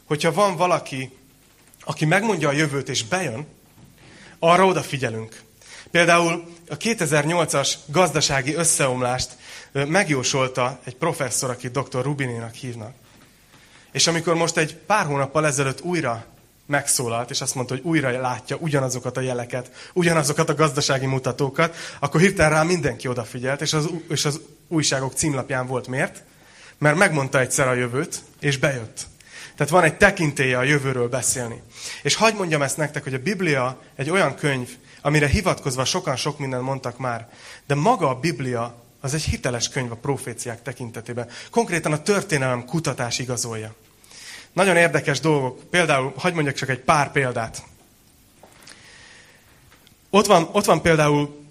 hogyha 0.04 0.32
van 0.32 0.56
valaki, 0.56 1.18
aki 1.80 2.04
megmondja 2.04 2.48
a 2.48 2.52
jövőt 2.52 2.88
és 2.88 3.04
bejön, 3.04 3.46
arra 4.38 4.66
odafigyelünk. 4.66 5.40
Például 5.90 6.54
a 6.68 6.76
2008-as 6.76 7.72
gazdasági 7.86 8.54
összeomlást 8.54 9.30
megjósolta 9.72 10.78
egy 10.84 10.94
professzor, 10.96 11.50
akit 11.50 11.78
dr. 11.78 12.02
Rubinénak 12.02 12.54
hívnak. 12.54 12.92
És 13.92 14.06
amikor 14.06 14.34
most 14.34 14.56
egy 14.56 14.74
pár 14.76 15.06
hónappal 15.06 15.46
ezelőtt 15.46 15.80
újra 15.80 16.24
megszólalt, 16.66 17.30
és 17.30 17.40
azt 17.40 17.54
mondta, 17.54 17.74
hogy 17.74 17.84
újra 17.84 18.20
látja 18.20 18.56
ugyanazokat 18.56 19.16
a 19.16 19.20
jeleket, 19.20 19.90
ugyanazokat 19.92 20.48
a 20.48 20.54
gazdasági 20.54 21.06
mutatókat, 21.06 21.76
akkor 22.00 22.20
hirtelen 22.20 22.50
rá 22.50 22.62
mindenki 22.62 23.08
odafigyelt, 23.08 23.60
és 23.60 23.72
az, 23.72 23.88
és 24.08 24.24
az 24.24 24.40
újságok 24.68 25.12
címlapján 25.12 25.66
volt. 25.66 25.86
Miért? 25.86 26.22
Mert 26.78 26.96
megmondta 26.96 27.40
egyszer 27.40 27.68
a 27.68 27.74
jövőt, 27.74 28.22
és 28.40 28.56
bejött. 28.56 29.06
Tehát 29.56 29.72
van 29.72 29.82
egy 29.82 29.96
tekintélye 29.96 30.58
a 30.58 30.62
jövőről 30.62 31.08
beszélni. 31.08 31.62
És 32.02 32.14
hagyd 32.14 32.36
mondjam 32.36 32.62
ezt 32.62 32.76
nektek, 32.76 33.02
hogy 33.02 33.14
a 33.14 33.18
Biblia 33.18 33.82
egy 33.96 34.10
olyan 34.10 34.34
könyv, 34.34 34.68
amire 35.02 35.26
hivatkozva 35.26 35.84
sokan 35.84 36.16
sok 36.16 36.38
mindent 36.38 36.62
mondtak 36.62 36.98
már, 36.98 37.28
de 37.66 37.74
maga 37.74 38.08
a 38.08 38.18
Biblia 38.18 38.82
az 39.00 39.14
egy 39.14 39.22
hiteles 39.22 39.68
könyv 39.68 39.92
a 39.92 39.96
proféciák 39.96 40.62
tekintetében. 40.62 41.28
Konkrétan 41.50 41.92
a 41.92 42.02
történelem 42.02 42.64
kutatás 42.64 43.18
igazolja. 43.18 43.74
Nagyon 44.52 44.76
érdekes 44.76 45.20
dolgok. 45.20 45.64
Például, 45.70 46.12
hagyd 46.16 46.34
mondjak 46.34 46.56
csak 46.56 46.68
egy 46.68 46.80
pár 46.80 47.12
példát. 47.12 47.62
Ott 50.10 50.26
van, 50.26 50.48
ott 50.52 50.64
van 50.64 50.82
például 50.82 51.46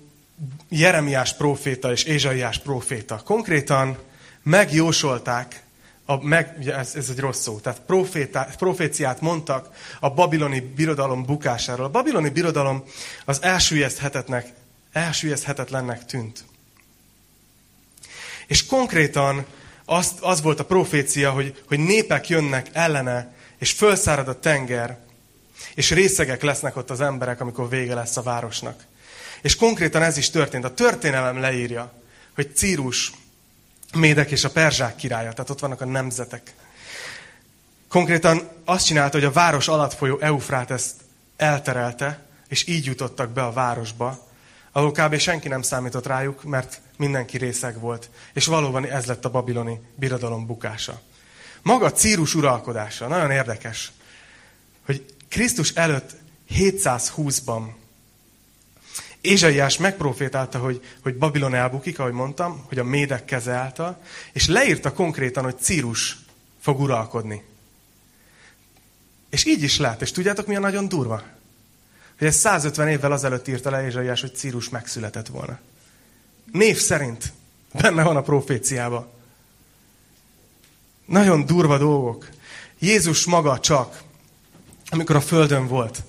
Jeremiás 0.70 1.34
próféta 1.34 1.92
és 1.92 2.04
Ézsaiás 2.04 2.60
próféta. 2.60 3.22
Konkrétan 3.26 3.98
megjósolták 4.44 5.64
a, 6.10 6.26
meg, 6.26 6.68
ez, 6.68 6.96
ez 6.96 7.10
egy 7.10 7.20
rossz 7.20 7.42
szó, 7.42 7.60
tehát 7.60 7.82
profétá, 7.86 8.48
proféciát 8.58 9.22
mondtak 9.22 9.70
a 10.00 10.10
babiloni 10.10 10.60
birodalom 10.60 11.26
bukásáról. 11.26 11.86
A 11.86 11.90
babiloni 11.90 12.30
birodalom 12.30 12.84
az 13.26 13.42
elsüllyeszthetetnek, 13.42 14.54
elsüllyeszthetetlennek 14.92 16.06
tűnt. 16.06 16.46
És 18.48 18.66
konkrétan 18.66 19.46
az, 19.86 20.14
az 20.20 20.42
volt 20.42 20.60
a 20.60 20.66
profécia, 20.66 21.32
hogy, 21.32 21.64
hogy 21.68 21.80
népek 21.80 22.30
jönnek 22.30 22.70
ellene, 22.74 23.34
és 23.58 23.72
fölszárad 23.72 24.28
a 24.28 24.40
tenger, 24.40 24.98
és 25.76 25.92
részegek 25.92 26.42
lesznek 26.42 26.76
ott 26.76 26.90
az 26.90 27.02
emberek, 27.02 27.42
amikor 27.42 27.70
vége 27.70 27.94
lesz 27.94 28.18
a 28.18 28.22
városnak. 28.22 28.84
És 29.42 29.56
konkrétan 29.56 30.04
ez 30.04 30.18
is 30.18 30.30
történt. 30.30 30.64
A 30.64 30.74
történelem 30.74 31.40
leírja, 31.40 31.94
hogy 32.36 32.56
Círus 32.56 33.12
Médek 33.94 34.32
és 34.32 34.44
a 34.44 34.50
Perzsák 34.50 34.96
királya, 34.96 35.32
tehát 35.32 35.50
ott 35.50 35.60
vannak 35.60 35.82
a 35.82 35.86
nemzetek. 35.86 36.54
Konkrétan 37.88 38.50
azt 38.66 38.86
csinálta, 38.86 39.18
hogy 39.18 39.28
a 39.28 39.32
város 39.32 39.68
alatt 39.68 39.94
folyó 39.94 40.20
Eufráteszt 40.20 40.96
elterelte, 41.38 42.26
és 42.48 42.68
így 42.68 42.86
jutottak 42.86 43.30
be 43.30 43.44
a 43.44 43.52
városba, 43.52 44.28
ahol 44.72 44.92
kb. 44.92 45.18
senki 45.18 45.48
nem 45.48 45.62
számított 45.62 46.06
rájuk, 46.06 46.44
mert 46.44 46.82
mindenki 46.98 47.38
részeg 47.38 47.80
volt. 47.80 48.10
És 48.34 48.46
valóban 48.46 48.86
ez 48.86 49.06
lett 49.06 49.26
a 49.26 49.30
babiloni 49.30 49.80
birodalom 49.96 50.46
bukása. 50.46 51.02
Maga 51.62 51.92
Círus 51.92 52.36
uralkodása, 52.36 53.08
nagyon 53.08 53.32
érdekes, 53.32 53.92
hogy 54.86 55.06
Krisztus 55.30 55.72
előtt 55.72 56.16
720-ban 56.50 57.62
Ézsaiás 59.28 59.78
megprofétálta, 59.78 60.60
hogy, 60.60 60.82
hogy 61.02 61.18
Babilon 61.18 61.54
elbukik, 61.54 62.00
ahogy 62.00 62.12
mondtam, 62.12 62.66
hogy 62.68 62.80
a 62.80 62.84
médek 62.84 63.26
keze 63.26 63.52
által, 63.52 64.02
és 64.34 64.48
leírta 64.48 64.94
konkrétan, 64.94 65.44
hogy 65.44 65.58
Círus 65.60 66.18
fog 66.60 66.80
uralkodni. 66.80 67.44
És 69.30 69.46
így 69.46 69.64
is 69.64 69.78
lett. 69.78 70.02
És 70.02 70.12
tudjátok, 70.12 70.48
mi 70.48 70.56
a 70.56 70.60
nagyon 70.60 70.88
durva? 70.88 71.24
Hogy 72.18 72.28
ez 72.28 72.36
150 72.36 72.88
évvel 72.88 73.12
azelőtt 73.12 73.48
írta 73.48 73.70
le 73.70 73.86
Ézsaiás, 73.86 74.22
hogy 74.22 74.36
Círus 74.36 74.70
megszületett 74.70 75.28
volna. 75.28 75.60
Név 76.52 76.78
szerint 76.78 77.34
benne 77.82 78.04
van 78.04 78.16
a 78.16 78.22
proféciában. 78.22 79.08
Nagyon 81.06 81.46
durva 81.46 81.78
dolgok. 81.78 82.30
Jézus 82.80 83.26
maga 83.26 83.60
csak, 83.60 84.02
amikor 84.90 85.16
a 85.16 85.22
földön 85.22 85.68
volt, 85.68 86.04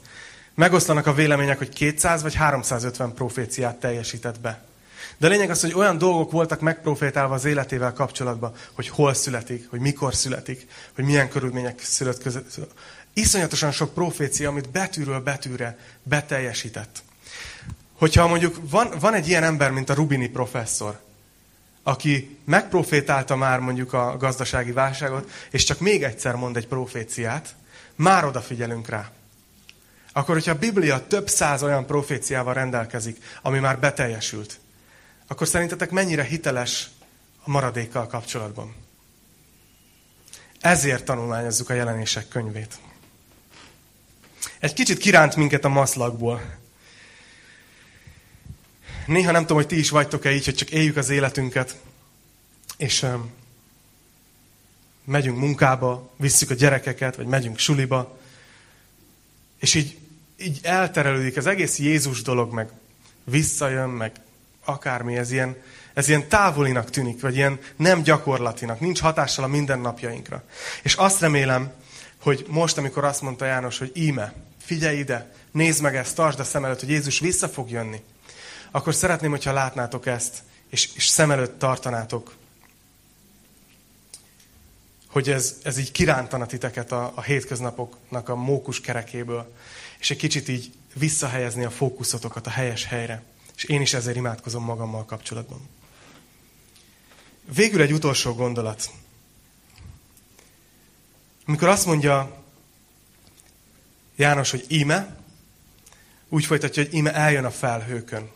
Megoszlanak 0.58 1.06
a 1.06 1.14
vélemények, 1.14 1.58
hogy 1.58 1.68
200 1.68 2.22
vagy 2.22 2.34
350 2.34 3.14
proféciát 3.14 3.76
teljesített 3.76 4.40
be. 4.40 4.62
De 5.16 5.26
a 5.26 5.30
lényeg 5.30 5.50
az, 5.50 5.60
hogy 5.60 5.74
olyan 5.74 5.98
dolgok 5.98 6.30
voltak 6.30 6.60
megprofétálva 6.60 7.34
az 7.34 7.44
életével 7.44 7.92
kapcsolatban, 7.92 8.54
hogy 8.72 8.88
hol 8.88 9.14
születik, 9.14 9.70
hogy 9.70 9.80
mikor 9.80 10.14
születik, 10.14 10.66
hogy 10.94 11.04
milyen 11.04 11.28
körülmények 11.28 11.80
szület 11.82 12.22
között. 12.22 12.56
Iszonyatosan 13.12 13.72
sok 13.72 13.94
profécia, 13.94 14.48
amit 14.48 14.70
betűről 14.70 15.20
betűre 15.20 15.78
beteljesített. 16.02 17.02
Hogyha 17.92 18.28
mondjuk 18.28 18.56
van, 18.70 18.94
van 19.00 19.14
egy 19.14 19.28
ilyen 19.28 19.44
ember, 19.44 19.70
mint 19.70 19.90
a 19.90 19.94
Rubini 19.94 20.28
professzor, 20.28 21.00
aki 21.82 22.38
megprofétálta 22.44 23.36
már 23.36 23.58
mondjuk 23.58 23.92
a 23.92 24.16
gazdasági 24.16 24.72
válságot, 24.72 25.30
és 25.50 25.64
csak 25.64 25.80
még 25.80 26.02
egyszer 26.02 26.34
mond 26.34 26.56
egy 26.56 26.66
proféciát, 26.66 27.54
már 27.94 28.24
odafigyelünk 28.24 28.88
rá 28.88 29.10
akkor 30.12 30.34
hogyha 30.34 30.50
a 30.50 30.58
Biblia 30.58 31.06
több 31.06 31.28
száz 31.28 31.62
olyan 31.62 31.86
proféciával 31.86 32.54
rendelkezik, 32.54 33.22
ami 33.42 33.58
már 33.58 33.78
beteljesült, 33.78 34.58
akkor 35.26 35.48
szerintetek 35.48 35.90
mennyire 35.90 36.22
hiteles 36.22 36.90
a 37.44 37.50
maradékkal 37.50 38.06
kapcsolatban? 38.06 38.74
Ezért 40.60 41.04
tanulmányozzuk 41.04 41.70
a 41.70 41.74
jelenések 41.74 42.28
könyvét. 42.28 42.78
Egy 44.58 44.72
kicsit 44.72 44.98
kiránt 44.98 45.36
minket 45.36 45.64
a 45.64 45.68
maszlakból. 45.68 46.56
Néha 49.06 49.30
nem 49.30 49.40
tudom, 49.40 49.56
hogy 49.56 49.66
ti 49.66 49.78
is 49.78 49.90
vagytok-e 49.90 50.32
így, 50.32 50.44
hogy 50.44 50.54
csak 50.54 50.70
éljük 50.70 50.96
az 50.96 51.08
életünket, 51.08 51.76
és 52.76 53.02
um, 53.02 53.32
megyünk 55.04 55.38
munkába, 55.38 56.10
visszük 56.16 56.50
a 56.50 56.54
gyerekeket, 56.54 57.16
vagy 57.16 57.26
megyünk 57.26 57.58
suliba, 57.58 58.17
és 59.58 59.74
így 59.74 59.98
így 60.40 60.58
elterelődik 60.62 61.36
az 61.36 61.46
egész 61.46 61.78
Jézus 61.78 62.22
dolog, 62.22 62.52
meg 62.52 62.68
visszajön, 63.24 63.88
meg 63.88 64.12
akármi, 64.64 65.16
ez 65.16 65.30
ilyen, 65.30 65.56
ez 65.94 66.08
ilyen 66.08 66.28
távolinak 66.28 66.90
tűnik, 66.90 67.20
vagy 67.20 67.36
ilyen 67.36 67.58
nem 67.76 68.02
gyakorlatinak, 68.02 68.80
nincs 68.80 69.00
hatással 69.00 69.44
a 69.44 69.48
mindennapjainkra. 69.48 70.44
És 70.82 70.94
azt 70.94 71.20
remélem, 71.20 71.72
hogy 72.20 72.44
most, 72.48 72.78
amikor 72.78 73.04
azt 73.04 73.22
mondta 73.22 73.44
János, 73.44 73.78
hogy 73.78 73.90
íme, 73.94 74.32
figyelj 74.62 74.98
ide, 74.98 75.32
nézd 75.50 75.82
meg 75.82 75.96
ezt, 75.96 76.14
tartsd 76.14 76.40
a 76.40 76.44
szem 76.44 76.64
előtt, 76.64 76.80
hogy 76.80 76.90
Jézus 76.90 77.18
vissza 77.18 77.48
fog 77.48 77.70
jönni, 77.70 78.00
akkor 78.70 78.94
szeretném, 78.94 79.30
hogyha 79.30 79.52
látnátok 79.52 80.06
ezt, 80.06 80.42
és, 80.70 80.88
és 80.94 81.06
szem 81.06 81.30
előtt 81.30 81.58
tartanátok, 81.58 82.34
hogy 85.18 85.30
ez, 85.30 85.56
ez 85.62 85.78
így 85.78 85.92
kirántana 85.92 86.46
titeket 86.46 86.92
a, 86.92 87.12
a 87.14 87.22
hétköznapoknak 87.22 88.28
a 88.28 88.34
mókus 88.34 88.80
kerekéből, 88.80 89.54
és 89.98 90.10
egy 90.10 90.16
kicsit 90.16 90.48
így 90.48 90.72
visszahelyezni 90.94 91.64
a 91.64 91.70
fókuszotokat 91.70 92.46
a 92.46 92.50
helyes 92.50 92.84
helyre. 92.84 93.22
És 93.56 93.64
én 93.64 93.80
is 93.80 93.94
ezért 93.94 94.16
imádkozom 94.16 94.64
magammal 94.64 95.04
kapcsolatban. 95.04 95.68
Végül 97.54 97.80
egy 97.80 97.92
utolsó 97.92 98.34
gondolat. 98.34 98.90
Amikor 101.46 101.68
azt 101.68 101.86
mondja 101.86 102.44
János, 104.16 104.50
hogy 104.50 104.64
íme, 104.68 105.16
úgy 106.28 106.44
folytatja, 106.44 106.82
hogy 106.82 106.94
íme 106.94 107.14
eljön 107.14 107.44
a 107.44 107.50
felhőkön. 107.50 108.30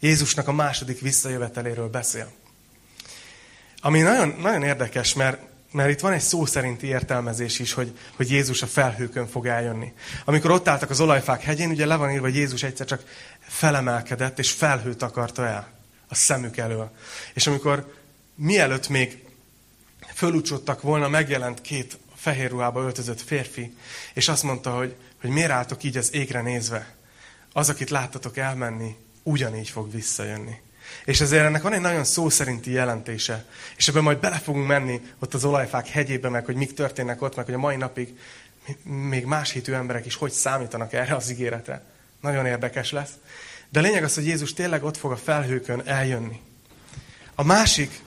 Jézusnak 0.00 0.48
a 0.48 0.52
második 0.52 1.00
visszajöveteléről 1.00 1.88
beszél. 1.88 2.32
Ami 3.80 4.00
nagyon, 4.00 4.28
nagyon 4.28 4.62
érdekes, 4.62 5.14
mert, 5.14 5.54
mert 5.76 5.90
itt 5.90 6.00
van 6.00 6.12
egy 6.12 6.20
szó 6.20 6.46
szerinti 6.46 6.86
értelmezés 6.86 7.58
is, 7.58 7.72
hogy, 7.72 7.98
hogy 8.16 8.30
Jézus 8.30 8.62
a 8.62 8.66
felhőkön 8.66 9.26
fog 9.26 9.46
eljönni. 9.46 9.92
Amikor 10.24 10.50
ott 10.50 10.68
álltak 10.68 10.90
az 10.90 11.00
olajfák 11.00 11.42
hegyén, 11.42 11.70
ugye 11.70 11.86
le 11.86 11.96
van 11.96 12.10
írva, 12.10 12.24
hogy 12.24 12.34
Jézus 12.34 12.62
egyszer 12.62 12.86
csak 12.86 13.04
felemelkedett, 13.40 14.38
és 14.38 14.52
felhőt 14.52 15.02
akarta 15.02 15.46
el 15.46 15.68
a 16.08 16.14
szemük 16.14 16.56
elől. 16.56 16.90
És 17.34 17.46
amikor 17.46 17.94
mielőtt 18.34 18.88
még 18.88 19.24
fölúcsottak 20.14 20.82
volna, 20.82 21.08
megjelent 21.08 21.60
két 21.60 21.98
fehér 22.14 22.50
ruhába 22.50 22.82
öltözött 22.82 23.20
férfi, 23.20 23.76
és 24.14 24.28
azt 24.28 24.42
mondta, 24.42 24.76
hogy, 24.76 24.94
hogy 25.20 25.30
miért 25.30 25.50
álltok 25.50 25.82
így 25.82 25.96
az 25.96 26.14
égre 26.14 26.40
nézve. 26.42 26.94
Az, 27.52 27.68
akit 27.68 27.90
láttatok 27.90 28.36
elmenni, 28.36 28.96
ugyanígy 29.22 29.68
fog 29.68 29.92
visszajönni. 29.92 30.60
És 31.04 31.20
ezért 31.20 31.44
ennek 31.44 31.62
van 31.62 31.72
egy 31.72 31.80
nagyon 31.80 32.04
szó 32.04 32.28
szerinti 32.28 32.70
jelentése. 32.70 33.44
És 33.76 33.88
ebben 33.88 34.02
majd 34.02 34.18
bele 34.18 34.38
fogunk 34.38 34.66
menni 34.66 35.00
ott 35.18 35.34
az 35.34 35.44
olajfák 35.44 35.88
hegyébe, 35.88 36.28
meg 36.28 36.44
hogy 36.44 36.56
mik 36.56 36.74
történnek 36.74 37.22
ott, 37.22 37.36
meg 37.36 37.44
hogy 37.44 37.54
a 37.54 37.58
mai 37.58 37.76
napig 37.76 38.18
még 38.82 39.24
más 39.24 39.50
hitű 39.50 39.72
emberek 39.72 40.06
is 40.06 40.14
hogy 40.14 40.32
számítanak 40.32 40.92
erre 40.92 41.14
az 41.14 41.30
ígéretre. 41.30 41.82
Nagyon 42.20 42.46
érdekes 42.46 42.92
lesz. 42.92 43.10
De 43.68 43.78
a 43.78 43.82
lényeg 43.82 44.04
az, 44.04 44.14
hogy 44.14 44.26
Jézus 44.26 44.52
tényleg 44.52 44.84
ott 44.84 44.96
fog 44.96 45.12
a 45.12 45.16
felhőkön 45.16 45.82
eljönni. 45.84 46.40
A 47.34 47.42
másik 47.42 48.02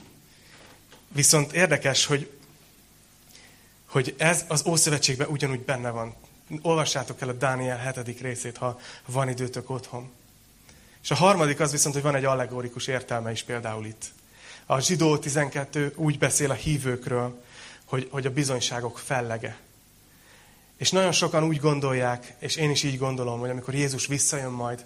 viszont 1.08 1.52
érdekes, 1.52 2.06
hogy, 2.06 2.30
hogy 3.86 4.14
ez 4.18 4.44
az 4.48 4.66
Ószövetségben 4.66 5.28
ugyanúgy 5.28 5.60
benne 5.60 5.90
van. 5.90 6.14
Olvassátok 6.62 7.20
el 7.20 7.28
a 7.28 7.32
Dániel 7.32 7.92
7. 8.04 8.20
részét, 8.20 8.56
ha 8.56 8.80
van 9.06 9.28
időtök 9.28 9.70
otthon. 9.70 10.12
És 11.02 11.10
a 11.10 11.14
harmadik 11.14 11.60
az 11.60 11.70
viszont, 11.70 11.94
hogy 11.94 12.04
van 12.04 12.14
egy 12.14 12.24
allegorikus 12.24 12.86
értelme 12.86 13.30
is 13.30 13.42
például 13.42 13.86
itt. 13.86 14.04
A 14.66 14.80
zsidó 14.80 15.18
12 15.18 15.92
úgy 15.96 16.18
beszél 16.18 16.50
a 16.50 16.54
hívőkről, 16.54 17.42
hogy, 17.84 18.08
hogy 18.10 18.26
a 18.26 18.30
bizonyságok 18.30 18.98
fellege. 18.98 19.58
És 20.76 20.90
nagyon 20.90 21.12
sokan 21.12 21.44
úgy 21.44 21.60
gondolják, 21.60 22.34
és 22.38 22.56
én 22.56 22.70
is 22.70 22.82
így 22.82 22.98
gondolom, 22.98 23.40
hogy 23.40 23.50
amikor 23.50 23.74
Jézus 23.74 24.06
visszajön 24.06 24.50
majd, 24.50 24.84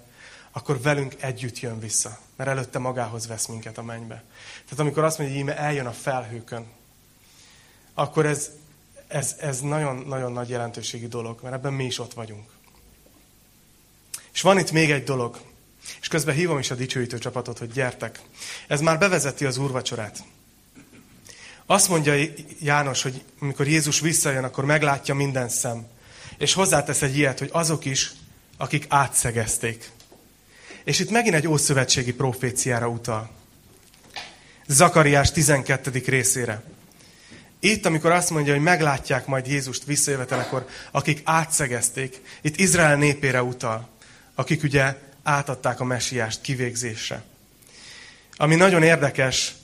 akkor 0.52 0.80
velünk 0.80 1.14
együtt 1.18 1.60
jön 1.60 1.78
vissza, 1.78 2.18
mert 2.36 2.50
előtte 2.50 2.78
magához 2.78 3.26
vesz 3.26 3.46
minket 3.46 3.78
a 3.78 3.82
mennybe. 3.82 4.24
Tehát 4.64 4.78
amikor 4.78 5.04
azt 5.04 5.18
mondja, 5.18 5.36
hogy 5.36 5.44
íme 5.44 5.58
eljön 5.58 5.86
a 5.86 5.92
felhőkön, 5.92 6.66
akkor 7.94 8.26
ez, 8.26 8.50
ez, 9.06 9.34
ez 9.38 9.60
nagyon-nagyon 9.60 10.32
nagy 10.32 10.48
jelentőségi 10.48 11.08
dolog, 11.08 11.38
mert 11.42 11.54
ebben 11.54 11.72
mi 11.72 11.84
is 11.84 11.98
ott 11.98 12.12
vagyunk. 12.12 12.50
És 14.32 14.40
van 14.40 14.58
itt 14.58 14.72
még 14.72 14.90
egy 14.90 15.04
dolog, 15.04 15.40
és 16.01 16.09
közben 16.09 16.35
hívom 16.35 16.59
is 16.59 16.70
a 16.70 16.74
dicsőítő 16.74 17.18
csapatot, 17.18 17.59
hogy 17.59 17.72
gyertek. 17.72 18.20
Ez 18.66 18.80
már 18.80 18.99
bevezeti 18.99 19.45
az 19.45 19.57
úrvacsorát. 19.57 20.24
Azt 21.66 21.89
mondja 21.89 22.14
János, 22.61 23.03
hogy 23.03 23.22
amikor 23.41 23.68
Jézus 23.68 24.01
visszajön, 24.01 24.45
akkor 24.45 24.64
meglátja 24.64 25.14
minden 25.14 25.49
szem. 25.49 25.87
És 26.39 26.53
hozzátesz 26.53 27.03
egy 27.03 27.16
ilyet, 27.16 27.39
hogy 27.39 27.49
azok 27.53 27.85
is, 27.85 28.12
akik 28.57 28.87
átszegezték. 28.89 29.91
És 30.85 30.99
itt 30.99 31.11
megint 31.11 31.35
egy 31.35 31.49
ószövetségi 31.49 32.12
proféciára 32.12 32.89
utal. 32.89 33.30
Zakariás 34.66 35.32
12. 35.32 36.03
részére. 36.07 36.62
Itt, 37.61 37.87
amikor 37.87 38.11
azt 38.11 38.30
mondja, 38.30 38.53
hogy 38.53 38.62
meglátják 38.62 39.26
majd 39.26 39.47
Jézust 39.47 39.85
visszajövetelekor, 39.85 40.66
akik 40.91 41.20
átszegezték, 41.24 42.20
itt 42.41 42.57
Izrael 42.57 42.97
népére 42.97 43.43
utal, 43.43 43.89
akik 44.35 44.62
ugye 44.62 44.97
átadták 45.25 45.81
a 45.81 45.85
mesiást 45.85 46.41
kivégzésre. 46.41 47.22
Ami 48.37 48.55
nagyon 48.55 48.83
érdekes, 48.83 49.55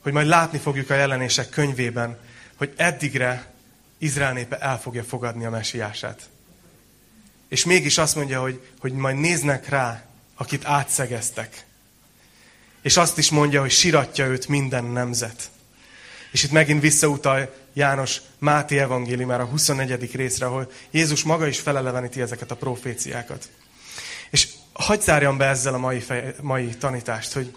hogy 0.00 0.12
majd 0.12 0.26
látni 0.26 0.58
fogjuk 0.58 0.90
a 0.90 0.94
jelenések 0.94 1.48
könyvében, 1.48 2.18
hogy 2.56 2.72
eddigre 2.76 3.52
Izrael 3.98 4.32
népe 4.32 4.58
el 4.58 4.80
fogja 4.80 5.04
fogadni 5.04 5.44
a 5.44 5.50
mesiását. 5.50 6.28
És 7.48 7.64
mégis 7.64 7.98
azt 7.98 8.16
mondja, 8.16 8.40
hogy, 8.40 8.66
hogy 8.78 8.92
majd 8.92 9.16
néznek 9.16 9.68
rá, 9.68 10.04
akit 10.34 10.64
átszegeztek. 10.64 11.64
És 12.82 12.96
azt 12.96 13.18
is 13.18 13.30
mondja, 13.30 13.60
hogy 13.60 13.70
siratja 13.70 14.26
őt 14.26 14.48
minden 14.48 14.84
nemzet. 14.84 15.50
És 16.30 16.42
itt 16.42 16.50
megint 16.50 16.80
visszautal 16.80 17.54
János 17.72 18.20
Máté 18.38 18.78
evangéliumára 18.78 19.42
a 19.42 19.46
24. 19.46 20.14
részre, 20.14 20.46
ahol 20.46 20.70
Jézus 20.90 21.22
maga 21.22 21.46
is 21.46 21.60
feleleveníti 21.60 22.20
ezeket 22.20 22.50
a 22.50 22.56
proféciákat. 22.56 23.48
Hagyd 24.74 25.02
zárjam 25.02 25.36
be 25.36 25.46
ezzel 25.46 25.74
a 25.74 25.78
mai, 25.78 26.00
fej, 26.00 26.34
mai 26.40 26.66
tanítást, 26.66 27.32
hogy 27.32 27.54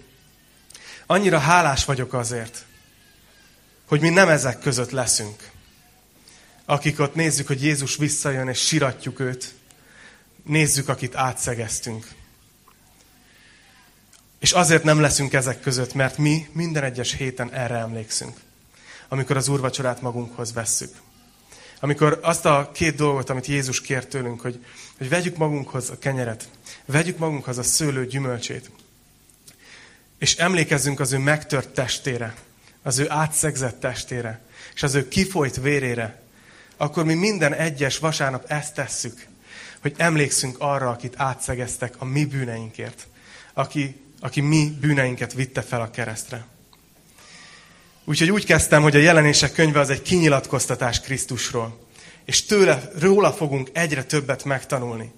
annyira 1.06 1.40
hálás 1.40 1.86
vagyok 1.86 2.14
azért, 2.14 2.66
hogy 3.88 4.02
mi 4.02 4.10
nem 4.10 4.30
ezek 4.30 4.60
között 4.60 4.92
leszünk. 4.92 5.50
Akik 6.66 7.00
ott 7.00 7.16
nézzük, 7.16 7.48
hogy 7.48 7.64
Jézus 7.64 7.96
visszajön, 7.96 8.48
és 8.48 8.60
siratjuk 8.60 9.20
őt. 9.20 9.54
Nézzük, 10.44 10.90
akit 10.90 11.16
átszegeztünk. 11.16 12.08
És 14.40 14.52
azért 14.52 14.84
nem 14.84 15.00
leszünk 15.00 15.34
ezek 15.34 15.60
között, 15.60 15.94
mert 15.94 16.18
mi 16.18 16.48
minden 16.52 16.84
egyes 16.84 17.14
héten 17.14 17.54
erre 17.54 17.76
emlékszünk. 17.76 18.38
Amikor 19.08 19.38
az 19.38 19.48
úrvacsorát 19.48 20.02
magunkhoz 20.02 20.54
vesszük. 20.54 20.96
Amikor 21.80 22.20
azt 22.22 22.46
a 22.46 22.72
két 22.74 22.96
dolgot, 22.96 23.30
amit 23.30 23.46
Jézus 23.46 23.82
kér 23.82 24.06
tőlünk, 24.06 24.42
hogy, 24.42 24.66
hogy 24.98 25.10
vegyük 25.10 25.38
magunkhoz 25.38 25.90
a 25.90 25.98
kenyeret, 25.98 26.50
vegyük 26.88 27.18
magunkhoz 27.18 27.58
a 27.58 27.64
szőlő 27.64 28.06
gyümölcsét, 28.06 28.72
és 30.20 30.36
emlékezzünk 30.36 31.00
az 31.00 31.12
ő 31.12 31.18
megtört 31.18 31.70
testére, 31.70 32.36
az 32.84 32.98
ő 32.98 33.10
átszegzett 33.10 33.80
testére, 33.80 34.42
és 34.74 34.84
az 34.84 34.96
ő 34.96 35.08
kifolyt 35.08 35.56
vérére, 35.56 36.22
akkor 36.78 37.06
mi 37.06 37.14
minden 37.14 37.54
egyes 37.54 37.98
vasárnap 37.98 38.52
ezt 38.52 38.74
tesszük, 38.74 39.26
hogy 39.82 39.94
emlékszünk 39.98 40.56
arra, 40.60 40.90
akit 40.90 41.14
átszegeztek 41.18 41.96
a 41.98 42.06
mi 42.06 42.26
bűneinkért, 42.26 43.08
aki, 43.54 43.96
aki 44.20 44.42
mi 44.42 44.78
bűneinket 44.82 45.34
vitte 45.34 45.62
fel 45.62 45.82
a 45.82 45.90
keresztre. 45.90 46.46
Úgyhogy 48.04 48.32
úgy 48.32 48.46
kezdtem, 48.46 48.82
hogy 48.82 48.96
a 48.96 49.00
jelenések 49.00 49.52
könyve 49.52 49.80
az 49.80 49.90
egy 49.90 50.02
kinyilatkoztatás 50.02 51.02
Krisztusról. 51.02 51.86
És 52.26 52.46
tőle, 52.46 52.92
róla 53.00 53.34
fogunk 53.34 53.70
egyre 53.74 54.04
többet 54.04 54.44
megtanulni. 54.44 55.12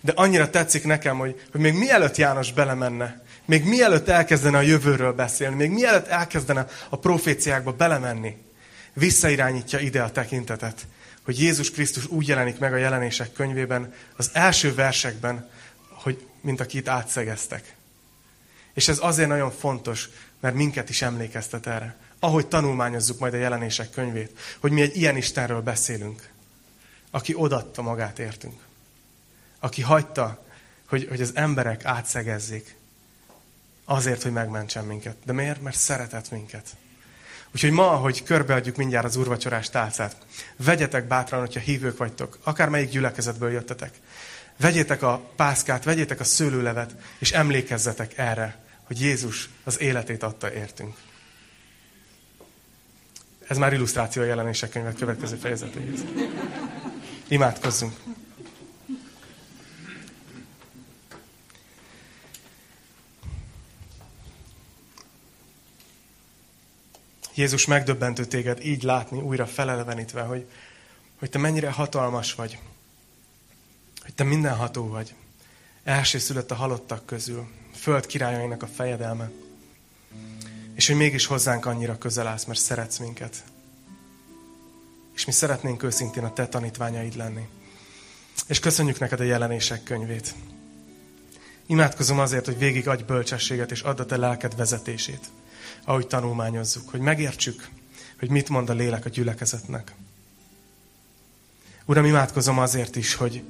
De 0.00 0.12
annyira 0.14 0.50
tetszik 0.50 0.84
nekem, 0.84 1.18
hogy, 1.18 1.42
hogy 1.50 1.60
még 1.60 1.74
mielőtt 1.74 2.16
János 2.16 2.52
belemenne, 2.52 3.22
még 3.44 3.64
mielőtt 3.64 4.08
elkezdene 4.08 4.58
a 4.58 4.60
jövőről 4.60 5.12
beszélni, 5.12 5.56
még 5.56 5.70
mielőtt 5.70 6.06
elkezdene 6.06 6.66
a 6.88 6.98
proféciákba 6.98 7.72
belemenni, 7.72 8.36
visszairányítja 8.92 9.78
ide 9.78 10.02
a 10.02 10.10
tekintetet, 10.10 10.86
hogy 11.24 11.40
Jézus 11.40 11.70
Krisztus 11.70 12.06
úgy 12.06 12.28
jelenik 12.28 12.58
meg 12.58 12.72
a 12.72 12.76
jelenések 12.76 13.32
könyvében, 13.32 13.94
az 14.16 14.30
első 14.32 14.74
versekben, 14.74 15.50
hogy 15.88 16.26
mint 16.40 16.60
akit 16.60 16.88
átszegeztek. 16.88 17.74
És 18.74 18.88
ez 18.88 18.98
azért 19.00 19.28
nagyon 19.28 19.50
fontos, 19.50 20.08
mert 20.40 20.54
minket 20.54 20.88
is 20.88 21.02
emlékeztet 21.02 21.66
erre 21.66 21.96
ahogy 22.24 22.46
tanulmányozzuk 22.46 23.18
majd 23.18 23.34
a 23.34 23.36
jelenések 23.36 23.90
könyvét, 23.90 24.38
hogy 24.60 24.72
mi 24.72 24.80
egy 24.80 24.96
ilyen 24.96 25.16
Istenről 25.16 25.60
beszélünk, 25.60 26.28
aki 27.10 27.34
odatta 27.36 27.82
magát 27.82 28.18
értünk. 28.18 28.60
Aki 29.62 29.82
hagyta, 29.82 30.44
hogy, 30.88 31.06
hogy 31.08 31.20
az 31.20 31.32
emberek 31.34 31.84
átszegezzék 31.84 32.76
azért, 33.84 34.22
hogy 34.22 34.32
megmentsen 34.32 34.84
minket. 34.84 35.16
De 35.24 35.32
miért? 35.32 35.62
Mert 35.62 35.76
szeretett 35.76 36.30
minket. 36.30 36.66
Úgyhogy 37.54 37.70
ma, 37.70 37.90
ahogy 37.90 38.22
körbeadjuk 38.22 38.76
mindjárt 38.76 39.04
az 39.04 39.16
úrvacsorás 39.16 39.70
tálcát, 39.70 40.16
vegyetek 40.56 41.06
bátran, 41.06 41.40
hogyha 41.40 41.60
hívők 41.60 41.96
vagytok, 41.96 42.38
akármelyik 42.42 42.90
gyülekezetből 42.90 43.50
jöttetek. 43.50 43.90
Vegyétek 44.56 45.02
a 45.02 45.30
pászkát, 45.36 45.84
vegyétek 45.84 46.20
a 46.20 46.24
szőlőlevet, 46.24 46.94
és 47.18 47.32
emlékezzetek 47.32 48.18
erre, 48.18 48.58
hogy 48.82 49.00
Jézus 49.00 49.48
az 49.64 49.80
életét 49.80 50.22
adta 50.22 50.52
értünk. 50.52 50.96
Ez 53.46 53.56
már 53.56 53.72
illusztráció 53.72 54.22
a 54.22 54.26
jelenések 54.26 54.70
könyvet 54.70 54.98
következő 54.98 55.36
fejezetéhez. 55.36 56.04
Imádkozzunk. 57.28 57.92
Jézus 67.34 67.66
megdöbbentő 67.66 68.24
téged 68.24 68.64
így 68.64 68.82
látni, 68.82 69.20
újra 69.20 69.46
felelevenítve, 69.46 70.22
hogy, 70.22 70.46
hogy 71.18 71.30
te 71.30 71.38
mennyire 71.38 71.70
hatalmas 71.70 72.34
vagy, 72.34 72.58
hogy 74.02 74.14
te 74.14 74.24
mindenható 74.24 74.88
vagy. 74.88 75.14
Első 75.84 76.18
szülött 76.18 76.50
a 76.50 76.54
halottak 76.54 77.06
közül, 77.06 77.48
föld 77.74 78.06
királyainak 78.06 78.62
a 78.62 78.66
fejedelme. 78.66 79.30
És 80.74 80.86
hogy 80.86 80.96
mégis 80.96 81.26
hozzánk 81.26 81.66
annyira 81.66 81.98
közel 81.98 82.26
állsz, 82.26 82.44
mert 82.44 82.60
szeretsz 82.60 82.98
minket. 82.98 83.44
És 85.14 85.24
mi 85.24 85.32
szeretnénk 85.32 85.82
őszintén 85.82 86.24
a 86.24 86.32
te 86.32 86.46
tanítványaid 86.46 87.16
lenni. 87.16 87.48
És 88.46 88.58
köszönjük 88.58 88.98
neked 88.98 89.20
a 89.20 89.24
jelenések 89.24 89.82
könyvét. 89.82 90.34
Imádkozom 91.66 92.18
azért, 92.18 92.44
hogy 92.44 92.58
végig 92.58 92.88
adj 92.88 93.02
bölcsességet, 93.02 93.70
és 93.70 93.80
add 93.80 94.00
a 94.00 94.06
te 94.06 94.16
lelked 94.16 94.56
vezetését, 94.56 95.30
ahogy 95.84 96.06
tanulmányozzuk, 96.06 96.88
hogy 96.90 97.00
megértsük, 97.00 97.68
hogy 98.18 98.30
mit 98.30 98.48
mond 98.48 98.70
a 98.70 98.72
lélek 98.72 99.04
a 99.04 99.08
gyülekezetnek. 99.08 99.94
Uram, 101.84 102.04
imádkozom 102.04 102.58
azért 102.58 102.96
is, 102.96 103.14
hogy, 103.14 103.42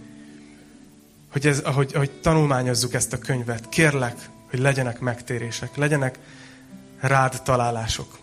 hogy 1.29 1.47
ez, 1.47 1.59
ahogy, 1.59 1.91
ahogy 1.95 2.11
tanulmányozzuk 2.11 2.95
ezt 2.95 3.13
a 3.13 3.19
könyvet, 3.19 3.69
kérlek, 3.69 4.29
hogy 4.51 4.59
legyenek 4.59 5.01
megtérések, 5.01 5.77
legyenek 5.77 6.19
rád 7.01 7.43
találások. 7.43 8.19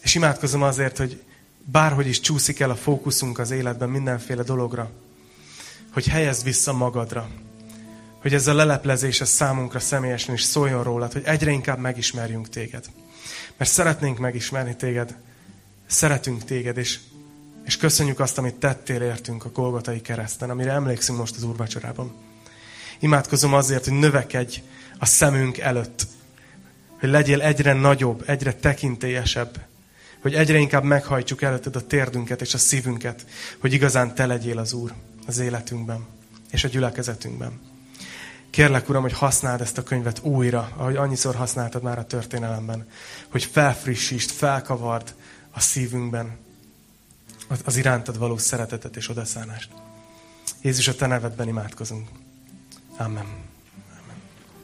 És 0.00 0.14
imádkozom 0.14 0.62
azért, 0.62 0.96
hogy 0.96 1.22
bárhogy 1.64 2.06
is 2.06 2.20
csúszik 2.20 2.60
el 2.60 2.70
a 2.70 2.76
fókuszunk 2.76 3.38
az 3.38 3.50
életben 3.50 3.88
mindenféle 3.88 4.42
dologra, 4.42 4.90
hogy 5.92 6.06
helyezd 6.06 6.44
vissza 6.44 6.72
magadra. 6.72 7.28
Hogy 8.28 8.36
ez 8.36 8.46
a 8.46 8.54
leleplezés 8.54 9.20
ez 9.20 9.28
számunkra 9.28 9.78
személyesen 9.78 10.34
is 10.34 10.42
szóljon 10.42 10.82
rólad, 10.82 11.12
hogy 11.12 11.22
egyre 11.24 11.50
inkább 11.50 11.78
megismerjünk 11.78 12.48
téged. 12.48 12.84
Mert 13.56 13.70
szeretnénk 13.70 14.18
megismerni 14.18 14.76
téged, 14.76 15.16
szeretünk 15.86 16.44
téged, 16.44 16.76
és, 16.76 16.98
és 17.64 17.76
köszönjük 17.76 18.20
azt, 18.20 18.38
amit 18.38 18.54
tettél 18.54 19.02
értünk 19.02 19.44
a 19.44 19.50
Golgotai 19.50 20.00
kereszten, 20.00 20.50
amire 20.50 20.70
emlékszünk 20.70 21.18
most 21.18 21.36
az 21.36 21.42
úrvacsorában. 21.42 22.14
Imádkozom 22.98 23.54
azért, 23.54 23.84
hogy 23.84 23.98
növekedj 23.98 24.62
a 24.98 25.06
szemünk 25.06 25.58
előtt, 25.58 26.06
hogy 27.00 27.08
legyél 27.08 27.42
egyre 27.42 27.72
nagyobb, 27.72 28.22
egyre 28.26 28.54
tekintélyesebb, 28.54 29.60
hogy 30.20 30.34
egyre 30.34 30.58
inkább 30.58 30.84
meghajtsuk 30.84 31.42
előtted 31.42 31.76
a 31.76 31.86
térdünket 31.86 32.40
és 32.40 32.54
a 32.54 32.58
szívünket, 32.58 33.26
hogy 33.58 33.72
igazán 33.72 34.14
te 34.14 34.26
legyél 34.26 34.58
az 34.58 34.72
Úr 34.72 34.92
az 35.26 35.38
életünkben 35.38 36.06
és 36.50 36.64
a 36.64 36.68
gyülekezetünkben. 36.68 37.67
Kérlek, 38.50 38.88
Uram, 38.88 39.02
hogy 39.02 39.12
használd 39.12 39.60
ezt 39.60 39.78
a 39.78 39.82
könyvet 39.82 40.18
újra, 40.22 40.72
ahogy 40.76 40.96
annyiszor 40.96 41.34
használtad 41.34 41.82
már 41.82 41.98
a 41.98 42.06
történelemben, 42.06 42.88
hogy 43.28 43.44
felfrissítsd, 43.44 44.30
felkavard 44.30 45.14
a 45.50 45.60
szívünkben 45.60 46.36
az 47.64 47.76
irántad 47.76 48.18
való 48.18 48.36
szeretetet 48.36 48.96
és 48.96 49.08
odaszánást. 49.08 49.70
Jézus, 50.62 50.88
a 50.88 50.94
Te 50.94 51.06
nevedben 51.06 51.48
imádkozunk. 51.48 52.08
Amen. 52.96 53.47